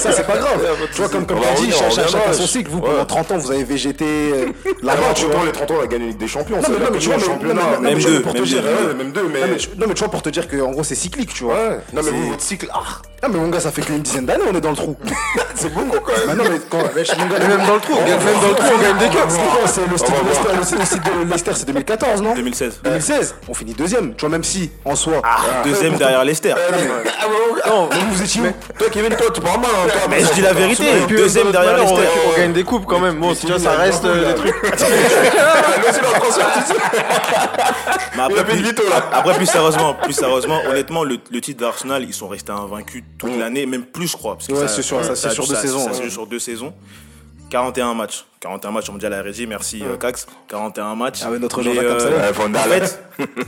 ça, 0.00 0.12
c'est 0.12 0.26
pas 0.26 0.36
grave. 0.38 0.66
Tu 0.92 1.00
vois, 1.00 1.08
comme, 1.08 1.26
comme 1.26 1.38
On 1.38 1.42
cha- 1.42 1.54
reviendra, 1.54 1.90
chacun 1.90 2.32
son 2.32 2.46
cycle. 2.46 2.70
Vous, 2.70 2.78
Ouais. 2.78 2.90
pendant 2.90 3.04
30 3.04 3.30
ans, 3.32 3.38
vous 3.38 3.50
avez 3.50 3.64
végété 3.64 4.04
euh, 4.04 4.46
Là, 4.82 4.94
là-bas, 4.94 5.14
tu 5.14 5.26
vois. 5.26 5.44
les 5.46 5.52
30 5.52 5.70
ans, 5.70 5.74
on 5.80 5.82
a 5.84 5.86
gagné 5.86 6.04
la 6.04 6.10
Ligue 6.10 6.18
des 6.18 6.28
Champions. 6.28 6.56
Non, 6.60 6.68
mais, 6.68 6.84
non, 6.84 6.98
tu 6.98 7.08
vois, 7.08 7.16
non, 7.16 7.54
non, 7.54 7.80
Même 7.80 7.98
deux, 7.98 8.22
pour 8.22 8.32
te 8.32 8.38
même 8.38 8.46
dire, 8.46 8.62
deux. 8.62 8.94
mais. 8.98 9.04
non, 9.04 9.46
mais 9.50 9.56
tu- 9.56 9.68
non, 9.78 9.86
vois, 9.86 10.08
pour 10.08 10.22
te 10.22 10.28
dire 10.28 10.48
qu'en 10.48 10.70
gros, 10.70 10.84
c'est 10.84 10.94
cyclique, 10.94 11.32
tu 11.32 11.44
vois. 11.44 11.78
Non 11.92 12.02
mais 12.02 12.10
votre 12.28 12.42
cycle, 12.42 12.68
ah, 13.24 13.26
Ah, 13.26 13.32
mais 13.32 13.38
mon 13.40 13.48
gars, 13.48 13.60
ça 13.60 13.70
fait 13.70 13.80
qu'une 13.82 14.00
dizaine 14.02 14.26
d'années, 14.26 14.44
on 14.50 14.54
est 14.54 14.60
dans 14.60 14.70
le 14.70 14.76
trou. 14.76 14.96
c'est 15.54 15.72
beaucoup 15.72 15.98
quand 16.00 16.12
même. 16.12 16.26
Bah 16.36 16.44
non, 16.44 16.50
mais 16.50 16.60
quand. 16.68 16.78
mon 16.78 17.26
gars, 17.26 17.38
même 17.48 17.66
dans 17.66 17.74
le 17.74 17.80
trou, 17.80 17.92
on 17.94 18.04
gagne- 18.04 18.24
même 18.24 18.40
dans 18.42 18.48
le 18.48 18.54
trou, 18.54 18.66
on 18.74 18.82
gagne 18.82 18.98
des 18.98 19.08
cups. 19.08 19.24
C'est 19.28 19.38
quoi 19.38 19.66
C'est 19.66 19.90
le 19.90 19.96
style 19.96 20.14
de 20.14 20.28
Leicester, 20.28 20.48
le 20.56 20.62
style- 20.64 20.78
le 20.78 20.84
style 20.84 21.00
de 21.00 21.30
Leicester, 21.30 21.50
c'est 21.54 21.66
2014, 21.66 22.22
non 22.22 22.34
2016. 22.34 22.80
2016, 22.84 23.34
on 23.48 23.54
finit 23.54 23.72
deuxième, 23.72 24.14
tu 24.14 24.20
vois, 24.20 24.28
même 24.28 24.44
si 24.44 24.70
en 24.84 24.94
soi. 24.94 25.22
Deuxième 25.64 25.94
derrière 25.98 26.22
Leicester. 26.24 26.54
Non, 27.66 27.88
Mais 27.90 27.96
vous 28.10 28.22
étiez 28.22 28.42
où 28.42 28.44
Toi, 28.78 28.88
Kevin, 28.92 29.14
toi, 29.16 29.26
tu 29.32 29.40
parles 29.40 29.60
mal, 29.60 29.70
hein. 29.74 29.88
Mais 30.10 30.20
je 30.20 30.32
dis 30.34 30.42
la 30.42 30.52
vérité, 30.52 30.84
Et 30.84 31.06
puis, 31.06 31.16
deuxième 31.16 31.50
derrière 31.50 31.78
Leicester. 31.78 32.02
on 32.34 32.38
gagne 32.38 32.52
des 32.52 32.64
coupes 32.64 32.84
quand 32.84 33.00
même. 33.00 33.18
Bon, 33.18 33.34
tu 33.34 33.46
vois, 33.46 33.58
ça 33.58 33.70
reste 33.72 34.04
euh, 34.04 34.34
des 34.34 34.34
trucs. 34.34 34.54
Mais 38.16 38.22
après, 38.22 39.34
plus, 39.34 39.46
sérieusement, 39.46 39.94
plus 39.94 40.12
sérieusement, 40.12 40.60
honnêtement, 40.68 41.04
le 41.04 41.18
titre 41.40 41.60
d'Arsenal, 41.60 42.04
ils 42.04 42.14
sont 42.14 42.28
restés 42.28 42.52
invaincus 42.52 43.02
toute 43.18 43.36
l'année, 43.38 43.66
même 43.66 43.84
plus, 43.84 44.08
je 44.08 44.16
crois. 44.16 44.34
Parce 44.34 44.46
que 44.48 44.52
Ouais, 44.52 44.60
ça- 44.60 44.68
c'est 44.68 44.82
sur- 44.82 45.04
ça, 45.04 45.14
c'est 45.16 45.28
a- 45.28 45.30
sur 45.30 45.46
deux 45.46 45.54
ça- 45.54 45.60
saisons, 45.62 45.84
Ça, 45.84 45.90
ouais. 45.92 45.98
c'est 46.02 46.10
sur 46.10 46.26
deux 46.26 46.38
saisons. 46.38 46.72
41 47.50 47.94
matchs. 47.94 48.24
41 48.40 48.70
matchs, 48.72 48.88
on 48.90 48.94
me 48.94 48.98
dit 48.98 49.06
à 49.06 49.10
la 49.10 49.22
régie, 49.22 49.46
merci 49.46 49.82
euh, 49.82 49.96
Cax. 49.96 50.26
41 50.48 50.94
matchs. 50.96 51.20
Ah 51.24 51.30
ouais, 51.30 51.38
notre 51.38 51.62
Mais, 51.62 51.78
euh, 51.78 51.94
Amsalem. 51.94 52.20
Ouais, 52.20 52.32
Van 52.32 52.54
En 52.54 52.62
fait, 52.64 53.00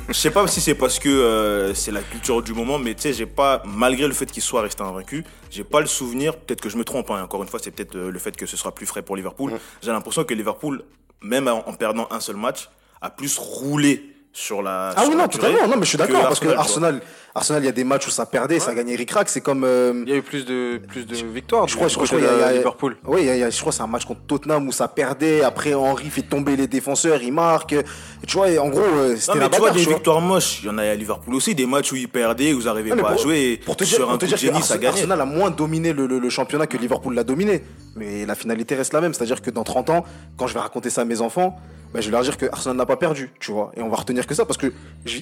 je 0.09 0.13
sais 0.13 0.31
pas 0.31 0.47
si 0.47 0.61
c'est 0.61 0.75
parce 0.75 0.99
que 0.99 1.09
euh, 1.09 1.75
c'est 1.75 1.91
la 1.91 2.03
culture 2.03 2.41
du 2.43 2.53
moment, 2.53 2.79
mais 2.79 2.95
tu 2.95 3.03
sais, 3.03 3.13
j'ai 3.13 3.27
pas, 3.27 3.63
malgré 3.67 4.07
le 4.07 4.15
fait 4.15 4.27
qu'ils 4.31 4.43
soient 4.43 4.63
restés 4.63 4.83
invaincus, 4.83 5.25
j'ai 5.51 5.65
pas 5.65 5.81
le 5.81 5.87
souvenir, 5.87 6.37
peut-être 6.37 6.61
que 6.61 6.69
je 6.69 6.77
me 6.77 6.85
trompe, 6.85 7.11
hein, 7.11 7.23
encore 7.25 7.43
une 7.43 7.49
fois, 7.49 7.59
c'est 7.63 7.71
peut-être 7.73 7.97
euh, 7.97 8.11
le 8.11 8.19
fait 8.19 8.37
que 8.37 8.47
ce 8.47 8.57
sera 8.57 8.73
plus 8.73 8.87
frais 8.87 9.03
pour 9.03 9.17
Liverpool. 9.17 9.53
J'ai 9.83 9.91
l'impression 9.91 10.23
que 10.25 10.35
Liverpool, 10.35 10.85
même 11.23 11.49
en, 11.49 11.69
en 11.69 11.73
perdant 11.73 12.07
un 12.11 12.21
seul 12.21 12.37
match, 12.37 12.69
a 13.03 13.11
plus 13.11 13.37
roulé 13.39 14.15
sur 14.33 14.63
la. 14.63 14.91
Ah 14.97 15.01
sur 15.03 15.11
oui, 15.11 15.17
la 15.17 15.23
non, 15.23 15.27
durée 15.29 15.47
totalement. 15.49 15.69
Non, 15.69 15.77
mais 15.79 15.85
je 15.85 15.89
suis 15.89 15.99
d'accord. 15.99 16.23
Parce 16.23 16.41
que 16.41 16.49
Arsenal. 16.49 17.01
Arsenal, 17.37 17.63
il 17.63 17.67
y 17.67 17.69
a 17.69 17.73
des 17.73 17.85
matchs 17.85 18.07
où 18.07 18.11
ça 18.11 18.27
perdait, 18.27 18.59
ça 18.59 18.75
gagnait 18.75 18.97
ric-rac. 18.97 19.29
C'est 19.29 19.41
comme. 19.41 19.63
euh, 19.65 20.03
Il 20.07 20.11
y 20.11 20.13
a 20.13 20.17
eu 20.17 20.23
plus 20.23 20.45
de, 20.47 20.79
plus 20.89 21.07
de 21.07 21.15
victoires. 21.15 21.69
Je 21.69 21.77
crois, 21.77 21.89
je 21.89 21.95
crois, 21.97 22.07
il 22.13 22.25
y 22.25 22.27
a- 22.27 22.53
Liverpool. 22.53 22.97
Oui, 23.07 23.21
il 23.23 23.27
y 23.27 23.31
a- 23.31 23.35
il 23.35 23.41
y 23.41 23.43
a- 23.45 23.51
je 23.51 23.61
crois 23.61 23.71
que 23.73 23.77
c'est 23.77 23.83
un 23.83 23.87
match 23.87 24.05
contre 24.05 24.21
Tottenham 24.27 24.67
où 24.67 24.73
ça 24.73 24.89
perdait. 24.89 25.43
Après, 25.43 25.75
Henry 25.75 26.09
fait 26.11 26.23
tomber 26.23 26.57
les 26.57 26.67
défenseurs, 26.67 27.23
il 27.23 27.33
marque. 27.33 27.73
Et 27.75 27.85
tu 28.27 28.37
vois, 28.37 28.49
et 28.51 28.59
en 28.59 28.69
gros, 28.69 28.81
euh, 28.81 29.17
c'était 29.19 29.39
la 29.39 29.45
mais 29.45 29.51
tu 29.51 29.59
vois, 29.61 29.71
des 29.71 29.85
victoires 29.85 30.21
moches, 30.21 30.61
il 30.63 30.67
y 30.67 30.71
en 30.71 30.79
a 30.79 30.83
à 30.85 30.95
Liverpool 30.95 31.35
aussi, 31.35 31.55
des 31.55 31.67
matchs 31.67 31.93
où 31.93 31.97
ils 31.97 32.09
perdaient, 32.09 32.53
où 32.55 32.61
ils 32.61 32.65
n'arrivaient 32.65 32.97
pas 32.97 33.11
à 33.11 33.17
jouer, 33.17 33.61
Pour 33.65 33.77
te 33.77 33.85
dire, 33.85 33.95
sur 33.97 34.05
pour 34.07 34.15
un 34.15 34.19
coup 34.19 34.27
de 34.27 34.37
génie, 34.37 34.53
ça 34.55 34.57
Arsenal, 34.75 34.81
gagnait. 34.81 34.99
Arsenal 35.01 35.21
a 35.21 35.25
moins 35.27 35.51
dominé 35.51 35.93
le, 35.93 36.07
le- 36.07 36.19
le 36.19 36.31
championnat 36.31 36.67
que 36.67 36.77
Liverpool 36.79 37.15
l'a 37.15 37.25
dominé. 37.25 37.63
Mais 37.97 38.25
la 38.27 38.35
finalité 38.35 38.75
reste 38.75 38.93
la 38.93 39.01
même. 39.01 39.13
C'est-à-dire 39.15 39.43
que 39.43 39.51
dans 39.51 39.65
30 39.65 39.91
ans, 39.91 40.05
quand 40.37 40.47
je 40.47 40.55
vais 40.55 40.61
raconter 40.61 40.91
ça 40.91 41.03
à 41.03 41.05
mes 41.05 41.21
enfants, 41.21 41.57
bah, 41.93 42.01
je 42.01 42.07
vais 42.07 42.13
leur 42.13 42.23
dire 42.23 42.37
que 42.37 42.47
Arsenal 42.47 42.77
n'a 42.77 42.87
pas 42.87 42.97
perdu. 42.97 43.31
Tu 43.41 43.53
vois. 43.53 43.73
Et 43.77 43.83
on 43.83 43.89
va 43.89 43.97
retenir 43.97 44.27
que 44.27 44.35
ça 44.35 44.45
parce 44.45 44.59
que 44.59 44.73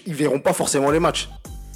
ils 0.07 0.14
verront 0.14 0.38
pas 0.40 0.53
forcément 0.53 0.90
les 0.90 0.98
matchs. 1.00 1.29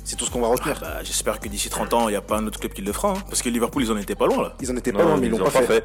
C'est 0.09 0.17
tout 0.17 0.25
ce 0.25 0.31
qu'on 0.31 0.41
va 0.41 0.49
retenir. 0.49 0.81
Bah, 0.81 1.03
J'espère 1.05 1.39
que 1.39 1.51
d'ici 1.51 1.69
30 1.69 1.93
ans, 1.93 2.09
il 2.09 2.13
n'y 2.13 2.17
a 2.17 2.23
pas 2.23 2.39
un 2.39 2.47
autre 2.47 2.59
club 2.59 2.73
qui 2.73 2.81
le 2.81 2.95
fera, 2.95 3.11
hein, 3.11 3.23
parce 3.29 3.43
que 3.43 3.51
Liverpool, 3.51 3.83
ils 3.83 3.93
en 3.93 3.97
étaient 3.99 4.15
pas 4.15 4.25
loin 4.25 4.41
là. 4.41 4.55
Ils 4.59 4.71
en 4.71 4.77
étaient 4.77 4.91
pas 4.91 5.03
Non, 5.03 5.09
loin, 5.11 5.17
mais 5.19 5.27
ils 5.27 5.31
l'ont 5.31 5.51
pas, 5.51 5.61
fait. 5.61 5.85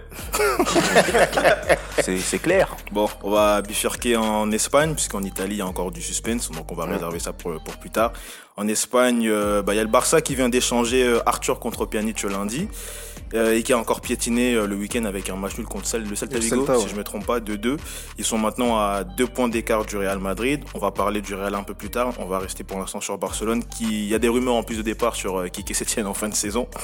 C'est 2.01 2.17
c'est 2.19 2.39
clair. 2.39 2.73
Bon, 2.93 3.09
on 3.21 3.31
va 3.31 3.61
bifurquer 3.61 4.15
en 4.15 4.49
Espagne, 4.51 4.93
puisqu'en 4.93 5.23
Italie, 5.23 5.55
il 5.55 5.57
y 5.57 5.61
a 5.61 5.67
encore 5.67 5.91
du 5.91 6.01
suspense, 6.01 6.51
donc 6.51 6.71
on 6.71 6.75
va 6.75 6.85
réserver 6.85 7.19
ça 7.19 7.33
pour, 7.33 7.61
pour 7.61 7.75
plus 7.75 7.89
tard. 7.89 8.13
En 8.55 8.67
Espagne, 8.69 9.27
euh, 9.27 9.61
bah, 9.61 9.73
il 9.73 9.77
y 9.77 9.79
a 9.79 9.83
le 9.83 9.89
Barça 9.89 10.21
qui 10.21 10.35
vient 10.35 10.47
d'échanger 10.47 11.03
euh, 11.03 11.19
Arthur 11.25 11.59
contre 11.59 11.85
Pjanic 11.85 12.23
lundi, 12.23 12.69
euh, 13.33 13.55
et 13.57 13.63
qui 13.63 13.73
a 13.73 13.77
encore 13.77 14.01
piétiné 14.01 14.53
euh, 14.55 14.67
le 14.67 14.75
week-end 14.75 15.05
avec 15.05 15.29
un 15.29 15.35
match 15.35 15.57
nul 15.57 15.65
contre 15.67 15.85
celle- 15.87 16.03
le 16.07 16.15
Celta 16.15 16.39
Vigo, 16.39 16.65
Celta, 16.65 16.79
si 16.79 16.87
je 16.89 16.95
me 16.95 17.03
trompe 17.03 17.25
pas, 17.25 17.39
2-2. 17.39 17.77
Ils 18.17 18.25
sont 18.25 18.37
maintenant 18.37 18.77
à 18.77 19.03
deux 19.03 19.27
points 19.27 19.47
d'écart 19.47 19.85
du 19.85 19.97
Real 19.97 20.19
Madrid. 20.19 20.63
On 20.75 20.79
va 20.79 20.91
parler 20.91 21.21
du 21.21 21.33
Real 21.33 21.55
un 21.55 21.63
peu 21.63 21.73
plus 21.73 21.89
tard. 21.89 22.13
On 22.19 22.25
va 22.25 22.39
rester 22.39 22.63
pour 22.63 22.79
l'instant 22.79 23.01
sur 23.01 23.17
Barcelone, 23.17 23.63
qui, 23.63 23.85
il 23.85 24.07
y 24.09 24.15
a 24.15 24.19
des 24.19 24.29
rumeurs 24.29 24.55
en 24.55 24.63
plus 24.63 24.77
de 24.77 24.81
départ 24.83 25.15
sur 25.15 25.39
euh, 25.39 25.47
Kike 25.47 25.75
Setien 25.75 26.05
en 26.05 26.13
fin 26.13 26.29
de 26.29 26.35
saison. 26.35 26.67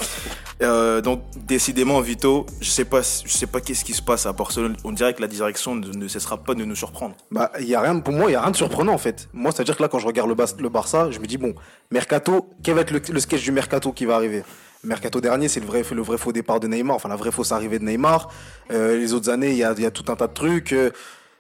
Euh, 0.62 1.00
donc 1.00 1.22
décidément 1.48 2.02
Vito, 2.02 2.46
je 2.60 2.70
sais 2.70 2.84
pas, 2.84 3.00
je 3.02 3.32
sais 3.32 3.48
pas 3.48 3.62
qu'est-ce 3.62 3.86
qui 3.86 3.94
se 3.94 4.02
passe 4.02 4.26
à 4.26 4.34
Barcelone. 4.34 4.76
On 4.84 4.92
dirait 4.92 5.14
que 5.14 5.22
la 5.22 5.28
direction 5.30 5.74
ne, 5.74 5.88
ne 5.88 6.08
cessera 6.10 6.36
pas 6.38 6.54
de 6.54 6.66
nous 6.66 6.76
surprendre. 6.76 7.16
Bah, 7.32 7.50
il 7.62 7.66
y 7.68 7.76
a 7.76 7.80
rien, 7.82 7.98
pour 8.02 8.14
moi, 8.14 8.30
il 8.30 8.34
y 8.34 8.36
a 8.36 8.42
rien 8.42 8.52
de 8.52 8.58
surprenant 8.58 8.92
en 8.92 8.98
fait. 8.98 9.30
Moi, 9.32 9.54
c'est-à-dire 9.54 9.78
que 9.78 9.82
là, 9.84 9.88
quand 9.88 10.00
je 10.00 10.06
regarde 10.08 10.28
le, 10.28 10.36
Bas- 10.36 10.56
le 10.60 10.68
Barça, 10.68 11.12
je 11.12 11.20
me 11.20 11.28
dis 11.28 11.38
bon, 11.38 11.56
mercato, 11.92 12.50
quel 12.62 12.76
va 12.76 12.82
être 12.82 12.92
le, 12.92 13.02
le 13.10 13.20
sketch 13.22 13.42
du 13.44 13.54
mercato 13.54 13.94
qui 13.94 14.04
va 14.06 14.16
arriver? 14.16 14.44
Mercato 14.84 15.20
dernier, 15.20 15.50
c'est 15.50 15.60
le 15.60 15.66
vrai, 15.66 15.84
le 15.92 16.02
vrai 16.02 16.18
faux 16.18 16.32
départ 16.32 16.60
de 16.60 16.68
Neymar, 16.68 16.96
enfin 16.96 17.10
la 17.10 17.18
vraie 17.18 17.32
fausse 17.32 17.52
arrivée 17.52 17.80
de 17.80 17.84
Neymar. 17.84 18.30
Euh, 18.72 18.98
les 18.98 19.14
autres 19.14 19.30
années, 19.30 19.52
il 19.52 19.58
y 19.58 19.64
a, 19.64 19.92
tout 19.92 20.10
un 20.10 20.16
tas 20.16 20.28
de 20.28 20.34
trucs. 20.34 20.72
Euh, 20.72 20.92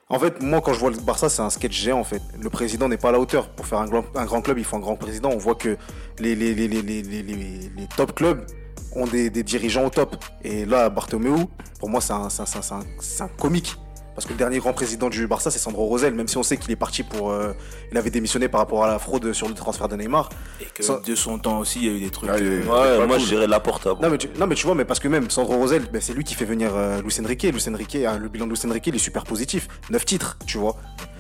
en 0.10 0.19
fait, 0.19 0.41
moi, 0.41 0.60
quand 0.60 0.73
je 0.73 0.80
vois 0.80 0.89
le 0.89 0.97
Barça, 0.97 1.30
c'est 1.30 1.41
un 1.41 1.49
sketch 1.49 1.80
géant 1.80 1.99
en 1.99 2.04
fait. 2.04 2.21
Le 2.41 2.49
président 2.49 2.89
n'est 2.89 2.97
pas 2.97 3.10
à 3.10 3.12
la 3.13 3.19
hauteur. 3.19 3.49
Pour 3.49 3.65
faire 3.65 3.80
un, 3.80 3.86
grand- 3.88 4.41
club, 4.41 4.58
il 4.58 4.65
faut 4.65 4.75
un 4.75 4.80
grand 4.80 4.95
président. 4.95 5.30
On 5.30 5.38
voit 5.38 5.56
que 5.56 5.78
les, 6.19 6.36
top 7.95 8.15
clubs 8.15 8.45
ont 8.93 9.06
des, 9.06 9.30
dirigeants 9.30 9.86
au 9.86 9.89
top. 9.89 10.17
Et 10.43 10.65
là, 10.65 10.89
Bartomeu, 10.89 11.36
pour 11.80 11.89
moi, 11.89 12.02
c'est 12.02 12.13
un 12.13 13.28
comique. 13.38 13.78
Parce 14.20 14.26
que 14.28 14.34
le 14.34 14.38
dernier 14.38 14.60
grand 14.60 14.74
président 14.74 15.08
du 15.10 15.28
Barça, 15.28 15.50
c'est 15.50 15.60
Sandro 15.60 15.86
Rosell, 15.86 16.14
même 16.14 16.28
si 16.28 16.36
on 16.38 16.44
sait 16.44 16.58
qu'il 16.58 16.70
est 16.72 16.76
parti 16.76 17.04
pour. 17.04 17.32
euh, 17.32 17.54
il 17.90 17.98
avait 17.98 18.10
démissionné 18.10 18.50
par 18.50 18.60
rapport 18.60 18.84
à 18.84 18.88
la 18.90 19.00
fraude 19.00 19.32
sur 19.32 19.48
le 19.48 19.54
transfert 19.54 19.88
de 19.88 19.96
Neymar. 19.96 20.28
Et 20.60 20.66
que 20.66 21.06
de 21.10 21.16
son 21.16 21.40
temps 21.40 21.60
aussi, 21.60 21.80
il 21.80 21.86
y 21.86 21.88
a 21.88 21.94
eu 21.94 22.02
des 22.02 22.10
trucs. 22.10 22.30
Ah, 22.30 22.36
euh, 22.36 22.60
Ouais, 23.00 23.08
moi 23.08 23.16
cool. 23.16 23.20
je 23.26 23.30
dirais 23.30 23.48
Laporta. 23.48 23.94
bon. 23.94 24.02
Non 24.02 24.10
mais, 24.10 24.18
tu, 24.18 24.28
non, 24.38 24.46
mais 24.46 24.56
tu 24.56 24.66
vois, 24.66 24.76
mais 24.76 24.84
parce 24.84 25.00
que 25.00 25.08
même 25.08 25.30
Sandro 25.30 25.56
Rosell, 25.56 25.84
ben, 25.90 26.02
c'est 26.02 26.12
lui 26.14 26.26
qui 26.26 26.34
fait 26.36 26.44
venir 26.44 26.72
euh, 26.76 27.02
Luis 27.02 27.16
Enrique. 27.24 27.44
Luis 27.44 27.64
Enrique, 27.70 27.96
hein, 27.96 28.18
le 28.22 28.28
bilan 28.28 28.46
de 28.46 28.52
Luis 28.52 28.60
Enrique, 28.70 28.88
il 28.88 28.96
est 28.96 29.00
super 29.00 29.24
positif. 29.24 29.70
Neuf 29.90 30.04
titres, 30.04 30.38
tu 30.46 30.58
vois. 30.58 30.76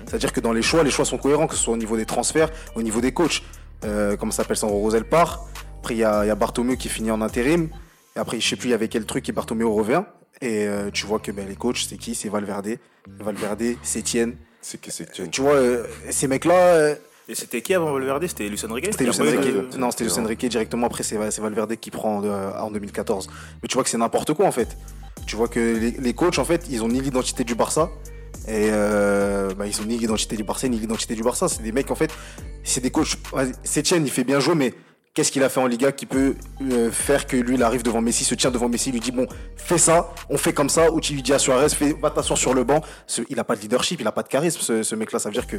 C'est-à-dire 0.05 0.33
que 0.33 0.41
dans 0.41 0.51
les 0.51 0.61
choix, 0.61 0.83
les 0.83 0.91
choix 0.91 1.05
sont 1.05 1.17
cohérents, 1.17 1.47
que 1.47 1.55
ce 1.55 1.63
soit 1.63 1.73
au 1.73 1.77
niveau 1.77 1.95
des 1.95 2.05
transferts, 2.05 2.49
au 2.75 2.81
niveau 2.81 2.99
des 2.99 3.13
coachs. 3.13 3.43
Euh, 3.85 4.17
comment 4.17 4.33
ça 4.33 4.43
s'appelle 4.43 4.57
Sandro 4.57 4.79
Rosell 4.79 5.05
part. 5.05 5.45
Après, 5.79 5.93
il 5.93 5.99
y 5.99 6.03
a, 6.03 6.25
il 6.25 6.27
y 6.27 6.31
a 6.31 6.35
Bartomeu 6.35 6.75
qui 6.75 6.89
finit 6.89 7.11
en 7.11 7.21
intérim. 7.21 7.69
Et 8.17 8.19
après, 8.19 8.41
je 8.41 8.45
sais 8.49 8.57
plus, 8.57 8.67
il 8.67 8.71
y 8.71 8.73
avait 8.73 8.89
quel 8.89 9.05
truc 9.05 9.29
et 9.29 9.31
Bartomeu 9.31 9.65
revient. 9.65 10.03
Et 10.41 10.65
euh, 10.67 10.89
tu 10.91 11.05
vois 11.05 11.19
que 11.19 11.31
ben, 11.31 11.47
les 11.47 11.55
coachs, 11.55 11.85
c'est 11.89 11.97
qui? 11.97 12.15
C'est 12.15 12.29
Valverde. 12.29 12.77
Valverde, 13.19 13.75
Sétienne. 13.83 14.35
C'est 14.61 14.79
que 14.79 14.91
c'est 14.91 15.11
que- 15.11 15.23
Tu 15.23 15.41
vois, 15.41 15.53
euh, 15.55 15.85
ces 16.09 16.27
mecs-là, 16.27 16.53
euh, 16.75 16.95
Et 17.27 17.35
c'était 17.35 17.61
qui 17.61 17.73
avant 17.73 17.91
Valverde? 17.93 18.25
C'était 18.27 18.47
Luis 18.49 18.59
Enrique? 18.69 18.87
C'était 18.91 19.03
Luis 19.05 19.19
Enrique. 19.19 19.77
Non, 19.77 19.91
c'était 19.91 20.05
Luis 20.05 20.17
Enrique 20.19 20.45
directement. 20.45 20.87
Après, 20.87 21.03
c'est 21.03 21.17
c'est 21.31 21.41
Valverde 21.41 21.75
qui 21.75 21.91
prend 21.91 22.23
euh, 22.23 22.51
en 22.59 22.71
2014. 22.71 23.29
Mais 23.61 23.67
tu 23.67 23.75
vois 23.75 23.83
que 23.83 23.89
c'est 23.89 23.97
n'importe 23.97 24.33
quoi 24.33 24.45
en 24.47 24.51
fait. 24.51 24.77
Tu 25.27 25.35
vois 25.35 25.47
que 25.47 25.59
les, 25.59 25.91
les 25.91 26.13
coachs 26.13 26.39
en 26.39 26.45
fait, 26.45 26.65
ils 26.69 26.83
ont 26.83 26.87
ni 26.87 27.01
l'identité 27.01 27.43
du 27.43 27.53
Barça. 27.55 27.89
Et 28.47 28.69
euh, 28.71 29.53
bah, 29.53 29.67
ils 29.67 29.79
ont 29.81 29.85
ni 29.85 29.97
l'identité 29.97 30.35
du 30.37 30.43
Barça 30.43 30.67
ni 30.67 30.79
l'identité 30.79 31.13
du 31.13 31.21
Barça. 31.21 31.47
C'est 31.49 31.61
des 31.61 31.71
mecs 31.71 31.91
en 31.91 31.95
fait, 31.95 32.11
c'est 32.63 32.81
des 32.81 32.89
coachs. 32.91 33.17
Setien, 33.63 33.97
il 33.97 34.09
fait 34.09 34.23
bien 34.23 34.39
jouer, 34.39 34.55
mais 34.55 34.73
qu'est-ce 35.13 35.31
qu'il 35.31 35.43
a 35.43 35.49
fait 35.49 35.59
en 35.59 35.65
Liga 35.67 35.91
qui 35.91 36.05
peut 36.05 36.35
euh, 36.71 36.91
faire 36.91 37.27
que 37.27 37.35
lui, 37.35 37.55
il 37.55 37.63
arrive 37.63 37.83
devant 37.83 38.01
Messi, 38.01 38.23
se 38.23 38.35
tient 38.35 38.51
devant 38.51 38.69
Messi, 38.69 38.91
lui 38.91 38.99
dit 38.99 39.11
bon, 39.11 39.27
fais 39.57 39.77
ça, 39.77 40.11
on 40.29 40.37
fait 40.37 40.53
comme 40.53 40.69
ça. 40.69 40.91
Ou 40.91 41.01
tu 41.01 41.13
lui 41.13 41.21
dis 41.21 41.33
à 41.33 41.39
Suarez, 41.39 41.69
fais, 41.69 41.93
va 42.01 42.09
t'asseoir 42.09 42.37
sur 42.37 42.53
le 42.53 42.63
banc. 42.63 42.81
Ce- 43.07 43.21
il 43.29 43.39
a 43.39 43.43
pas 43.43 43.55
de 43.55 43.61
leadership, 43.61 43.99
il 44.01 44.07
a 44.07 44.11
pas 44.11 44.23
de 44.23 44.27
charisme, 44.27 44.61
ce, 44.61 44.83
ce 44.83 44.95
mec-là. 44.95 45.19
Ça 45.19 45.29
veut 45.29 45.33
dire 45.33 45.47
que 45.47 45.57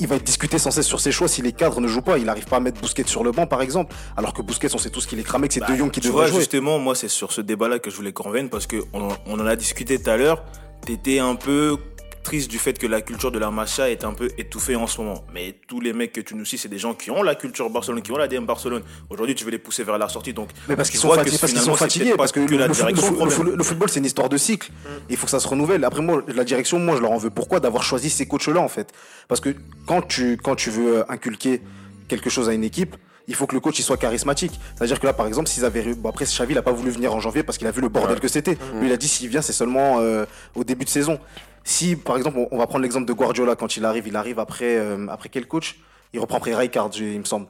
il 0.00 0.06
va 0.06 0.16
être 0.16 0.24
discuté 0.24 0.58
sans 0.58 0.70
cesse 0.70 0.86
sur 0.86 1.00
ses 1.00 1.12
choix 1.12 1.28
si 1.28 1.42
les 1.42 1.52
cadres 1.52 1.80
ne 1.80 1.88
jouent 1.88 2.00
pas. 2.02 2.18
Il 2.18 2.28
arrive 2.28 2.46
pas 2.46 2.56
à 2.56 2.60
mettre 2.60 2.80
Bousquet 2.80 3.04
sur 3.06 3.24
le 3.24 3.32
banc, 3.32 3.46
par 3.46 3.60
exemple. 3.62 3.94
Alors 4.16 4.32
que 4.32 4.42
Bousquet, 4.42 4.68
on 4.74 4.78
sait 4.78 4.90
tous 4.90 5.06
qu'il 5.06 5.18
est 5.18 5.22
cramé, 5.24 5.48
que 5.48 5.54
c'est 5.54 5.66
De 5.66 5.74
Jong 5.76 5.90
qui 5.90 6.00
devrait 6.00 6.12
vois, 6.22 6.26
jouer. 6.28 6.38
justement, 6.40 6.78
moi, 6.78 6.94
c'est 6.94 7.08
sur 7.08 7.32
ce 7.32 7.40
débat-là 7.40 7.78
que 7.78 7.90
je 7.90 7.96
voulais 7.96 8.12
qu'on 8.12 8.24
revienne 8.28 8.48
parce 8.50 8.66
qu'on 8.66 9.08
on 9.26 9.40
en 9.40 9.46
a 9.46 9.56
discuté 9.56 10.00
tout 10.00 10.08
à 10.10 10.16
l'heure. 10.16 10.42
T'étais 10.86 11.18
un 11.20 11.34
peu 11.36 11.76
triste 12.22 12.50
du 12.50 12.58
fait 12.58 12.78
que 12.78 12.86
la 12.86 13.00
culture 13.02 13.30
de 13.32 13.38
la 13.38 13.50
Macha 13.50 13.90
est 13.90 14.04
un 14.04 14.12
peu 14.14 14.28
étouffée 14.38 14.76
en 14.76 14.86
ce 14.86 15.00
moment. 15.00 15.24
Mais 15.34 15.56
tous 15.68 15.80
les 15.80 15.92
mecs 15.92 16.12
que 16.12 16.20
tu 16.20 16.34
nous 16.34 16.44
cites, 16.44 16.60
c'est 16.60 16.68
des 16.68 16.78
gens 16.78 16.94
qui 16.94 17.10
ont 17.10 17.22
la 17.22 17.34
culture 17.34 17.68
Barcelone, 17.70 18.02
qui 18.02 18.12
ont 18.12 18.16
la 18.16 18.28
DM 18.28 18.44
Barcelone. 18.44 18.82
Aujourd'hui, 19.10 19.34
tu 19.34 19.44
veux 19.44 19.50
les 19.50 19.58
pousser 19.58 19.82
vers 19.84 19.98
la 19.98 20.08
sortie. 20.08 20.32
Donc, 20.32 20.48
Mais 20.68 20.76
parce 20.76 20.90
qu'ils 20.90 21.00
sont, 21.00 21.08
fatigués, 21.10 21.36
parce 21.40 21.52
sont 21.52 21.74
fatigués, 21.74 22.12
que, 22.12 22.46
que 22.48 22.54
la 22.54 22.68
le, 22.68 22.74
foot- 22.74 22.86
direction, 22.86 23.24
le 23.44 23.50
le 23.50 23.56
le 23.56 23.64
football, 23.64 23.88
c'est 23.90 23.98
une 23.98 24.04
histoire 24.06 24.28
de 24.28 24.36
cycle. 24.36 24.70
Il 25.10 25.16
faut 25.16 25.24
que 25.26 25.30
ça 25.30 25.40
se 25.40 25.48
renouvelle. 25.48 25.84
Après, 25.84 26.00
moi, 26.02 26.22
la 26.34 26.44
direction, 26.44 26.78
moi, 26.78 26.96
je 26.96 27.00
leur 27.02 27.10
en 27.12 27.18
veux. 27.18 27.30
Pourquoi 27.30 27.60
D'avoir 27.60 27.82
choisi 27.82 28.08
ces 28.10 28.26
coachs-là, 28.26 28.60
en 28.60 28.68
fait? 28.68 28.92
Parce 29.28 29.40
que 29.40 29.54
quand 29.86 30.02
tu, 30.02 30.36
quand 30.36 30.54
tu 30.54 30.70
veux 30.70 30.98
euh, 30.98 31.04
inculquer 31.08 31.60
quelque 32.08 32.30
chose 32.30 32.48
à 32.48 32.52
une 32.52 32.64
équipe, 32.64 32.96
il 33.28 33.34
faut 33.36 33.46
que 33.46 33.54
le 33.54 33.60
coach 33.60 33.78
il 33.78 33.82
soit 33.82 33.96
charismatique. 33.96 34.58
C'est-à-dire 34.76 34.98
que 34.98 35.06
là, 35.06 35.12
par 35.12 35.26
exemple, 35.28 35.48
s'ils 35.48 35.64
avaient. 35.64 35.94
Bon, 35.94 36.08
après, 36.08 36.24
Xavi, 36.24 36.52
il 36.54 36.58
a 36.58 36.62
pas 36.62 36.72
voulu 36.72 36.90
venir 36.90 37.14
en 37.14 37.20
janvier 37.20 37.42
parce 37.44 37.56
qu'il 37.58 37.66
a 37.66 37.70
vu 37.70 37.80
le 37.80 37.88
bordel 37.88 38.18
que 38.20 38.26
c'était. 38.28 38.58
Lui, 38.80 38.88
il 38.88 38.92
a 38.92 38.96
dit 38.96 39.06
s'il 39.08 39.28
vient, 39.28 39.42
c'est 39.42 39.52
seulement 39.52 40.00
euh, 40.00 40.24
au 40.56 40.64
début 40.64 40.84
de 40.84 40.90
saison. 40.90 41.18
Si, 41.64 41.96
par 41.96 42.16
exemple, 42.16 42.38
on, 42.50 42.58
va 42.58 42.66
prendre 42.66 42.82
l'exemple 42.82 43.06
de 43.06 43.12
Guardiola, 43.12 43.54
quand 43.56 43.76
il 43.76 43.84
arrive, 43.84 44.06
il 44.08 44.16
arrive 44.16 44.38
après, 44.38 44.76
euh, 44.76 45.06
après 45.08 45.28
quel 45.28 45.46
coach? 45.46 45.78
Il 46.12 46.20
reprend 46.20 46.38
après 46.38 46.54
Rijkaard, 46.54 46.90
il 46.96 47.20
me 47.20 47.24
semble. 47.24 47.46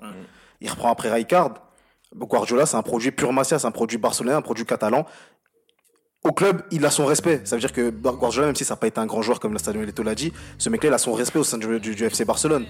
Il 0.61 0.71
reprend 0.71 0.91
après 0.91 1.11
Rijkaard. 1.13 1.55
Guardiola, 2.15 2.67
c'est 2.67 2.77
un 2.77 2.83
produit 2.83 3.11
pur 3.11 3.33
Masia, 3.33 3.59
c'est 3.59 3.67
un 3.67 3.71
produit 3.71 3.97
barcelonais, 3.99 4.35
un 4.35 4.43
produit 4.43 4.67
catalan. 4.67 5.07
Au 6.25 6.33
club, 6.33 6.63
il 6.71 6.85
a 6.87 6.91
son 6.91 7.05
respect. 7.07 7.41
Ça 7.45 7.57
veut 7.57 7.61
dire 7.61 7.73
que 7.73 7.91
Guardiola, 7.91 8.47
même 8.47 8.55
si 8.55 8.65
ça 8.65 8.75
n'a 8.75 8.77
pas 8.79 8.87
été 8.87 9.01
un 9.01 9.07
grand 9.07 9.23
joueur 9.23 9.41
comme 9.41 9.59
Samuel 9.59 9.89
Eto'o 9.89 10.05
l'a 10.05 10.15
dit, 10.15 10.33
ce 10.59 10.69
mec-là, 10.69 10.91
il 10.91 10.95
a 10.95 10.99
son 10.99 11.15
respect 11.15 11.39
au 11.41 11.45
sein 11.45 11.59
du, 11.59 11.81
du- 11.81 11.95
du 11.97 12.05
FC 12.05 12.25
Barcelone. 12.25 12.67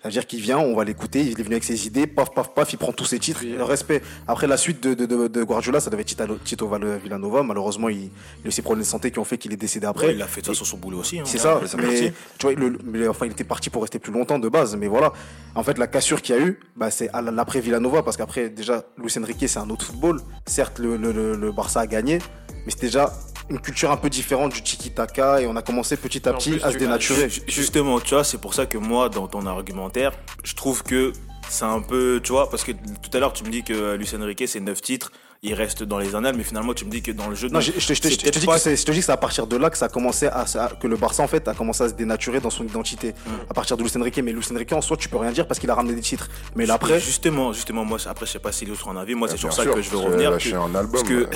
Ça 0.00 0.08
veut 0.08 0.12
dire 0.12 0.26
qu'il 0.28 0.40
vient, 0.40 0.58
on 0.58 0.76
va 0.76 0.84
l'écouter, 0.84 1.22
il 1.22 1.32
est 1.40 1.42
venu 1.42 1.54
avec 1.56 1.64
ses 1.64 1.86
idées, 1.88 2.06
paf, 2.06 2.32
paf, 2.32 2.54
paf, 2.54 2.72
il 2.72 2.76
prend 2.76 2.92
tous 2.92 3.04
ses 3.04 3.18
titres, 3.18 3.40
le 3.44 3.64
respect. 3.64 4.00
Après, 4.28 4.46
la 4.46 4.56
suite 4.56 4.80
de, 4.80 4.94
de, 4.94 5.06
de, 5.06 5.26
de 5.26 5.42
Guardiola, 5.42 5.80
ça 5.80 5.90
devait 5.90 6.02
être 6.02 6.08
Tito, 6.08 6.36
Tito 6.44 6.68
Val- 6.68 6.98
Villanova. 7.02 7.42
Malheureusement, 7.42 7.88
il, 7.88 8.02
il 8.04 8.10
a 8.44 8.48
eu 8.48 8.50
ses 8.52 8.62
problèmes 8.62 8.84
de 8.84 8.88
santé 8.88 9.10
qui 9.10 9.18
ont 9.18 9.24
fait 9.24 9.38
qu'il 9.38 9.52
est 9.52 9.56
décédé 9.56 9.86
après. 9.88 10.06
Ouais, 10.06 10.14
il 10.14 10.22
a 10.22 10.28
fait 10.28 10.46
ça 10.46 10.54
sur 10.54 10.64
son 10.66 10.76
boulot 10.78 10.98
aussi. 11.00 11.18
hein. 11.18 11.24
C'est 11.26 11.38
ça, 11.38 11.60
C'est 11.66 11.76
mais 11.78 12.12
tu 12.38 12.46
vois, 12.46 12.52
le- 12.54 12.78
mais 12.84 13.08
enfin, 13.08 13.26
il 13.26 13.32
était 13.32 13.42
parti 13.42 13.70
pour 13.70 13.82
rester 13.82 13.98
plus 13.98 14.12
longtemps 14.12 14.38
de 14.38 14.48
base, 14.48 14.76
mais 14.76 14.86
voilà. 14.86 15.12
En 15.56 15.64
fait, 15.64 15.78
la 15.78 15.88
cassure 15.88 16.22
qu'il 16.22 16.36
y 16.36 16.38
a 16.38 16.42
eu, 16.42 16.60
bah, 16.76 16.92
c'est 16.92 17.08
à 17.12 17.20
l'après 17.20 17.58
Villanova, 17.60 18.04
parce 18.04 18.16
qu'après, 18.16 18.50
déjà, 18.50 18.84
Luis 18.98 19.12
Enrique, 19.18 19.48
c'est 19.48 19.58
un 19.58 19.68
autre 19.68 19.84
football. 19.84 20.20
Certes, 20.46 20.78
le, 20.78 20.96
le, 20.96 21.10
le- 21.10 21.34
le 21.34 21.50
Barça 21.50 21.80
a 21.80 21.86
gagné, 21.88 22.18
mais 22.64 22.70
c'était 22.70 22.86
déjà 22.86 23.12
une 23.50 23.60
culture 23.60 23.90
un 23.90 23.96
peu 23.96 24.10
différente 24.10 24.52
du 24.52 24.62
tiki-taka, 24.62 25.40
et 25.42 25.46
on 25.46 25.56
a 25.56 25.62
commencé 25.62 25.96
petit 25.96 26.28
à 26.28 26.32
petit 26.32 26.50
plus, 26.52 26.62
à 26.62 26.68
se 26.68 26.72
tu- 26.72 26.78
dénaturer. 26.80 27.28
Ju- 27.30 27.42
Justement, 27.46 27.98
tu 28.00 28.14
vois, 28.14 28.24
c'est 28.24 28.38
pour 28.38 28.54
ça 28.54 28.66
que 28.66 28.76
moi, 28.78 29.08
dans 29.08 29.26
ton 29.28 29.46
argumentaire, 29.46 30.12
je 30.44 30.54
trouve 30.54 30.82
que 30.82 31.12
c'est 31.48 31.64
un 31.64 31.80
peu, 31.80 32.20
tu 32.22 32.32
vois, 32.32 32.50
parce 32.50 32.64
que 32.64 32.72
tout 32.72 33.10
à 33.14 33.18
l'heure, 33.20 33.32
tu 33.32 33.44
me 33.44 33.50
dis 33.50 33.62
que 33.62 33.94
Luis 33.94 34.10
Enrique, 34.14 34.44
c'est 34.46 34.60
9 34.60 34.80
titres, 34.82 35.10
il 35.42 35.54
reste 35.54 35.84
dans 35.84 35.98
les 35.98 36.14
annales, 36.16 36.34
mais 36.36 36.42
finalement, 36.42 36.74
tu 36.74 36.84
me 36.84 36.90
dis 36.90 37.00
que 37.00 37.12
dans 37.12 37.28
le 37.28 37.36
jeu, 37.36 37.48
Non, 37.48 37.60
je, 37.60 37.70
je 37.70 37.86
te- 37.86 37.94
je 37.94 38.16
je 38.32 38.38
dis 38.40 38.46
pas- 38.46 38.54
que 38.54 38.60
c'est 38.60 38.76
je 38.76 38.84
te 38.84 38.90
dis 38.90 38.98
que 38.98 39.04
c'est 39.04 39.12
à 39.12 39.16
partir 39.16 39.46
de 39.46 39.56
là 39.56 39.70
que 39.70 39.78
ça 39.78 39.84
a 39.84 39.88
commencé 39.88 40.26
à, 40.26 40.40
à- 40.54 40.68
que 40.70 40.86
le 40.88 40.96
Barça 40.96 41.22
en 41.22 41.28
fait 41.28 41.46
a 41.46 41.54
commencé 41.54 41.84
à 41.84 41.88
se 41.88 41.94
dénaturer 41.94 42.40
dans 42.40 42.50
son 42.50 42.64
identité. 42.64 43.10
Mm. 43.24 43.30
À 43.50 43.54
partir 43.54 43.76
de 43.76 43.82
Luis 43.84 43.92
Enrique, 43.96 44.18
mais 44.18 44.32
Luis 44.32 44.44
Enrique 44.52 44.72
en 44.72 44.80
soi 44.80 44.96
tu 44.96 45.08
peux 45.08 45.16
rien 45.16 45.30
dire 45.30 45.46
parce 45.46 45.60
qu'il 45.60 45.70
a 45.70 45.74
ramené 45.76 45.94
des 45.94 46.00
titres. 46.00 46.28
Mais 46.56 46.66
là, 46.66 46.74
après, 46.74 46.98
justement, 46.98 47.52
justement, 47.52 47.84
moi, 47.84 47.98
après, 48.06 48.26
je 48.26 48.32
sais 48.32 48.38
pas 48.40 48.50
si 48.50 48.64
les 48.66 48.72
autres 48.72 48.88
en 48.88 48.96
avis, 48.96 49.14
moi, 49.14 49.28
c'est 49.28 49.36
sur 49.36 49.52
ça 49.52 49.62
sûr, 49.62 49.74
que 49.74 49.80
je 49.82 49.90
veux 49.90 49.98
revenir. 49.98 50.30
lâcher 50.32 50.50
que- 50.50 50.56
un 50.56 50.74
album, 50.74 50.90
parce 50.90 51.04
que, 51.04 51.28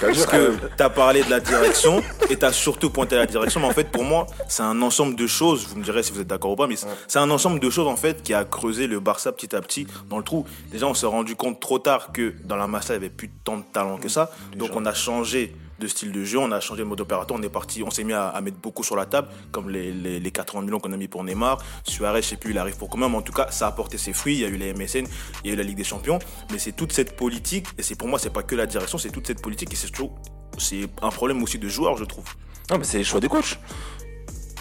parce 0.00 0.26
que 0.26 0.56
t'as 0.76 0.90
parlé 0.90 1.22
de 1.24 1.30
la 1.30 1.40
direction 1.40 2.02
et 2.30 2.36
t'as 2.36 2.52
surtout 2.52 2.90
pointé 2.90 3.16
à 3.16 3.20
la 3.20 3.26
direction, 3.26 3.60
mais 3.60 3.66
en 3.66 3.72
fait, 3.72 3.90
pour 3.90 4.04
moi, 4.04 4.26
c'est 4.48 4.62
un 4.62 4.80
ensemble 4.82 5.16
de 5.16 5.26
choses. 5.26 5.66
Vous 5.68 5.76
me 5.76 5.84
direz 5.84 6.02
si 6.02 6.12
vous 6.12 6.20
êtes 6.20 6.26
d'accord 6.26 6.52
ou 6.52 6.56
pas, 6.56 6.66
mais 6.66 6.76
c'est- 6.76 6.86
c'est 7.06 7.18
un 7.18 7.30
ensemble 7.30 7.58
de 7.60 7.70
choses 7.70 7.88
en 7.88 7.96
fait 7.96 8.22
qui 8.22 8.34
a 8.34 8.44
creusé 8.44 8.86
le 8.86 9.00
Barça 9.00 9.32
petit 9.32 9.54
à 9.56 9.60
petit 9.60 9.86
dans 10.08 10.18
le 10.18 10.24
trou. 10.24 10.44
Déjà, 10.70 10.86
on 10.86 10.94
s'est 10.94 11.06
rendu 11.06 11.34
compte 11.34 11.60
trop 11.60 11.78
tard 11.78 11.87
que 12.12 12.34
dans 12.44 12.56
la 12.56 12.66
Massa, 12.66 12.94
il 12.94 12.96
y 12.96 12.98
avait 12.98 13.10
plus 13.10 13.30
tant 13.44 13.58
de 13.58 13.64
talent 13.72 13.98
que 13.98 14.08
ça. 14.08 14.30
Donc, 14.56 14.70
on 14.74 14.84
a 14.86 14.94
changé 14.94 15.54
de 15.78 15.86
style 15.86 16.10
de 16.12 16.24
jeu, 16.24 16.38
on 16.38 16.50
a 16.50 16.60
changé 16.60 16.82
de 16.82 16.88
mode 16.88 17.00
opérateur, 17.00 17.36
on 17.38 17.42
est 17.42 17.48
parti, 17.48 17.82
on 17.84 17.90
s'est 17.90 18.02
mis 18.02 18.12
à, 18.12 18.28
à 18.28 18.40
mettre 18.40 18.58
beaucoup 18.58 18.82
sur 18.82 18.96
la 18.96 19.06
table, 19.06 19.28
comme 19.52 19.70
les, 19.70 19.92
les, 19.92 20.18
les 20.18 20.30
80 20.32 20.62
millions 20.62 20.80
qu'on 20.80 20.92
a 20.92 20.96
mis 20.96 21.06
pour 21.06 21.22
Neymar. 21.22 21.58
Suarez, 21.84 22.22
je 22.22 22.28
sais 22.28 22.36
plus, 22.36 22.50
il 22.50 22.58
arrive 22.58 22.76
pour 22.76 22.88
combien, 22.88 23.08
mais 23.08 23.16
en 23.16 23.22
tout 23.22 23.32
cas, 23.32 23.50
ça 23.50 23.66
a 23.66 23.68
apporté 23.68 23.96
ses 23.96 24.12
fruits. 24.12 24.34
Il 24.34 24.40
y 24.40 24.44
a 24.44 24.48
eu 24.48 24.56
les 24.56 24.74
MSN, 24.74 25.06
il 25.44 25.48
y 25.48 25.50
a 25.50 25.52
eu 25.54 25.56
la 25.56 25.62
Ligue 25.62 25.76
des 25.76 25.84
Champions, 25.84 26.18
mais 26.50 26.58
c'est 26.58 26.72
toute 26.72 26.92
cette 26.92 27.16
politique, 27.16 27.66
et 27.78 27.82
c'est 27.82 27.94
pour 27.94 28.08
moi, 28.08 28.18
c'est 28.18 28.32
pas 28.32 28.42
que 28.42 28.56
la 28.56 28.66
direction, 28.66 28.98
c'est 28.98 29.10
toute 29.10 29.26
cette 29.26 29.40
politique, 29.40 29.72
et 29.72 29.76
c'est 29.76 29.90
toujours, 29.90 30.18
c'est 30.58 30.88
un 31.00 31.10
problème 31.10 31.42
aussi 31.42 31.58
de 31.58 31.68
joueurs, 31.68 31.96
je 31.96 32.04
trouve. 32.04 32.26
Non, 32.70 32.78
mais 32.78 32.84
c'est 32.84 32.98
les 32.98 33.04
choix 33.04 33.20
des 33.20 33.28
coachs. 33.28 33.58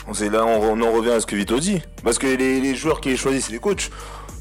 Là, 0.08 0.46
on, 0.46 0.80
on 0.80 0.82
en 0.82 0.92
revient 0.92 1.12
à 1.12 1.20
ce 1.20 1.26
que 1.26 1.36
Vito 1.36 1.60
dit. 1.60 1.82
Parce 2.04 2.18
que 2.18 2.28
les, 2.28 2.62
les 2.62 2.76
joueurs 2.76 3.02
qui 3.02 3.10
les 3.10 3.18
choisissent, 3.18 3.48
c'est 3.48 3.52
les 3.52 3.60
coachs. 3.60 3.90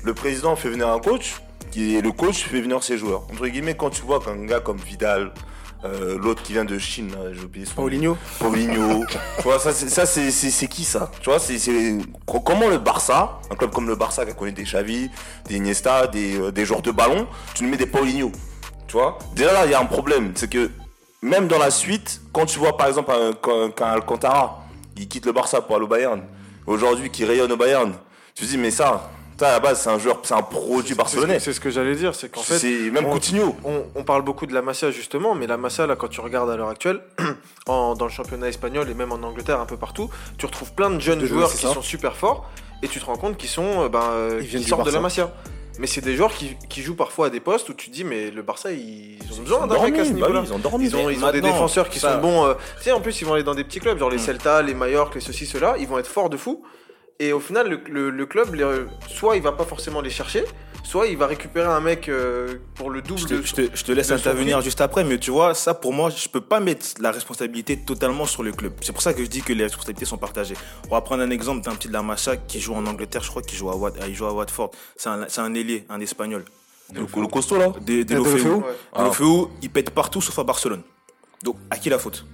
Le 0.04 0.14
président 0.14 0.54
fait 0.54 0.68
venir 0.68 0.88
un 0.88 1.00
coach, 1.00 1.40
qui 1.70 1.96
est 1.96 2.00
le 2.00 2.12
coach 2.12 2.44
fait 2.44 2.60
venir 2.60 2.82
ses 2.82 2.98
joueurs. 2.98 3.22
Entre 3.32 3.46
guillemets, 3.48 3.74
quand 3.74 3.90
tu 3.90 4.02
vois 4.02 4.20
qu'un 4.20 4.44
gars 4.44 4.60
comme 4.60 4.78
Vidal, 4.78 5.32
euh, 5.84 6.18
l'autre 6.18 6.42
qui 6.42 6.52
vient 6.54 6.64
de 6.64 6.78
Chine, 6.78 7.14
j'ai 7.32 7.44
oublié 7.44 7.66
son. 7.66 7.74
Paulinho, 7.74 8.16
Paulinho. 8.38 9.04
tu 9.36 9.42
vois, 9.42 9.58
ça, 9.58 9.72
c'est, 9.72 10.68
qui 10.68 10.84
ça? 10.84 11.10
Tu 11.20 11.28
vois, 11.30 11.38
c'est, 11.38 11.58
c'est 11.58 11.98
co- 12.24 12.40
comment 12.40 12.68
le 12.68 12.78
Barça, 12.78 13.38
un 13.50 13.54
club 13.56 13.70
comme 13.72 13.86
le 13.86 13.94
Barça 13.94 14.24
qui 14.24 14.30
a 14.30 14.34
connu 14.34 14.52
des 14.52 14.64
Xavi, 14.64 15.10
des 15.46 15.56
Iniesta, 15.56 16.06
des, 16.06 16.38
euh, 16.40 16.50
des 16.50 16.64
joueurs 16.64 16.82
de 16.82 16.90
ballon, 16.90 17.26
tu 17.54 17.62
nous 17.64 17.70
mets 17.70 17.76
des 17.76 17.86
Paulinho. 17.86 18.32
Tu 18.88 18.92
vois? 18.96 19.18
Déjà 19.34 19.52
là, 19.52 19.66
il 19.66 19.70
y 19.72 19.74
a 19.74 19.80
un 19.80 19.84
problème, 19.86 20.32
c'est 20.34 20.50
que 20.50 20.70
même 21.22 21.46
dans 21.48 21.58
la 21.58 21.70
suite, 21.70 22.20
quand 22.32 22.46
tu 22.46 22.58
vois 22.58 22.76
par 22.76 22.86
exemple 22.88 23.10
un, 23.12 23.32
qu'un, 23.32 23.70
qu'un 23.70 23.86
Alcantara, 23.86 24.64
il 24.96 25.08
quitte 25.08 25.26
le 25.26 25.32
Barça 25.32 25.60
pour 25.60 25.76
aller 25.76 25.84
au 25.84 25.88
Bayern, 25.88 26.22
aujourd'hui 26.66 27.10
qui 27.10 27.24
rayonne 27.24 27.50
au 27.52 27.56
Bayern, 27.56 27.92
tu 28.34 28.44
te 28.44 28.48
dis 28.48 28.58
mais 28.58 28.70
ça, 28.70 29.10
ça 29.38 29.48
à 29.48 29.52
la 29.52 29.60
base 29.60 29.80
c'est 29.82 29.90
un 29.90 29.98
joueur, 29.98 30.18
c'est 30.22 30.34
un 30.34 30.42
produit 30.42 30.94
barcelonais. 30.94 31.38
C'est 31.40 31.52
ce 31.52 31.60
que 31.60 31.70
j'allais 31.70 31.94
dire, 31.94 32.14
c'est 32.14 32.30
qu'en 32.30 32.40
fait, 32.42 32.58
c'est 32.58 32.90
même 32.90 33.06
on- 33.06 33.10
Coutinho. 33.12 33.54
on, 33.64 33.84
on 33.94 34.02
parle 34.04 34.22
beaucoup 34.22 34.46
de 34.46 34.54
la 34.54 34.62
Masia 34.62 34.90
justement, 34.90 35.34
mais 35.34 35.46
la 35.46 35.56
Masia, 35.56 35.86
là, 35.86 35.96
quand 35.96 36.08
tu 36.08 36.20
regardes 36.20 36.50
à 36.50 36.56
l'heure 36.56 36.68
actuelle, 36.70 37.00
en- 37.66 37.94
dans 37.94 38.06
le 38.06 38.10
championnat 38.10 38.48
espagnol 38.48 38.88
et 38.90 38.94
même 38.94 39.12
en 39.12 39.16
Angleterre, 39.22 39.60
un 39.60 39.66
peu 39.66 39.76
partout, 39.76 40.08
tu 40.38 40.46
retrouves 40.46 40.72
plein 40.72 40.90
de 40.90 41.00
jeunes 41.00 41.18
De 41.20 41.26
joueurs 41.26 41.50
qui 41.50 41.66
ça. 41.66 41.72
sont 41.74 41.82
super 41.82 42.16
forts 42.16 42.48
et 42.82 42.88
tu 42.88 43.00
te 43.00 43.04
rends 43.06 43.16
compte 43.16 43.36
qu'ils 43.36 43.48
sont, 43.48 43.84
euh, 43.84 43.88
ben, 43.88 44.02
euh, 44.12 44.42
qui 44.42 44.62
sortent 44.64 44.86
de 44.86 44.90
la. 44.90 45.00
Masia. 45.00 45.32
Mais 45.78 45.86
c'est 45.86 46.00
des 46.00 46.16
joueurs 46.16 46.32
qui, 46.32 46.56
qui 46.70 46.80
jouent 46.80 46.96
parfois 46.96 47.26
à 47.26 47.30
des 47.30 47.40
postes 47.40 47.68
où 47.68 47.74
tu 47.74 47.90
te 47.90 47.94
dis, 47.94 48.02
mais 48.04 48.30
le 48.30 48.40
Barça, 48.40 48.72
ils, 48.72 49.18
ont 49.38 49.42
besoin 49.42 49.66
d'un 49.66 49.82
mec 49.82 49.98
à 49.98 50.06
ce 50.06 50.12
bah 50.12 50.28
oui, 50.30 50.38
ils 50.46 50.52
ont 50.54 50.58
dormi. 50.58 50.86
Ils 50.86 50.96
ont, 50.96 51.10
ils 51.10 51.22
ont 51.22 51.30
des 51.30 51.42
défenseurs 51.42 51.90
qui 51.90 51.98
ça- 51.98 52.14
sont 52.14 52.20
bons. 52.22 52.46
euh, 52.46 52.54
tu 52.78 52.84
sais, 52.84 52.92
en 52.92 53.00
plus, 53.02 53.20
ils 53.20 53.26
vont 53.26 53.34
aller 53.34 53.42
dans 53.42 53.54
des 53.54 53.64
petits 53.64 53.78
clubs, 53.80 53.98
genre 53.98 54.08
les 54.08 54.16
Mm. 54.16 54.20
Celta, 54.20 54.62
les 54.62 54.72
Mallorca, 54.72 55.16
les 55.16 55.20
ceci, 55.20 55.44
cela. 55.44 55.74
Ils 55.78 55.86
vont 55.86 55.98
être 55.98 56.06
forts 56.06 56.30
de 56.30 56.38
fou. 56.38 56.62
Et 57.18 57.32
au 57.32 57.40
final, 57.40 57.68
le, 57.68 57.80
le- 57.90 58.10
le 58.10 58.26
club, 58.26 58.54
les- 58.54 58.84
soit 59.08 59.36
il 59.36 59.42
va 59.42 59.52
pas 59.52 59.64
forcément 59.64 60.00
les 60.02 60.10
chercher, 60.10 60.44
soit 60.84 61.06
il 61.06 61.16
va 61.16 61.26
récupérer 61.26 61.66
un 61.66 61.80
mec 61.80 62.08
euh, 62.08 62.56
pour 62.74 62.90
le 62.90 63.00
double 63.00 63.20
Je 63.20 63.26
de. 63.26 63.38
te, 63.40 63.46
je 63.46 63.54
te- 63.54 63.76
je 63.76 63.84
te 63.84 63.92
laisse 63.92 64.08
de 64.08 64.14
intervenir 64.14 64.60
juste 64.60 64.80
après, 64.82 65.02
mais 65.02 65.18
tu 65.18 65.30
vois, 65.30 65.54
ça 65.54 65.72
pour 65.72 65.92
moi, 65.94 66.10
je 66.10 66.28
peux 66.28 66.42
pas 66.42 66.60
mettre 66.60 66.86
la 67.00 67.10
responsabilité 67.10 67.78
totalement 67.78 68.26
sur 68.26 68.42
le 68.42 68.52
club. 68.52 68.74
C'est 68.82 68.92
pour 68.92 69.00
ça 69.02 69.14
que 69.14 69.22
je 69.24 69.28
dis 69.30 69.40
que 69.40 69.52
les 69.54 69.64
responsabilités 69.64 70.04
sont 70.04 70.18
partagées. 70.18 70.56
On 70.90 70.94
va 70.94 71.00
prendre 71.00 71.22
un 71.22 71.30
exemple 71.30 71.62
d'un 71.64 71.74
petit 71.74 71.88
de 71.88 71.94
la 71.94 72.02
Macha 72.02 72.36
qui 72.36 72.60
joue 72.60 72.74
en 72.74 72.84
Angleterre, 72.86 73.22
je 73.22 73.30
crois 73.30 73.42
qu'il 73.42 73.56
joue 73.58 73.70
à, 73.70 73.76
Wat- 73.76 73.96
euh, 73.98 74.06
il 74.08 74.14
joue 74.14 74.26
à 74.26 74.32
Watford. 74.34 74.70
C'est 74.96 75.08
un, 75.40 75.54
ailier, 75.54 75.86
un 75.88 76.00
espagnol. 76.00 76.44
Le, 76.94 77.00
le 77.00 77.26
costaud 77.26 77.56
là 77.56 77.72
Des, 77.80 78.04
De 78.04 78.14
Lofeu. 78.14 78.32
Lofeu 78.36 78.54
Ouais. 78.56 78.62
Ah. 78.92 79.04
Lofeu, 79.04 79.48
il 79.62 79.70
pète 79.70 79.90
partout 79.90 80.20
sauf 80.20 80.38
à 80.38 80.44
Barcelone. 80.44 80.82
Donc, 81.42 81.56
à 81.70 81.78
qui 81.78 81.88
la 81.88 81.98
faute 81.98 82.24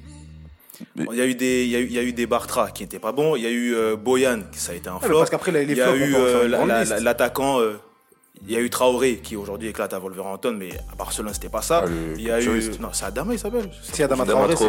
Mais- 0.96 1.04
Il 1.12 1.18
y 1.18 1.20
a 1.20 1.26
eu 1.26 1.34
des, 1.34 1.64
il 1.64 1.70
y 1.70 1.76
a 1.76 1.80
eu, 1.80 1.84
il 1.86 1.92
y 1.92 1.98
a 1.98 2.02
eu 2.02 2.12
des 2.12 2.26
Bartra 2.26 2.70
qui 2.70 2.82
n'étaient 2.82 2.98
pas 2.98 3.12
bons. 3.12 3.36
Il 3.36 3.42
y 3.42 3.46
a 3.46 3.50
eu 3.50 3.74
euh, 3.74 3.96
Boyan, 3.96 4.40
ça 4.52 4.72
a 4.72 4.74
été 4.74 4.88
un 4.88 4.98
flop. 4.98 5.18
parce 5.18 5.30
qu'après, 5.30 5.52
les- 5.52 5.64
les 5.66 5.72
il 5.74 5.78
y 5.78 5.82
a 5.82 5.94
eu 5.94 6.14
euh, 6.14 6.48
la- 6.48 6.84
la- 6.84 7.00
l'attaquant. 7.00 7.60
euh, 7.60 7.74
il 8.44 8.52
y 8.52 8.56
a 8.56 8.60
eu 8.60 8.70
Traoré 8.70 9.18
qui 9.22 9.36
aujourd'hui 9.36 9.68
éclate 9.68 9.92
à 9.94 9.98
Wolverhampton, 10.00 10.56
mais 10.58 10.70
à 10.92 10.96
Barcelone 10.96 11.32
c'était 11.32 11.48
pas 11.50 11.62
ça. 11.62 11.84
Ah, 11.86 11.90
il 12.16 12.22
y 12.22 12.30
a 12.30 12.40
eu 12.40 12.70
non, 12.80 12.88
c'est 12.92 13.04
Adama 13.04 13.34
il 13.34 13.38
s'appelle. 13.38 13.70
si 13.82 14.02
Adama 14.02 14.24
Traoré, 14.24 14.56
c'est. 14.56 14.64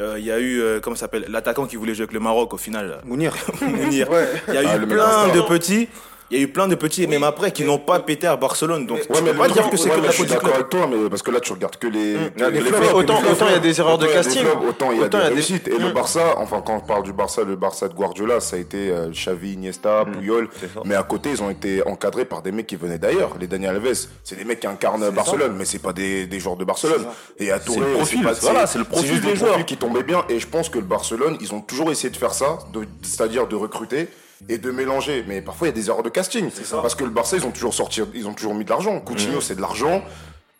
Euh, 0.00 0.16
il 0.18 0.24
y 0.24 0.30
a 0.30 0.38
eu 0.38 0.60
euh, 0.60 0.78
comment 0.80 0.94
ça 0.94 1.00
s'appelle? 1.00 1.26
L'attaquant 1.28 1.66
qui 1.66 1.74
voulait 1.74 1.92
jouer 1.92 2.04
avec 2.04 2.12
le 2.12 2.20
Maroc 2.20 2.54
au 2.54 2.56
final. 2.56 3.00
Mounir. 3.04 3.34
Mounir. 3.60 4.08
Ouais. 4.08 4.28
Il 4.46 4.54
y 4.54 4.56
a 4.56 4.60
Ah, 4.64 4.76
eu 4.76 4.80
mec 4.80 4.88
plein 4.90 5.28
de 5.34 5.40
petits. 5.42 5.88
Il 6.30 6.36
y 6.36 6.40
a 6.40 6.44
eu 6.44 6.48
plein 6.48 6.68
de 6.68 6.74
petits, 6.74 7.06
même 7.06 7.22
après, 7.24 7.52
qui 7.52 7.64
n'ont 7.64 7.78
pas 7.78 7.98
pété 8.00 8.26
à 8.26 8.36
Barcelone. 8.36 8.86
Donc, 8.86 9.00
tu 9.00 9.10
Ouais, 9.12 9.22
mais 9.22 9.30
peux 9.32 9.38
pas 9.38 9.48
dire 9.48 9.70
que 9.70 9.76
c'est 9.78 9.88
ouais, 9.88 9.96
que 9.96 10.00
la 10.02 10.06
je 10.08 10.12
suis 10.12 10.18
faute 10.18 10.26
du 10.26 10.32
d'accord 10.34 10.50
club. 10.50 10.54
avec 10.60 10.68
toi, 10.68 10.86
mais 10.86 11.08
parce 11.08 11.22
que 11.22 11.30
là, 11.30 11.40
tu 11.40 11.52
regardes 11.52 11.76
que 11.76 11.86
les. 11.86 12.16
que 12.36 12.44
les 12.44 12.50
les 12.50 12.60
fleuves, 12.60 12.82
fleuves, 12.82 12.94
autant- 12.96 13.18
il 13.46 13.52
y 13.52 13.54
a 13.54 13.58
des 13.58 13.80
erreurs 13.80 13.96
de 13.96 14.06
casting, 14.08 14.44
Autant 14.68 14.92
il 14.92 14.98
y 14.98 15.02
a 15.02 15.06
autant 15.06 15.18
des 15.20 15.24
réussites. 15.34 15.68
Et 15.68 15.78
le 15.78 15.88
Mm. 15.88 15.92
Barça, 15.94 16.34
enfin, 16.36 16.60
quand 16.64 16.76
on 16.76 16.80
parle 16.86 17.02
du 17.04 17.14
Barça, 17.14 17.44
le 17.44 17.56
Barça 17.56 17.88
de 17.88 17.94
Guardiola, 17.94 18.40
ça 18.40 18.56
a 18.56 18.58
été 18.58 18.90
euh, 18.90 19.08
Xavi, 19.10 19.54
Iniesta, 19.54 20.04
Puyol. 20.04 20.48
c'est 20.60 20.66
ça. 20.74 20.80
Mais 20.84 20.94
à 20.96 21.02
côté, 21.02 21.30
ils 21.30 21.42
ont 21.42 21.48
été 21.48 21.82
encadrés 21.86 22.26
par 22.26 22.42
des 22.42 22.52
mecs 22.52 22.66
qui 22.66 22.76
venaient 22.76 22.98
d'ailleurs. 22.98 23.30
Les 23.40 23.46
Daniel 23.46 23.76
Alves, 23.76 24.06
c'est 24.22 24.36
des 24.36 24.44
mecs 24.44 24.60
qui 24.60 24.66
incarnent 24.66 25.08
Barcelone, 25.10 25.54
mais 25.56 25.64
c'est 25.64 25.78
pas 25.78 25.94
des, 25.94 26.26
des 26.26 26.40
joueurs 26.40 26.56
de 26.56 26.64
Barcelone. 26.64 27.06
Et 27.38 27.50
à 27.50 27.58
Touré, 27.58 27.80
le 27.80 27.92
profil, 27.94 28.22
pas- 28.22 28.32
voilà, 28.34 28.66
c'est 28.66 28.78
le 28.78 28.84
profil 28.84 29.12
juste 29.14 29.24
des 29.24 29.34
joueurs. 29.34 29.64
qui 29.64 29.78
tombaient 29.78 30.02
bien. 30.02 30.22
Et 30.28 30.38
je 30.38 30.46
pense 30.46 30.68
que 30.68 30.78
le 30.78 30.84
Barcelone, 30.84 31.38
ils 31.40 31.54
ont 31.54 31.62
toujours 31.62 31.90
essayé 31.90 32.10
de 32.10 32.16
faire 32.16 32.34
ça, 32.34 32.58
de- 32.74 32.84
c'est-à-dire 33.02 33.46
de 33.46 33.56
recruter 33.56 34.08
et 34.48 34.58
de 34.58 34.70
mélanger. 34.70 35.24
Mais 35.26 35.40
parfois, 35.40 35.68
il 35.68 35.70
y 35.70 35.74
a 35.74 35.76
des 35.76 35.88
erreurs 35.88 36.02
de 36.02 36.08
casting. 36.08 36.50
Parce 36.70 36.94
que 36.94 37.04
le 37.04 37.10
Barça, 37.10 37.36
ils 37.36 37.44
ont 37.44 37.50
toujours 37.50 37.74
sorti, 37.74 38.00
ils 38.14 38.26
ont 38.26 38.34
toujours 38.34 38.54
mis 38.54 38.64
de 38.64 38.70
l'argent. 38.70 39.00
Coutinho, 39.00 39.40
c'est 39.40 39.56
de 39.56 39.60
l'argent. 39.60 40.02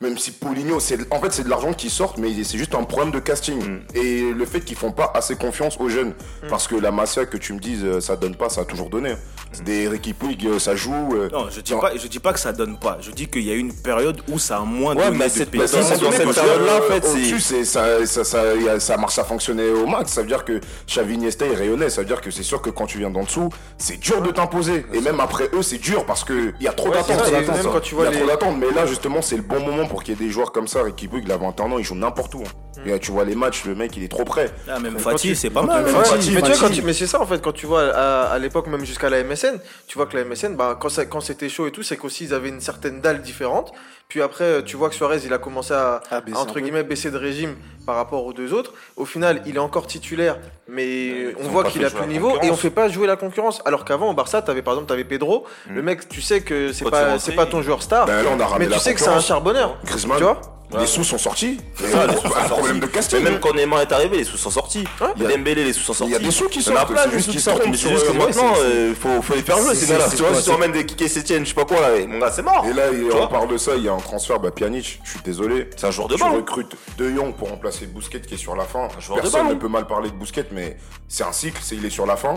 Même 0.01 0.17
si 0.17 0.31
Paulinho, 0.31 0.79
c'est 0.79 0.97
en 1.13 1.19
fait 1.21 1.33
c'est 1.33 1.43
de 1.43 1.49
l'argent 1.51 1.73
qui 1.73 1.91
sort, 1.91 2.15
mais 2.19 2.29
c'est 2.45 2.57
juste 2.57 2.73
un 2.77 2.85
problème 2.85 3.11
de 3.11 3.19
casting. 3.19 3.81
Et 3.97 4.31
le 4.33 4.47
fait 4.47 4.61
qu'ils 4.61 4.77
font 4.77 4.93
pas 4.93 5.11
assez 5.13 5.35
confiance 5.35 5.77
aux 5.81 5.89
jeunes, 5.89 6.15
parce 6.49 6.69
que 6.69 6.77
la 6.77 6.93
Masia 6.93 7.27
que 7.27 7.37
tu 7.37 7.53
me 7.53 7.59
dises, 7.59 7.83
euh, 7.85 8.01
ça 8.01 8.15
donne 8.15 8.37
pas, 8.37 8.49
ça 8.49 8.61
a 8.61 8.65
toujours 8.65 8.91
donné. 8.91 9.15
C'est 9.51 9.65
des 9.65 9.89
Ricky 9.89 10.13
Puig, 10.13 10.47
euh, 10.47 10.61
ça 10.61 10.77
joue. 10.77 10.93
euh, 11.17 11.29
Non, 11.33 11.47
je 11.51 11.61
dis 11.63 11.73
pas, 11.75 11.91
je 11.97 12.07
dis 12.07 12.21
pas 12.21 12.33
que 12.33 12.39
ça 12.39 12.53
donne 12.53 12.79
pas. 12.79 12.99
Je 13.01 13.11
dis 13.11 13.27
qu'il 13.27 13.43
y 13.43 13.51
a 13.51 13.55
une 13.57 13.73
période 13.75 14.21
où 14.31 14.39
ça 14.39 14.59
a 14.59 14.61
moins 14.61 14.95
Ouais, 14.95 15.07
donné 15.07 15.19
mais 15.19 15.29
cette 15.29 15.51
dans 15.51 15.67
cette 15.67 15.99
période-là, 16.33 16.79
en 16.79 16.83
fait, 16.83 17.05
c'est- 17.41 17.65
ça, 17.65 18.07
ça, 18.07 18.23
ça, 18.23 18.79
ça 18.79 18.97
marche, 18.99 19.15
ça 19.17 19.25
fonctionnait 19.25 19.71
au 19.71 19.87
max. 19.89 20.13
Ça 20.13 20.21
veut 20.21 20.29
dire 20.29 20.45
que 20.45 20.61
Xavi 20.87 21.15
Iniesta 21.15 21.45
il 21.45 21.55
rayonnait. 21.57 21.91
Ça 21.91 22.03
veut 22.03 22.07
dire 22.07 22.21
que 22.21 22.31
c'est 22.31 22.45
sûr 22.45 22.63
que 22.63 22.71
quand 22.71 22.87
tu 22.87 22.99
viens 22.99 23.11
d'en 23.11 23.25
dessous, 23.25 23.49
c'est 23.79 23.97
dur 23.99 24.23
de 24.23 24.31
t'imposer. 24.31 24.87
Et 24.95 25.01
même 25.01 25.19
après 25.19 25.51
eux, 25.55 25.63
c'est 25.63 25.79
dur 25.79 26.07
parce 26.07 26.23
que 26.23 26.53
il 26.61 26.65
y 26.65 26.69
a 26.69 26.73
trop 26.73 26.91
d'attentes. 26.91 27.17
Il 27.27 27.33
y 27.33 27.35
a 27.35 27.43
trop 27.43 28.27
d'attentes. 28.29 28.57
Mais 28.61 28.71
là, 28.71 28.87
justement, 28.87 29.23
c'est 29.23 29.35
le 29.37 29.43
bon 29.43 29.59
moment 29.59 29.88
pour 29.89 30.03
qu'il 30.05 30.15
y 30.19 30.23
ait 30.23 30.27
des 30.27 30.31
joueurs 30.31 30.53
comme 30.53 30.69
ça. 30.69 30.83
Ricky 30.83 31.09
Puig, 31.09 31.25
il 31.25 31.33
a 31.33 31.37
21 31.37 31.73
ans, 31.73 31.79
il 31.79 31.85
joue 31.85 31.95
n'importe 31.97 32.35
où. 32.35 32.43
hein. 32.43 32.81
Mm. 32.85 32.89
Et, 32.91 32.99
tu 33.01 33.11
vois 33.11 33.25
les 33.25 33.35
matchs, 33.35 33.65
le 33.65 33.75
mec, 33.75 33.97
il 33.97 34.05
est 34.05 34.09
trop 34.09 34.25
prêt. 34.25 34.51
Ah, 34.69 34.79
même 34.79 34.99
Fatih, 34.99 35.35
c'est 35.35 35.51
pas 35.51 35.63
mal. 35.63 35.79
hein. 35.79 35.83
mais 35.83 35.89
tu 35.89 35.95
vois, 35.95 36.05
Fatih. 36.05 36.61
quand 36.61 36.71
tu- 36.71 36.83
mais 36.83 36.93
c'est 36.93 37.07
ça 37.09 37.21
en 37.21 37.27
fait, 37.27 37.43
quand 37.43 37.53
tu 37.53 37.67
vois 37.67 37.83
à, 37.93 38.25
à 38.31 38.39
l'époque, 38.39 38.69
même 38.69 38.85
jusqu'à 38.85 39.11
la 39.11 39.19
MSN, 39.25 39.59
tu 39.89 39.99
vois 39.99 40.07
que 40.07 40.17
la 40.17 40.25
MSN, 40.25 40.55
bah, 40.55 40.77
quand, 40.81 40.89
ça- 40.89 41.07
quand 41.07 41.21
c'était 41.21 41.49
chaud 41.49 41.67
et 41.67 41.73
tout, 41.73 41.83
c'est 41.83 41.97
qu'aussi 41.97 42.25
ils 42.25 42.35
avaient 42.35 42.51
une 42.51 42.61
certaine 42.61 43.01
dalle 43.01 43.21
différente. 43.23 43.73
Puis 44.09 44.23
après, 44.23 44.65
tu 44.65 44.79
vois 44.79 44.89
que 44.89 44.95
Suarez, 44.95 45.21
il 45.27 45.35
a 45.35 45.39
commencé 45.39 45.75
à, 45.75 46.01
entre 46.35 46.61
guillemets, 46.61 46.83
baisser 46.83 47.11
de 47.11 47.19
régime 47.19 47.57
par 47.85 47.95
rapport 47.97 48.25
aux 48.25 48.33
deux 48.33 48.55
autres. 48.55 48.73
Au 48.97 49.05
final, 49.05 49.43
il 49.45 49.57
est 49.57 49.59
encore 49.59 49.87
titulaire, 49.87 50.39
mais 50.67 51.35
on 51.39 51.49
voit 51.49 51.65
qu'il 51.65 51.85
a 51.85 51.91
plus 51.91 52.07
de 52.07 52.11
niveau 52.11 52.39
et 52.43 52.51
on 52.51 52.57
fait 52.57 52.71
pas 52.71 52.89
jouer 52.89 53.07
la 53.07 53.17
concurrence. 53.17 53.61
Alors 53.67 53.85
qu'avant, 53.85 54.11
au 54.11 54.15
Barça, 54.15 54.39
avais, 54.39 54.63
par 54.63 54.73
exemple, 54.73 54.87
tu 54.87 54.95
avais 54.95 55.05
Pedro. 55.05 55.45
Le 55.71 55.83
mec, 55.83 56.09
tu 56.09 56.23
sais 56.23 56.41
que 56.41 56.73
c'est 56.73 56.89
pas, 56.89 57.19
pas 57.37 57.45
ton 57.47 57.61
joueur 57.61 57.83
star, 57.83 58.07
Ben 58.07 58.23
là, 58.23 58.31
on 58.35 58.41
a 58.41 58.59
mais 58.59 58.67
tu 58.69 58.79
sais 58.79 58.95
que 58.95 59.01
c'est 59.01 59.09
un 59.11 59.21
charbonneur. 59.21 59.77
Griezmann, 59.85 60.17
Tu 60.17 60.25
vois? 60.25 60.41
Les 60.79 60.87
sous 60.87 61.05
sont 61.05 61.19
sortis. 61.19 61.59
Mais 61.81 61.91
Ça, 61.91 62.03
un 62.03 62.07
les 62.09 62.17
sous 62.17 62.23
sont 62.23 62.29
problème 62.49 62.81
de 62.81 62.87
casting. 62.87 63.21
Mais 63.23 63.31
même 63.31 63.41
quand 63.41 63.55
Neymar 63.55 63.81
est 63.83 63.93
arrivé, 63.93 64.19
les 64.19 64.25
sous 64.25 64.37
sont 64.37 64.51
sortis. 64.51 64.85
Ouais. 65.01 65.07
Il 65.17 65.23
y 65.23 65.27
a 65.27 65.31
Dembélé, 65.31 65.65
les 65.65 65.73
sous 65.73 65.81
sont 65.81 65.95
sortis. 65.95 66.13
Il 66.13 66.15
y 66.15 66.17
a 66.17 66.19
des 66.25 66.31
sous 66.31 66.49
qui 66.49 66.59
Il 66.61 66.67
y 66.67 66.69
en 66.71 66.73
a 66.73 66.79
sortent, 66.81 66.93
plein, 66.93 67.21
sous 67.21 67.31
qui 67.31 67.41
sortent. 67.41 67.67
Mais 67.67 67.77
c'est 67.77 67.89
juste 67.91 68.07
que 68.07 68.13
ouais, 68.13 68.19
maintenant, 68.19 68.55
c'est- 68.55 68.61
euh, 68.63 68.95
faut, 68.95 69.23
faut 69.23 69.35
les 69.35 69.43
faire 69.43 69.57
jouer, 69.59 69.75
c'est- 69.75 69.87
c'est 69.87 70.17
Tu 70.17 70.23
vois, 70.23 70.35
si 70.35 70.45
tu 70.45 70.51
ramènes 70.51 70.73
des 70.73 70.85
Kike 70.85 71.09
Sétienne, 71.09 71.45
je 71.45 71.49
sais 71.51 71.55
pas 71.55 71.65
quoi, 71.65 71.81
là, 71.81 72.07
mon 72.07 72.19
gars, 72.19 72.31
c'est 72.31 72.43
mort. 72.43 72.65
Et 72.69 72.73
là, 72.75 72.85
il- 72.93 73.09
Tu 73.09 73.15
on 73.17 73.27
parle 73.29 73.49
de 73.49 73.57
ça, 73.59 73.77
il 73.77 73.85
y 73.85 73.89
a 73.89 73.93
un 73.93 73.99
transfert, 73.99 74.39
bah, 74.41 74.51
Pjanic, 74.51 75.01
je 75.05 75.11
suis 75.11 75.21
désolé. 75.25 75.71
C'est 75.77 75.87
un 75.87 75.91
joueur 75.91 76.09
de 76.09 76.15
Tu 76.15 76.21
ballon. 76.21 76.37
recrutes 76.37 76.77
De 76.99 77.11
Jong 77.15 77.35
pour 77.35 77.49
remplacer 77.49 77.87
Bousquet 77.87 78.21
qui 78.21 78.35
est 78.35 78.39
sur 78.39 78.55
la 78.57 78.65
fin. 78.65 78.89
Personne 79.15 79.49
ne 79.49 79.55
peut 79.55 79.69
mal 79.69 79.87
parler 79.87 80.11
de 80.11 80.15
Bousquet, 80.17 80.45
mais 80.53 80.77
c'est 81.09 81.25
un 81.25 81.33
cycle, 81.33 81.61
c'est 81.63 81.77
il 81.77 81.85
est 81.87 81.91
sur 81.91 82.07
la 82.07 82.17
fin. 82.17 82.35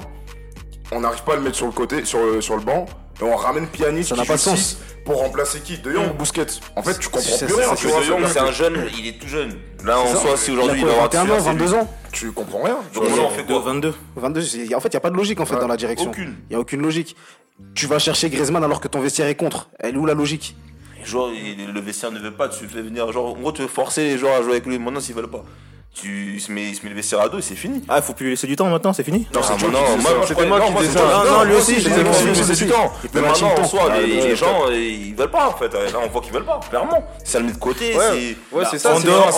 On 0.92 1.00
n'arrive 1.02 1.24
pas 1.24 1.34
à 1.34 1.36
le 1.38 1.42
mettre 1.42 1.56
sur 1.56 1.66
le 1.68 1.72
côté, 1.72 2.04
sur 2.06 2.20
le, 2.26 2.42
sur 2.42 2.56
le 2.56 2.62
banc. 2.64 2.86
Et 3.20 3.24
on 3.24 3.36
ramène 3.36 3.68
Pjanic 3.68 4.04
Ça 4.06 4.16
qui 4.16 4.22
n'a 4.22 4.26
pas 4.26 4.34
de 4.34 4.40
sens. 4.40 4.78
pour 5.06 5.20
remplacer 5.20 5.60
qui 5.60 5.78
De 5.78 5.92
Jong 5.92 6.10
ou 6.12 6.14
Bousquet 6.16 6.46
En 6.76 6.82
fait, 6.82 6.98
tu 6.98 7.08
comprends 7.08 7.22
C'est- 7.22 7.46
plus 7.46 7.54
rien. 7.56 7.66
c'est- 7.70 7.76
tu 7.76 7.82
Tu 7.82 7.88
vois, 7.88 7.96
vois, 8.02 8.02
De 8.02 8.22
Jong, 8.24 8.32
c'est- 8.34 8.40
un 8.40 8.52
jeune, 8.52 8.88
il 8.98 9.08
est 9.08 9.20
tout 9.20 9.28
jeune. 9.28 9.54
Là, 9.86 10.00
en 10.00 10.08
soi, 10.16 10.36
si 10.38 10.52
aujourd'hui 10.52 10.80
il 10.82 10.84
Il 10.86 10.90
a 10.90 10.92
va 11.02 11.08
quoi, 11.08 11.20
avoir 11.20 11.28
21 11.28 11.36
ans, 11.36 11.40
22 11.44 11.74
ans 11.76 11.94
Tu 12.12 12.32
comprends 12.32 12.64
rien. 12.64 12.78
Donc, 12.94 13.06
Tu 13.06 13.12
on 13.12 13.16
vois, 13.16 13.26
en 13.26 13.30
fait 13.30 13.44
De 13.44 13.48
quoi 13.54 13.60
22. 13.60 13.94
22, 14.16 14.42
c'est- 14.42 14.74
en 14.76 14.80
fait, 14.80 14.88
il 14.90 14.92
n'y 14.92 14.98
a 14.98 15.02
pas 15.02 15.10
de 15.12 15.16
logique 15.18 15.40
en 15.40 15.46
fait 15.46 15.56
Ouais. 15.56 15.62
dans 15.62 15.68
la 15.68 15.78
direction. 15.78 16.10
Aucune. 16.10 16.36
Il 16.50 16.54
n'y 16.54 16.56
a 16.56 16.60
aucune 16.60 16.82
logique. 16.82 17.16
Tu 17.76 17.86
vas 17.86 18.00
chercher 18.00 18.30
Griezmann 18.30 18.64
alors 18.64 18.82
que 18.82 18.88
ton 18.88 19.00
vestiaire 19.02 19.28
est 19.28 19.36
contre. 19.36 19.70
Elle 19.80 19.96
est 19.96 19.98
où 19.98 20.06
la 20.08 20.14
logique? 20.16 20.56
Les 21.00 21.06
joueurs, 21.06 21.30
il- 21.32 21.72
le 21.72 21.80
vestiaire 21.80 22.12
ne 22.12 22.20
veut 22.20 22.32
pas, 22.34 22.50
tu 22.50 22.66
fais 22.68 22.82
venir. 22.82 23.12
Genre, 23.12 23.28
en 23.36 23.40
gros, 23.40 23.52
tu 23.52 23.62
veux 23.62 23.68
forcer 23.68 24.04
les 24.04 24.18
joueurs 24.18 24.36
à 24.36 24.42
jouer 24.42 24.54
avec 24.54 24.66
lui. 24.66 24.78
Maintenant, 24.80 25.00
s'ils 25.00 25.16
veulent 25.16 25.30
pas, 25.30 25.44
tu 25.94 26.34
il 26.36 26.40
se 26.42 26.52
met, 26.52 26.70
il 26.70 26.76
se 26.76 26.84
met 26.84 26.90
le 26.90 26.96
vestiaire 26.96 27.20
à 27.20 27.28
dos 27.30 27.38
et 27.40 27.42
c'est 27.42 27.56
fini. 27.56 27.84
Ah, 27.90 27.98
il 27.98 28.02
faut 28.02 28.14
plus 28.14 28.26
lui 28.26 28.32
laisser 28.32 28.48
du 28.48 28.56
temps 28.56 28.68
maintenant, 28.70 28.94
c'est 28.94 29.04
fini 29.04 29.28
Non, 29.34 29.42
c'est 29.44 29.54
Ah, 29.54 29.58
Joe 29.58 29.70
moi, 29.72 29.80
qui 29.82 29.92
non, 29.92 29.98
disait 29.98 30.10
moi, 30.10 30.26
C'était 30.28 30.42
je 30.42 30.46
qui 30.46 30.50
non, 30.50 30.80
disais 30.80 30.92
ça. 30.98 31.00
Non, 31.26 31.38
non, 31.38 31.44
lui 31.44 31.56
aussi, 31.56 31.76
disais 31.76 32.52
aussi. 32.52 32.66
du 32.66 32.72
temps. 32.72 32.92
Mais 33.14 33.22
maintenant, 33.22 33.52
en 33.60 33.64
soi, 33.66 33.82
les, 34.02 34.36
gens, 34.36 34.68
euh, 34.70 34.74
ils 34.78 35.14
veulent 35.16 35.30
pas 35.30 35.50
en 35.50 35.54
fait. 35.54 35.74
Là, 35.74 36.00
on 36.04 36.08
voit 36.08 36.22
qu'ils 36.22 36.32
veulent 36.34 36.46
pas, 36.46 36.60
clairement. 36.70 37.04
Ça 37.26 37.40
le 37.40 37.46
met 37.48 37.52
de 37.52 37.58
côté. 37.58 37.94
Ouais, 37.96 38.36
c'est- 38.52 38.56
ouais, 38.56 38.64
c'est 38.72 38.80
ça. 38.80 38.94
En 38.94 39.00
c'est- 39.00 39.06
dehors, 39.08 39.38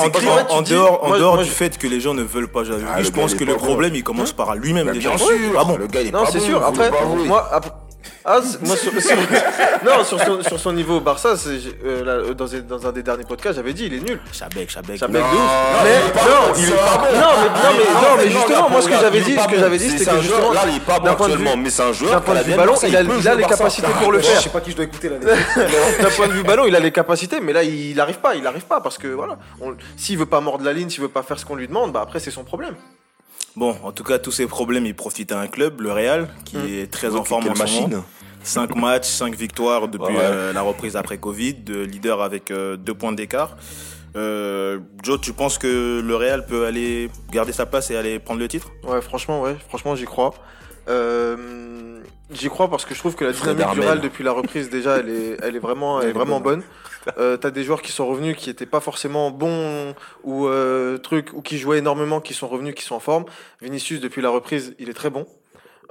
en 0.51 0.61
dehors, 0.61 1.37
du 1.39 1.45
je- 1.45 1.49
fait 1.49 1.77
que 1.77 1.87
les 1.87 1.99
gens 1.99 2.13
ne 2.13 2.23
veulent 2.23 2.47
pas 2.51 2.63
jouer 2.63 2.75
Ah, 2.93 3.01
je 3.01 3.09
pense 3.09 3.33
que 3.33 3.43
le 3.43 3.55
problème 3.55 3.95
il 3.95 4.03
commence 4.03 4.31
par 4.31 4.55
lui-même 4.55 4.91
déjà. 4.91 5.09
bien 5.09 5.17
sûr, 5.17 5.27
Ah 5.59 5.63
bon 5.63 5.77
le 5.77 5.87
gars 5.87 6.01
il 6.01 6.07
est 6.07 6.11
Non, 6.11 6.23
pas 6.25 6.31
c'est 6.31 6.39
sûr. 6.39 6.63
Après, 6.63 6.91
moi, 7.25 7.49
après- 7.51 7.71
ah, 8.25 8.39
moi, 8.61 8.75
sur, 8.77 8.91
sur- 9.01 9.15
non, 9.85 10.03
sur 10.03 10.19
son, 10.21 10.41
sur 10.43 10.59
son 10.59 10.71
niveau 10.73 10.97
au 10.97 10.99
Barça, 11.01 11.33
euh, 11.85 12.03
là, 12.05 12.11
euh, 12.13 12.33
dans, 12.33 12.53
un- 12.55 12.59
dans 12.61 12.87
un 12.87 12.91
des 12.91 13.03
derniers 13.03 13.25
podcasts, 13.25 13.55
j'avais 13.57 13.73
dit, 13.73 13.85
il 13.87 13.93
est 13.95 13.99
nul. 13.99 14.19
Chabek, 14.31 14.69
Chabek. 14.69 14.99
Bec 15.01 15.09
de 15.09 15.17
ouf. 15.17 15.23
Non, 15.23 15.83
Mais 15.83 15.89
il 15.89 16.07
est 16.07 16.13
pas 16.13 16.19
non, 16.21 16.47
bon, 16.47 16.53
il 16.55 16.63
c'est 16.63 16.71
est 16.71 16.75
pas 16.75 16.85
pas 16.85 16.97
bon. 16.97 17.03
Non, 17.03 17.11
mais 17.13 17.19
non, 17.19 17.53
mais 17.53 17.83
non, 17.83 18.17
mais 18.17 18.23
non, 18.25 18.29
justement, 18.31 18.69
moi, 18.69 18.81
ce 18.81 18.87
que 18.87 18.93
j'avais 18.95 19.21
dit, 19.21 19.37
ce 19.37 19.47
que 19.47 19.59
j'avais 19.59 19.77
dit, 19.77 19.89
C'est- 19.89 19.97
c'était 19.99 20.11
que 20.11 20.21
justement, 20.21 20.53
Là, 20.53 20.61
il 20.69 20.75
est 20.77 20.79
pas 20.79 20.99
bon 20.99 21.05
d'un 21.05 21.13
point 21.15 21.27
de 21.27 21.33
vue- 21.33 21.39
actuellement, 21.41 21.63
mais 21.63 21.69
c'est 21.69 21.81
un 21.81 21.85
d'un 21.87 21.91
joueur. 21.93 22.21
point 22.21 22.35
de 22.35 22.39
qui 22.39 22.49
vue 22.51 22.55
ballon, 22.55 22.73
il 22.87 22.95
a, 23.27 23.35
les 23.35 23.43
capacités 23.43 23.87
pour 24.01 24.11
le 24.11 24.19
Je 24.19 24.23
faire. 24.25 24.41
sais 24.41 24.49
pas 24.49 24.61
qui 24.61 24.71
je 24.71 24.75
dois 24.77 24.85
écouter 24.85 25.09
là. 25.09 25.15
D'un 26.01 26.09
point 26.09 26.27
de 26.27 26.33
vue 26.33 26.43
ballon, 26.43 26.65
il 26.65 26.75
a 26.75 26.79
les 26.79 26.91
capacités, 26.91 27.39
mais 27.41 27.53
là, 27.53 27.63
il 27.63 27.99
arrive 27.99 28.19
pas, 28.19 28.35
il 28.35 28.45
arrive 28.47 28.63
pas 28.65 28.79
parce 28.81 28.97
que 28.97 29.07
voilà, 29.07 29.37
s'il 29.97 30.17
veut 30.17 30.25
pas 30.25 30.39
mordre 30.41 30.63
la 30.63 30.73
ligne, 30.73 30.89
s'il 30.89 31.01
veut 31.01 31.07
pas 31.09 31.23
faire 31.23 31.37
ce 31.39 31.45
qu'on 31.45 31.55
lui 31.55 31.67
demande, 31.67 31.91
bah 31.91 32.01
après 32.03 32.19
c'est 32.19 32.31
son 32.31 32.43
problème. 32.43 32.75
Bon, 33.55 33.75
en 33.83 33.91
tout 33.91 34.03
cas, 34.03 34.17
tous 34.19 34.31
ces 34.31 34.47
problèmes, 34.47 34.85
ils 34.85 34.95
profitent 34.95 35.31
à 35.31 35.39
un 35.39 35.47
club, 35.47 35.81
le 35.81 35.91
Real, 35.91 36.27
qui 36.45 36.57
est 36.79 36.91
très 36.91 37.15
en 37.15 37.23
forme 37.23 37.47
en 37.47 37.53
ce 37.55 37.59
moment. 37.63 37.87
machine. 37.87 38.01
5 38.43 38.75
matchs, 38.75 39.07
5 39.07 39.35
victoires 39.35 39.87
depuis 39.87 40.07
Ouais, 40.07 40.17
ouais. 40.17 40.21
euh, 40.23 40.53
la 40.53 40.61
reprise 40.63 40.95
après 40.95 41.17
Covid, 41.17 41.53
de 41.55 41.81
leader 41.83 42.21
avec 42.21 42.51
2 42.51 42.77
points 42.95 43.11
d'écart. 43.13 43.55
Euh, 44.15 44.79
Joe, 45.03 45.19
tu 45.21 45.33
penses 45.33 45.57
que 45.57 46.01
le 46.03 46.15
Real 46.15 46.45
peut 46.45 46.65
aller 46.65 47.09
garder 47.31 47.51
sa 47.51 47.65
place 47.65 47.89
et 47.91 47.95
aller 47.97 48.19
prendre 48.19 48.39
le 48.39 48.47
titre? 48.47 48.69
Ouais, 48.83 49.01
franchement, 49.01 49.41
ouais, 49.41 49.55
franchement, 49.69 49.95
j'y 49.95 50.05
crois. 50.05 50.33
Euh, 50.89 51.99
j'y 52.31 52.49
crois 52.49 52.69
parce 52.69 52.85
que 52.85 52.93
je 52.93 52.99
trouve 52.99 53.15
que 53.15 53.25
la 53.25 53.31
dynamique 53.33 53.73
du. 53.73 53.79
Real 53.79 54.01
depuis 54.01 54.23
la 54.23 54.31
reprise 54.33 54.69
déjà, 54.69 54.97
elle 54.97 55.09
est, 55.09 55.37
elle 55.41 55.55
est 55.55 55.59
vraiment, 55.59 56.01
elle 56.01 56.09
est 56.09 56.13
vraiment 56.13 56.39
bonne. 56.41 56.61
Euh, 57.17 57.37
T'as 57.37 57.51
des 57.51 57.63
joueurs 57.63 57.81
qui 57.81 57.91
sont 57.91 58.07
revenus 58.07 58.35
qui 58.37 58.49
étaient 58.49 58.65
pas 58.65 58.79
forcément 58.79 59.29
bons 59.31 59.93
ou 60.23 60.47
euh, 60.47 60.97
trucs 60.97 61.33
ou 61.33 61.41
qui 61.41 61.57
jouaient 61.57 61.79
énormément, 61.79 62.21
qui 62.21 62.33
sont 62.33 62.47
revenus, 62.47 62.73
qui 62.75 62.83
sont 62.83 62.95
en 62.95 62.99
forme. 63.01 63.25
Vinicius 63.61 63.99
depuis 63.99 64.21
la 64.21 64.29
reprise, 64.29 64.73
il 64.79 64.89
est 64.89 64.93
très 64.93 65.09
bon. 65.09 65.25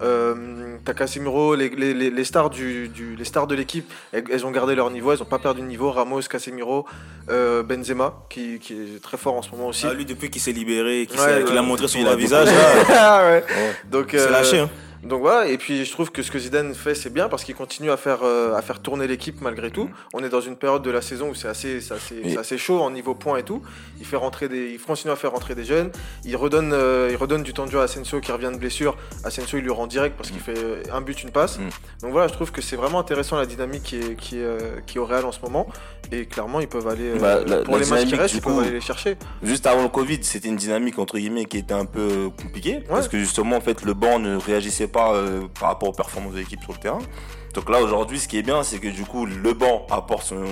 Euh, 0.00 0.78
T'as 0.84 0.94
Casemiro, 0.94 1.54
les, 1.54 1.68
les, 1.68 2.10
les, 2.10 2.24
stars 2.24 2.48
du, 2.50 2.88
du- 2.88 3.14
les 3.14 3.24
stars 3.24 3.46
de 3.46 3.54
l'équipe, 3.54 3.92
elles, 4.12 4.24
elles 4.32 4.46
ont 4.46 4.50
gardé 4.50 4.74
leur 4.74 4.90
niveau, 4.90 5.12
elles 5.12 5.22
ont 5.22 5.26
pas 5.26 5.38
perdu 5.38 5.60
de 5.60 5.66
niveau. 5.66 5.90
Ramos, 5.92 6.22
Casemiro, 6.22 6.86
euh, 7.28 7.62
Benzema, 7.62 8.24
qui, 8.30 8.58
qui 8.58 8.72
est 8.72 9.02
très 9.02 9.16
fort 9.18 9.34
en 9.34 9.42
ce 9.42 9.50
moment 9.50 9.68
aussi. 9.68 9.86
Ah, 9.88 9.92
Lui, 9.94 10.06
depuis 10.06 10.30
qu'il 10.30 10.40
s'est 10.40 10.52
libéré, 10.52 11.06
qu'il 11.08 11.20
Ouais, 11.20 11.56
a 11.56 11.62
montré 11.62 11.86
son 11.88 12.00
vrai 12.02 12.16
visage, 12.16 12.48
là, 12.48 12.84
Ah 12.88 13.24
ouais. 13.26 13.44
Donc 13.90 14.08
c'est 14.12 14.20
euh, 14.20 14.30
lâché. 14.30 14.58
Hein. 14.60 14.70
Donc 15.02 15.20
voilà, 15.20 15.48
et 15.48 15.58
puis 15.58 15.84
je 15.84 15.90
trouve 15.90 16.12
que 16.12 16.22
ce 16.22 16.30
que 16.30 16.38
Zidane 16.38 16.74
fait, 16.74 16.94
c'est 16.94 17.12
bien 17.12 17.28
parce 17.28 17.42
qu'il 17.42 17.56
continue 17.56 17.90
à 17.90 17.96
faire, 17.96 18.20
euh, 18.22 18.54
à 18.54 18.62
faire 18.62 18.80
tourner 18.80 19.08
l'équipe 19.08 19.40
malgré 19.40 19.70
tout. 19.70 19.90
On 20.14 20.22
est 20.22 20.28
dans 20.28 20.40
une 20.40 20.56
période 20.56 20.82
de 20.82 20.90
la 20.90 21.02
saison 21.02 21.30
où 21.30 21.34
c'est 21.34 21.48
assez, 21.48 21.78
assez, 21.92 22.36
assez 22.36 22.56
chaud 22.56 22.80
en 22.80 22.90
niveau 22.90 23.14
points 23.14 23.38
et 23.38 23.42
tout. 23.42 23.62
Il 23.98 24.06
fait 24.06 24.16
rentrer 24.16 24.48
des, 24.48 24.70
il 24.70 24.78
continue 24.80 25.12
à 25.12 25.16
faire 25.16 25.32
rentrer 25.32 25.56
des 25.56 25.64
jeunes. 25.64 25.90
Il 26.24 26.36
redonne, 26.36 26.72
euh, 26.72 27.08
il 27.10 27.16
redonne 27.16 27.42
du 27.42 27.52
temps 27.52 27.66
de 27.66 27.70
jeu 27.72 27.80
à 27.80 27.84
Asensio 27.84 28.20
qui 28.20 28.30
revient 28.30 28.50
de 28.52 28.58
blessure. 28.58 28.96
Asensio, 29.24 29.58
il 29.58 29.64
lui 29.64 29.72
rend 29.72 29.88
direct 29.88 30.16
parce 30.16 30.30
qu'il 30.30 30.40
fait 30.40 30.56
euh, 30.56 30.82
un 30.92 31.00
but, 31.00 31.20
une 31.22 31.30
passe. 31.30 31.58
Mm. 31.58 31.68
Donc 32.02 32.12
voilà, 32.12 32.28
je 32.28 32.34
trouve 32.34 32.52
que 32.52 32.62
c'est 32.62 32.76
vraiment 32.76 33.00
intéressant 33.00 33.36
la 33.36 33.46
dynamique 33.46 33.82
qui 33.82 33.96
est, 33.96 34.16
qui 34.16 34.38
est, 34.38 34.84
qui 34.86 34.98
est 34.98 35.00
au 35.00 35.06
Real 35.06 35.24
en 35.24 35.32
ce 35.32 35.40
moment. 35.40 35.66
Et 36.12 36.26
clairement, 36.26 36.60
ils 36.60 36.68
peuvent 36.68 36.86
aller, 36.86 37.14
Bah, 37.18 37.40
la- 37.44 37.62
pour 37.62 37.74
la 37.74 37.82
les 37.82 37.90
matchs 37.90 38.06
qui 38.06 38.14
restent, 38.14 38.34
ils 38.34 38.40
peuvent 38.40 38.58
aller 38.60 38.70
les 38.70 38.80
chercher. 38.80 39.16
Juste 39.42 39.66
avant 39.66 39.82
le 39.82 39.88
Covid, 39.88 40.18
c'était 40.22 40.48
une 40.48 40.56
dynamique 40.56 40.98
entre 40.98 41.18
guillemets 41.18 41.46
qui 41.46 41.58
était 41.58 41.74
un 41.74 41.86
peu 41.86 42.30
compliquée 42.40 42.84
parce 42.88 43.08
que 43.08 43.18
justement 43.18 43.56
en 43.56 43.60
fait 43.60 43.82
le 43.82 43.94
banc 43.94 44.18
ne 44.18 44.36
réagissait 44.36 44.88
pas 44.92 45.14
euh, 45.14 45.48
par 45.58 45.70
rapport 45.70 45.88
aux 45.88 45.92
performances 45.92 46.34
de 46.34 46.38
l'équipe 46.38 46.62
sur 46.62 46.72
le 46.72 46.78
terrain. 46.78 47.00
Donc 47.54 47.68
là 47.68 47.80
aujourd'hui, 47.82 48.18
ce 48.18 48.28
qui 48.28 48.38
est 48.38 48.42
bien, 48.42 48.62
c'est 48.62 48.78
que 48.78 48.88
du 48.88 49.04
coup 49.04 49.26
le 49.26 49.52
banc 49.52 49.86
apporte 49.90 50.24
son, 50.28 50.42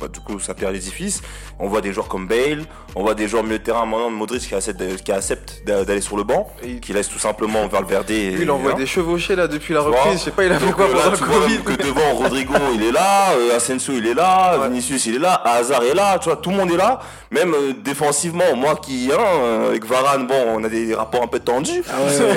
bah, 0.00 0.08
du 0.08 0.20
coup 0.20 0.38
sa 0.40 0.54
pierre 0.54 0.70
à 0.70 0.72
l'édifice. 0.72 1.20
On 1.58 1.68
voit 1.68 1.80
des 1.82 1.92
joueurs 1.92 2.08
comme 2.08 2.26
Bale, 2.26 2.64
on 2.96 3.02
voit 3.02 3.14
des 3.14 3.28
joueurs 3.28 3.42
milieu 3.44 3.58
de 3.58 3.64
terrain, 3.64 3.84
maintenant 3.84 4.08
Modric 4.10 4.40
qui 4.48 4.54
accepte, 4.54 4.80
de- 4.80 4.94
qui 4.96 5.12
accepte 5.12 5.62
d'a- 5.66 5.84
d'aller 5.84 6.00
sur 6.00 6.16
le 6.16 6.22
banc, 6.24 6.48
Et 6.62 6.80
qui 6.80 6.92
laisse 6.94 7.08
tout 7.10 7.18
simplement 7.18 7.66
Valverde. 7.70 8.10
Et, 8.10 8.30
Lui, 8.30 8.42
il 8.44 8.50
envoie 8.50 8.70
voilà. 8.70 8.78
des 8.78 8.86
chevauchés 8.86 9.36
là 9.36 9.46
depuis 9.46 9.74
la 9.74 9.80
vois 9.80 9.90
reprise. 10.00 10.20
Je 10.20 10.24
sais 10.24 10.30
pas, 10.30 10.44
il 10.44 10.52
a 10.52 10.58
fait 10.58 10.72
quoi 10.72 10.86
euh, 10.86 10.92
pendant 10.92 11.10
le 11.10 11.16
Covid. 11.18 11.58
que 11.64 11.82
devant 11.82 12.14
Rodrigo 12.14 12.54
il 12.74 12.82
est 12.82 12.92
là, 12.92 13.32
euh, 13.32 13.56
Asensio 13.56 13.92
il 13.94 14.06
est 14.06 14.14
là, 14.14 14.58
Ouais. 14.58 14.68
Vinicius 14.68 15.04
il 15.06 15.16
est 15.16 15.18
là, 15.18 15.34
Hazard 15.44 15.82
est 15.84 15.94
là, 15.94 16.18
tu 16.18 16.30
vois, 16.30 16.36
tout 16.38 16.48
le 16.50 16.56
monde 16.56 16.70
est 16.70 16.76
là, 16.78 17.00
même 17.30 17.52
euh, 17.52 17.72
défensivement, 17.84 18.56
moi 18.56 18.76
qui 18.76 19.10
hein, 19.12 19.18
euh, 19.20 19.68
avec 19.68 19.84
Varane, 19.84 20.26
bon, 20.26 20.44
on 20.56 20.64
a 20.64 20.68
des 20.70 20.94
rapports 20.94 21.22
un 21.22 21.26
peu 21.26 21.40
tendus. 21.40 21.82
ouais, 21.86 22.18
ouais, 22.24 22.34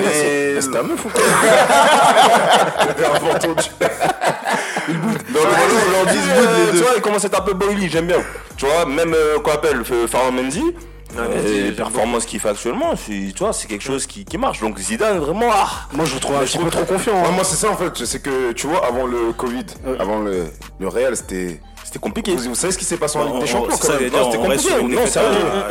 mais 0.54 0.60
C'est 0.60 0.76
un 0.76 0.82
meuf 0.82 1.02
ou 1.04 1.08
quoi 1.08 1.22
Tu 5.26 6.78
vois, 6.78 6.92
il 6.96 7.02
commence 7.02 7.24
à 7.24 7.26
être 7.28 7.38
un 7.38 7.42
peu 7.42 7.54
boily, 7.54 7.88
j'aime 7.88 8.06
bien. 8.06 8.18
Tu 8.56 8.66
vois, 8.66 8.86
même 8.86 9.14
euh, 9.14 9.38
qu'on 9.40 9.52
appelle 9.52 9.82
euh, 9.90 10.06
Farah 10.06 10.30
Mendy, 10.30 10.62
Ah, 11.16 11.20
euh, 11.20 11.36
Mendy, 11.36 11.62
les 11.64 11.72
performances 11.72 12.24
qu'il 12.26 12.40
fait 12.40 12.48
actuellement, 12.50 12.94
c'est- 12.96 13.32
tu 13.34 13.38
vois, 13.38 13.52
c'est 13.52 13.66
quelque 13.68 13.84
chose 13.84 14.06
qui, 14.06 14.24
qui 14.24 14.38
marche. 14.38 14.60
Donc 14.60 14.78
Zidane, 14.78 15.18
vraiment, 15.18 15.50
ah, 15.52 15.68
Moi, 15.92 16.04
je 16.04 16.16
trouve 16.18 16.36
un 16.36 16.40
petit 16.40 16.58
peu 16.58 16.70
trop 16.70 16.84
confiant. 16.84 17.12
Ouais, 17.20 17.28
hein. 17.28 17.32
moi, 17.32 17.44
c'est 17.44 17.56
ça 17.56 17.70
en 17.70 17.76
fait. 17.76 18.04
C'est 18.04 18.22
que, 18.22 18.52
tu 18.52 18.66
vois, 18.66 18.84
avant 18.86 19.06
le 19.06 19.32
Covid, 19.32 19.66
avant 19.98 20.20
le, 20.20 20.46
le 20.78 20.88
Real, 20.88 21.16
c'était. 21.16 21.60
c'était 21.84 21.98
compliqué. 21.98 22.34
Vous, 22.34 22.50
vous 22.50 22.54
savez 22.54 22.72
ce 22.72 22.78
qui 22.78 22.84
s'est 22.84 22.96
passé 22.96 23.18
en 23.18 23.22
On- 23.22 23.24
Ligue 23.26 23.34
des 23.34 23.42
on- 23.42 23.46
Champions 23.46 23.76
quand 23.76 23.88
même 23.88 23.98
c'était 23.98 24.38
compliqué. 24.38 24.70
Non, 24.94 25.00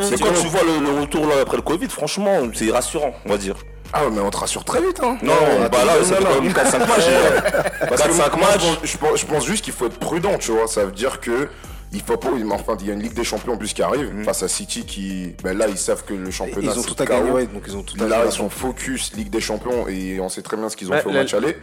C'est 0.02 0.20
quand 0.22 0.34
tu 0.42 0.48
vois 0.48 0.62
le, 0.64 0.86
le 0.94 1.02
retour 1.02 1.26
là, 1.28 1.36
après 1.42 1.58
le 1.58 1.64
Covid, 1.64 1.90
franchement, 1.90 2.40
c'est 2.54 2.72
rassurant, 2.72 3.14
on 3.26 3.30
va 3.30 3.38
dire. 3.38 3.56
Ah, 3.94 4.04
mais 4.12 4.20
on 4.22 4.30
te 4.30 4.38
rassure 4.38 4.64
très 4.64 4.82
vite, 4.82 5.00
hein. 5.04 5.18
Non, 5.22 5.34
bah 5.72 5.84
là, 5.86 5.94
ça 6.04 6.16
fait 6.16 6.24
quand 6.24 6.42
même 6.42 6.54
4-5 6.54 6.80
matchs. 6.88 7.80
Parce 7.90 8.02
que 8.04 8.08
4-5 8.10 8.38
moi, 8.38 8.48
je 8.52 8.54
matchs. 8.54 8.62
pense- 8.62 8.78
je 8.84 8.98
pense, 8.98 9.20
je 9.20 9.26
pense 9.26 9.46
juste 9.46 9.64
qu'il 9.66 9.74
faut 9.74 9.86
être 9.88 10.00
prudent, 10.00 10.38
tu 10.38 10.52
vois. 10.52 10.68
Ça 10.68 10.86
veut 10.86 10.92
dire 10.92 11.20
que. 11.20 11.48
Il 11.94 12.00
faut 12.02 12.16
pas, 12.16 12.30
enfin, 12.54 12.78
il 12.80 12.88
y 12.88 12.90
a 12.90 12.94
une 12.94 13.02
Ligue 13.02 13.14
des 13.16 13.26
Champions 13.26 13.52
en 13.52 13.58
plus 13.58 13.74
qui 13.74 13.82
arrive 13.84 14.24
face 14.24 14.44
à 14.44 14.48
City 14.48 14.86
qui, 14.86 15.36
ben 15.44 15.58
là, 15.58 15.68
ils 15.68 15.78
savent 15.78 16.06
que 16.06 16.14
le 16.14 16.32
championnat 16.32 16.72
Ils 16.74 16.80
ont 16.80 16.84
tout 16.84 16.96
à 16.98 17.06
gagner, 17.06 17.32
ouais, 17.32 17.48
donc 17.48 17.64
ils 17.68 17.76
ont 17.76 17.84
tout 17.84 18.02
à 18.02 18.08
Là, 18.08 18.22
ils 18.26 18.32
sont 18.32 18.50
focus 18.50 19.12
Ligue 19.14 19.30
des 19.30 19.42
Champions 19.42 19.90
et 19.90 20.18
on 20.22 20.30
sait 20.30 20.42
très 20.42 20.56
bien 20.56 20.70
ce 20.70 20.78
qu'ils 20.78 20.90
ont 20.90 20.96
fait 20.96 21.06
au 21.08 21.12
match 21.12 21.34
aller. 21.34 21.58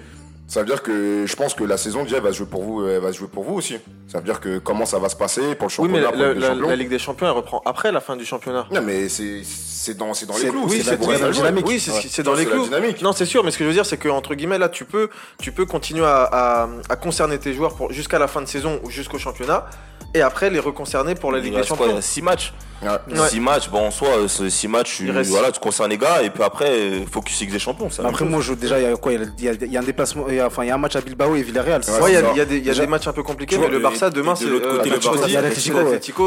Ça 0.51 0.61
veut 0.61 0.67
dire 0.67 0.83
que 0.83 1.27
je 1.27 1.37
pense 1.37 1.53
que 1.53 1.63
la 1.63 1.77
saison 1.77 2.05
déjà 2.05 2.17
elle 2.17 2.23
va 2.23 2.33
se 2.33 2.39
jouer 2.39 2.47
pour 2.47 2.63
vous, 2.63 2.87
elle 2.89 3.01
va 3.03 3.13
se 3.13 3.19
jouer 3.19 3.29
pour 3.29 3.45
vous 3.45 3.55
aussi. 3.55 3.77
Ça 4.07 4.17
veut 4.19 4.25
dire 4.25 4.41
que 4.41 4.57
comment 4.59 4.87
ça 4.87 4.99
va 4.99 5.11
se 5.11 5.15
passer 5.17 5.55
pour 5.55 5.69
le 5.69 5.83
Oui, 5.83 5.89
mais 5.93 6.01
championnat, 6.01 6.01
la, 6.01 6.11
pour 6.11 6.19
la 6.21 6.27
la- 6.27 6.33
Ligue 6.33 6.39
des 6.39 6.41
la- 6.41 6.49
Champions. 6.49 6.69
la 6.71 6.77
Ligue 6.77 6.89
des 6.89 6.99
Champions, 6.99 7.27
elle 7.27 7.33
reprend 7.33 7.63
après 7.67 7.93
la 7.93 8.01
fin 8.01 8.17
du 8.17 8.25
championnat. 8.25 8.67
Non, 8.73 8.81
mais 8.83 9.11
c'est 9.11 9.43
c'est 9.45 9.95
dans 9.97 10.15
c'est 10.15 10.25
dans 10.25 10.39
les 10.39 10.49
clous. 10.49 10.65
oui, 10.67 10.79
c'est 10.79 10.97
ça 10.97 10.97
joue. 10.97 11.31
dynamique. 11.33 11.67
Oui, 11.69 11.79
c'est 11.79 11.93
Ouais. 11.93 12.25
dans 12.25 12.33
les 12.33 12.45
la 12.47 12.51
clous. 12.51 12.67
Non, 13.03 13.13
c'est 13.13 13.27
sûr, 13.27 13.45
mais 13.45 13.51
ce 13.51 13.59
que 13.59 13.65
je 13.65 13.69
veux 13.69 13.75
dire, 13.75 13.85
c'est 13.85 13.99
que 13.99 14.09
entre 14.09 14.35
guillemets, 14.35 14.57
là, 14.59 14.71
tu 14.71 14.87
peux, 14.87 15.11
tu 15.39 15.53
peux 15.53 15.67
continuer 15.67 16.07
à, 16.07 16.23
à- 16.33 16.69
à 16.89 16.97
concerner 16.97 17.37
tes 17.39 17.53
joueurs 17.53 17.75
pour 17.77 17.93
jusqu'à 17.93 18.19
la 18.19 18.27
fin 18.27 18.41
de 18.41 18.47
saison 18.47 18.81
ou 18.85 18.91
jusqu'au 18.91 19.19
championnat, 19.19 19.67
et 20.15 20.23
après 20.23 20.49
les 20.49 20.61
reconcerner 20.61 21.15
pour 21.15 21.31
la 21.31 21.41
Ligue 21.41 21.49
des 21.53 21.59
quoi, 21.59 21.61
il 21.61 21.69
Champions. 21.69 21.95
reste 21.97 22.09
6 22.09 22.23
matchs. 22.23 22.55
Ouais. 22.83 22.89
Ouais. 23.19 23.29
6 23.29 23.41
matchs, 23.41 23.69
bon, 23.71 23.81
en 23.87 23.91
soi, 23.91 24.09
6 24.29 24.69
matchs, 24.69 24.99
tu, 24.99 25.05
Il 25.07 25.11
reste- 25.11 25.31
voilà, 25.31 25.51
tu 25.51 25.59
concernes 25.59 25.91
les 25.91 25.99
gars, 25.99 26.23
et 26.23 26.31
puis 26.31 26.43
après, 26.45 26.71
euh, 26.71 27.01
focus 27.11 27.41
Ligue 27.41 27.51
des 27.53 27.59
Champions. 27.59 27.91
ça. 27.91 28.03
Après, 28.07 28.25
moi, 28.25 28.41
je, 28.41 28.53
déjà, 28.55 28.79
il 28.79 28.89
y 28.89 28.93
a 28.93 28.97
quoi 28.97 29.13
Il 29.13 29.21
y 29.21 29.25
a- 29.25 29.29
il 29.39 29.45
y, 29.45 29.49
a- 29.49 29.53
il 29.67 29.73
y 29.73 29.77
a 29.77 29.81
un 29.81 29.85
déplacement, 29.85 30.27
il 30.29 30.37
y 30.37 30.41
a- 30.41 30.47
enfin, 30.47 30.63
il 30.65 30.69
y 30.69 30.71
a 30.71 30.75
un 30.75 30.79
match 30.79 30.95
à 30.95 31.01
Bilbao 31.01 31.35
et 31.35 31.43
Villarreal. 31.43 31.83
c'est 31.83 32.01
Ouais, 32.01 32.13
il 32.13 32.15
y 32.15 32.23
il 32.33 32.37
y 32.37 32.41
a 32.41 32.45
des, 32.45 32.59
il 32.59 32.65
y 32.67 32.71
a 32.71 32.75
des 32.75 32.87
matchs 32.87 33.09
un 33.09 33.13
peu 33.13 33.23
compliqués, 33.25 33.57
Tu 33.57 33.61
mais 33.61 33.69
le 33.69 33.81
Barça 33.81 34.11
demain, 34.11 34.35
de 34.35 34.39
c'est 34.39 34.45
l'autre 34.47 34.69
côté, 34.77 34.91
euh, 34.91 34.95
le 34.95 35.01
Barça, 35.01 35.11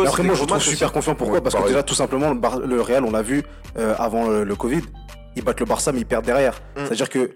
après, 0.07 0.23
moi, 0.23 0.35
je 0.35 0.45
matchs 0.45 0.69
super 0.69 0.91
confiant. 0.91 1.15
Pourquoi? 1.15 1.41
Parce 1.41 1.55
que 1.55 1.67
déjà, 1.67 1.83
tout 1.83 1.95
simplement, 1.95 2.29
le, 2.29 2.35
Bar- 2.39 2.59
le 2.59 2.81
Real, 2.81 3.05
on 3.05 3.11
l'a 3.11 3.21
vu 3.21 3.43
euh, 3.77 3.93
avant 3.97 4.27
le, 4.27 4.43
le 4.43 4.55
Covid, 4.55 4.81
ils 5.37 5.43
battent 5.43 5.59
le 5.61 5.65
Barça, 5.65 5.91
mais 5.93 5.99
ils 6.01 6.05
perdent 6.05 6.25
derrière. 6.25 6.55
Mm. 6.75 6.81
C'est-à-dire 6.85 7.09
que 7.09 7.31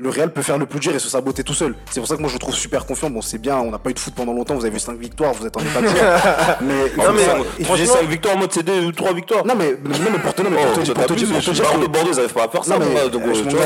le 0.00 0.10
Real 0.10 0.32
peut 0.32 0.42
faire 0.42 0.58
le 0.58 0.66
plus 0.66 0.80
dur 0.80 0.94
et 0.94 0.98
se 0.98 1.08
saboter 1.08 1.42
tout 1.42 1.54
seul. 1.54 1.74
C'est 1.90 2.00
pour 2.00 2.08
ça 2.08 2.16
que 2.16 2.20
moi, 2.20 2.28
je 2.28 2.34
le 2.34 2.38
trouve 2.38 2.54
super 2.54 2.86
confiant. 2.86 3.10
Bon, 3.10 3.20
c'est 3.22 3.38
bien, 3.38 3.56
on 3.56 3.70
n'a 3.70 3.78
pas 3.78 3.90
eu 3.90 3.94
de 3.94 3.98
foot 3.98 4.14
pendant 4.14 4.32
longtemps. 4.32 4.54
Vous 4.54 4.62
avez 4.64 4.70
vu 4.72 4.78
5 4.78 4.98
victoires, 4.98 5.32
vous 5.32 5.46
êtes 5.46 5.56
en 5.56 5.60
état 5.60 5.80
de 5.80 5.86
mais, 6.64 7.04
Non, 7.04 7.12
mais- 7.12 7.22
il 7.58 7.64
faut- 7.64 7.74
Tu 7.76 7.80
faisais 7.82 7.92
5 7.98 8.08
victoires 8.08 8.36
en 8.36 8.38
mode 8.40 8.52
CD 8.52 8.80
ou 8.80 8.92
3 8.92 9.12
victoires. 9.12 9.44
non, 9.46 9.54
mais, 9.56 9.70
non, 9.84 10.10
mais 10.12 10.18
pour 10.18 10.34
te, 10.34 10.42
non, 10.42 10.50
mais 10.50 10.56
pour 10.62 10.72
te 10.72 10.80
dire, 10.80 10.94
pour 10.94 11.04
te 11.06 11.08
pour 11.08 11.16
te 11.16 11.50
dire 11.50 11.78
de 11.78 11.86
Bordeaux, 11.86 12.10
ils 12.12 12.16
n'arrivent 12.16 12.32
pas 12.32 12.44
à 12.44 12.48
faire 12.48 12.64
ça. 12.64 12.78
Non, 12.78 12.86
mais, 12.86 13.08
donc, 13.08 13.22
tu 13.22 13.42
vois, 13.56 13.62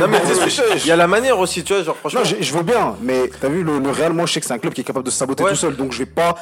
Non, 0.00 0.06
non, 0.08 0.18
il 0.76 0.86
y 0.86 0.90
a 0.90 0.96
la 0.96 1.06
manière 1.06 1.38
aussi, 1.38 1.64
tu 1.64 1.74
vois, 1.74 1.82
genre 1.82 1.96
franchement. 1.96 2.20
Non, 2.20 2.30
je, 2.40 2.52
veux 2.52 2.62
bien, 2.62 2.94
mais 3.02 3.30
t'as 3.40 3.48
vu, 3.48 3.62
le, 3.62 3.90
Real, 3.90 4.12
moi, 4.12 4.26
je 4.26 4.34
sais 4.34 4.40
que 4.40 4.46
c'est 4.46 4.52
un 4.54 4.58
club 4.58 4.72
qui 4.72 4.82
est 4.82 4.84
capable 4.84 5.06
de 5.06 5.10
se 5.10 5.18
saboter 5.18 5.44
tout 5.44 5.56
seul. 5.56 5.76
Donc, 5.76 5.92
je 5.92 5.98
vais 5.98 6.06
pas. 6.06 6.34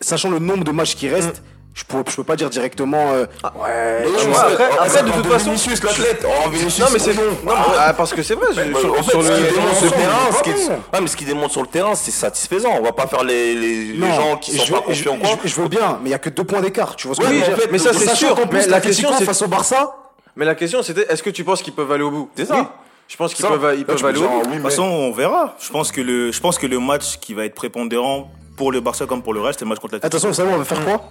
Sachant 0.00 0.30
le 0.30 0.38
nombre 0.38 0.64
de 0.64 0.70
matchs 0.72 0.94
qui 0.96 1.08
restent, 1.08 1.42
je, 1.74 1.82
peux, 1.84 2.02
je 2.08 2.16
peux 2.16 2.24
pas 2.24 2.36
dire 2.36 2.48
directement. 2.50 3.10
euh, 3.12 3.26
ouais, 3.42 4.04
Non, 4.06 4.18
tu 4.18 4.26
mais 4.26 4.32
vois, 4.32 4.40
après- 4.42 5.02
de 5.02 5.10
toute 5.10 5.26
façon- 5.26 5.44
Vinicius 5.50 5.82
l'athlète. 5.82 6.24
Oh, 6.26 6.48
Vinicius. 6.50 6.78
Non, 6.80 6.86
mais 6.92 6.98
c'est 6.98 7.12
bon. 7.14 7.22
non, 7.44 7.52
mais- 7.54 7.74
ah, 7.78 7.92
parce 7.94 8.12
que 8.14 8.22
c'est 8.22 8.34
vrai. 8.34 8.46
Ouais, 8.48 8.80
sur- 8.80 8.92
en 8.92 9.02
fait, 9.02 9.10
sur 9.10 9.22
ce 9.22 9.28
le- 9.28 9.36
démontre 9.52 9.76
sur 9.76 9.84
le 9.86 9.90
terrain, 9.90 10.18
ce 10.38 10.42
qu'il- 10.42 10.54
bon. 10.54 10.68
Ouais, 10.92 11.00
mais 11.00 11.06
ce 11.08 11.16
qu'il 11.16 11.26
démontre 11.26 11.52
sur 11.52 11.62
le 11.62 11.66
terrain, 11.68 11.94
c'est 11.94 12.10
satisfaisant. 12.12 12.70
On 12.78 12.82
va 12.82 12.92
pas 12.92 13.06
faire 13.08 13.24
les, 13.24 13.54
les, 13.54 13.84
les 13.92 14.12
gens 14.14 14.36
qui 14.36 14.52
je 14.52 14.58
sont 14.58 14.66
veux- 14.66 14.72
pas 14.72 14.92
je, 14.92 15.04
confiants 15.04 15.18
quoi. 15.18 15.38
je- 15.42 15.48
je 15.48 15.60
veux 15.60 15.68
bien, 15.68 15.98
mais 16.02 16.10
il 16.10 16.12
y 16.12 16.14
a 16.14 16.18
que 16.18 16.30
deux 16.30 16.44
points 16.44 16.60
d'écart. 16.60 16.94
Tu 16.96 17.06
vois 17.08 17.16
ce 17.16 17.20
que 17.20 17.26
je 17.26 17.32
veux 17.32 17.42
en 17.42 17.46
dire 17.46 17.56
fait, 17.56 17.68
mais 17.72 17.78
ça, 17.78 17.92
c'est 17.92 18.14
sûr. 18.14 18.34
plus, 18.34 18.46
Mais 18.52 18.66
la 18.66 18.80
question, 18.80 19.10
c'est- 19.18 19.24
face 19.24 19.42
au 19.42 19.48
Barça. 19.48 19.96
Mais 20.36 20.44
la 20.44 20.54
question, 20.54 20.82
c'était 20.82 21.06
est-ce 21.12 21.22
que 21.22 21.30
tu 21.30 21.44
penses 21.44 21.62
qu'ils 21.62 21.74
peuvent 21.74 21.90
aller 21.92 22.02
au 22.04 22.10
bout? 22.10 22.30
C'est 22.36 22.46
ça. 22.46 22.72
Je 23.06 23.16
pense 23.16 23.34
qu'ils 23.34 23.44
peuvent, 23.44 23.74
ils 23.78 23.84
peuvent 23.84 24.04
aller 24.04 24.18
au 24.18 24.28
bout. 24.28 24.42
De 24.44 24.48
mais- 24.48 24.54
toute 24.56 24.62
façon, 24.64 24.82
on 24.84 25.12
verra. 25.12 25.54
Je 25.60 25.70
pense 25.70 25.92
que 25.92 26.00
le, 26.00 26.32
je 26.32 26.40
pense 26.40 26.56
que 26.58 26.66
le 26.66 26.78
match 26.80 27.18
qui 27.20 27.34
va 27.34 27.44
être 27.44 27.54
prépondérant 27.54 28.30
pour 28.56 28.72
le 28.72 28.80
Barça 28.80 29.04
comme 29.06 29.22
pour 29.22 29.34
le 29.34 29.40
reste, 29.42 29.58
c'est 29.58 29.64
le 29.64 29.68
match 29.68 29.78
contre 29.80 29.94
la 29.96 30.06
Attention, 30.06 30.28
vous 30.28 30.34
savez, 30.34 30.50
on 30.52 30.58
va 30.58 30.64
faire 30.64 30.82
quoi? 30.84 31.02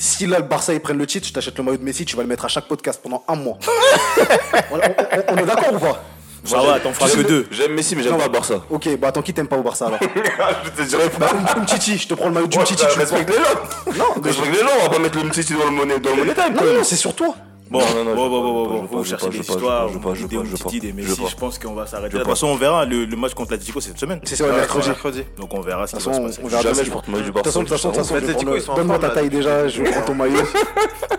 Si 0.00 0.24
là, 0.26 0.38
le 0.38 0.44
Barça, 0.46 0.72
ils 0.72 0.80
prennent 0.80 0.96
le 0.96 1.06
titre, 1.06 1.28
je 1.28 1.32
t'achète 1.34 1.58
le 1.58 1.62
maillot 1.64 1.76
de 1.76 1.82
Messi, 1.84 2.06
tu 2.06 2.16
vas 2.16 2.22
le 2.22 2.28
mettre 2.28 2.46
à 2.46 2.48
chaque 2.48 2.66
podcast 2.66 3.00
pendant 3.02 3.22
un 3.28 3.34
mois. 3.36 3.58
on, 4.70 4.76
on- 4.76 4.78
on- 4.78 5.34
on 5.34 5.36
est 5.36 5.44
d'accord 5.44 5.74
ou 5.74 5.78
pas? 5.78 6.02
Ça 6.42 6.56
va, 6.62 6.80
t'en 6.80 6.90
feras 6.94 7.10
que 7.10 7.20
deux. 7.20 7.46
J'aime 7.50 7.74
Messi, 7.74 7.94
mais 7.94 8.02
j'aime 8.02 8.16
pas 8.16 8.24
le 8.24 8.30
Barça. 8.30 8.62
Ok, 8.70 8.88
bah 8.98 9.08
attends, 9.08 9.20
qui 9.20 9.34
t'aime 9.34 9.46
pas 9.46 9.58
au 9.58 9.62
Barça 9.62 9.88
alors 9.88 9.98
Je 10.64 10.70
te 10.70 10.88
dirais 10.88 11.10
Bah, 11.18 11.28
un 11.54 11.64
Titi, 11.66 11.98
je 11.98 12.08
te 12.08 12.14
prends 12.14 12.28
le 12.28 12.32
maillot 12.32 12.46
du 12.46 12.56
Ouais, 12.56 12.64
Titi, 12.64 12.82
bah, 12.82 12.90
tu 13.04 13.14
les 13.14 13.34
gens. 13.34 13.98
Non, 13.98 14.22
respecte 14.22 14.52
les 14.54 14.58
gens, 14.60 14.66
on 14.80 14.82
va 14.84 14.88
pas 14.88 14.98
mettre 14.98 15.18
le 15.18 15.24
Messi 15.24 15.52
dans 15.52 15.64
le 15.66 15.70
monnaie, 15.70 15.98
dans 16.00 16.10
le 16.10 16.16
monnaie 16.16 16.34
time. 16.34 16.54
Non, 16.54 16.64
non, 16.64 16.72
non, 16.78 16.84
c'est 16.84 16.96
sur 16.96 17.14
toi. 17.14 17.34
Bon, 17.70 17.78
Non, 17.78 17.86
non, 17.94 18.04
non, 18.04 18.14
bon, 18.16 18.24
je 18.24 18.28
bon, 18.30 18.42
bon, 18.42 18.82
bon, 18.82 18.96
vous 18.98 19.04
cherchez 19.04 19.28
des 19.28 19.38
histoires, 19.38 19.86
des 19.88 19.92
veux 19.94 20.00
Umtiti, 20.40 20.80
pas. 20.80 20.86
des 20.86 21.02
Je 21.04 21.36
pense 21.36 21.58
qu'on 21.58 21.74
va 21.74 21.86
s'arrêter. 21.86 22.14
De 22.14 22.18
toute 22.18 22.28
façon, 22.28 22.48
on 22.48 22.56
verra. 22.56 22.84
Le, 22.84 23.04
le 23.04 23.16
match 23.16 23.34
contre 23.34 23.52
l'Atlético, 23.52 23.80
c'est 23.80 23.90
cette 23.90 24.00
semaine. 24.00 24.20
C'est 24.24 24.34
ça, 24.36 24.46
mercredi. 24.48 24.88
mercredi. 24.88 25.24
Donc 25.38 25.54
on 25.54 25.60
verra 25.60 25.86
ce 25.86 25.94
De 25.94 25.98
qui 26.00 26.04
toute 26.04 26.12
va 26.14 26.18
se 26.18 26.22
façon, 26.22 26.40
passer. 26.40 26.40
on 26.44 26.48
verra 26.48 26.62
Jamais 26.62 26.74
demain. 26.74 26.84
je 26.84 26.90
porte 26.90 27.08
maillot 27.08 27.22
du 27.22 27.30
De 27.30 27.32
toute 27.32 27.44
Barça. 27.44 27.50
façon, 27.50 27.90
de 27.90 27.96
toute 27.96 28.56
façon, 28.56 28.74
donne-moi 28.74 28.98
ta 28.98 29.10
taille 29.10 29.28
déjà, 29.30 29.68
je 29.68 29.82
prendre 29.84 30.04
ton 30.06 30.14
maillot. 30.14 30.42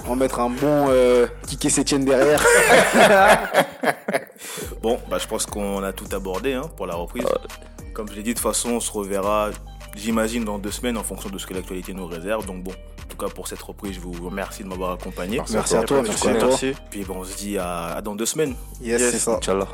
On 0.06 0.10
va 0.10 0.16
mettre 0.16 0.40
un 0.42 0.50
bon 0.50 0.88
euh, 0.90 1.28
Kike 1.48 1.72
Sétienne 1.72 2.04
derrière. 2.06 2.44
Bon, 4.82 5.00
bah, 5.10 5.18
je 5.20 5.28
pense 5.28 5.46
qu'on 5.46 5.84
a 5.84 5.94
tout 5.94 6.08
abordé 6.12 6.54
hein, 6.54 6.64
pour 6.76 6.88
la 6.88 6.96
reprise. 6.96 7.24
Comme 7.94 8.08
je 8.10 8.16
l'ai 8.16 8.24
dit, 8.24 8.30
de 8.32 8.40
toute 8.40 8.44
façon, 8.44 8.72
on 8.72 8.80
se 8.80 8.92
reverra, 8.92 9.50
j'imagine, 9.96 10.46
dans 10.46 10.58
deux 10.58 10.72
semaines 10.72 10.98
en 10.98 11.04
fonction 11.04 11.30
de 11.30 11.38
ce 11.38 11.46
que 11.46 11.54
l'actualité 11.54 11.94
nous 11.94 12.06
réserve. 12.08 12.46
Donc 12.46 12.64
bon, 12.64 12.72
en 12.72 13.08
tout 13.10 13.18
cas 13.18 13.28
pour 13.34 13.48
cette 13.48 13.62
reprise, 13.62 13.96
je 13.96 14.00
vous 14.00 14.14
remercie 14.26 14.64
de 14.64 14.70
m'avoir 14.70 14.94
accompagné. 14.94 15.42
Merci 15.52 15.76
à 15.76 15.84
toi, 15.84 16.02
merci 16.02 16.30
à 16.30 16.36
toi. 16.36 16.50
Merci. 16.50 16.74
Puis 16.90 17.04
bon, 17.04 17.18
on 17.20 17.24
se 17.24 17.36
dit 17.36 17.58
à, 17.58 17.96
à 17.96 18.02
dans 18.02 18.16
deux 18.16 18.26
semaines. 18.26 18.56
Yes, 18.82 19.02
Yes. 19.02 19.12
c'est 19.12 19.20
ça. 19.20 19.38
Inch'Allah. 19.38 19.68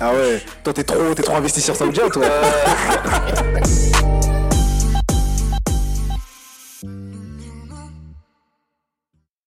Ah 0.00 0.14
ouais, 0.14 0.42
toi 0.62 0.72
t'es 0.72 0.84
trop, 0.84 1.14
t'es 1.14 1.22
trop 1.22 1.36
investi 1.36 1.60
sur 1.60 1.76
Saoudia 1.76 2.08
toi 2.08 2.24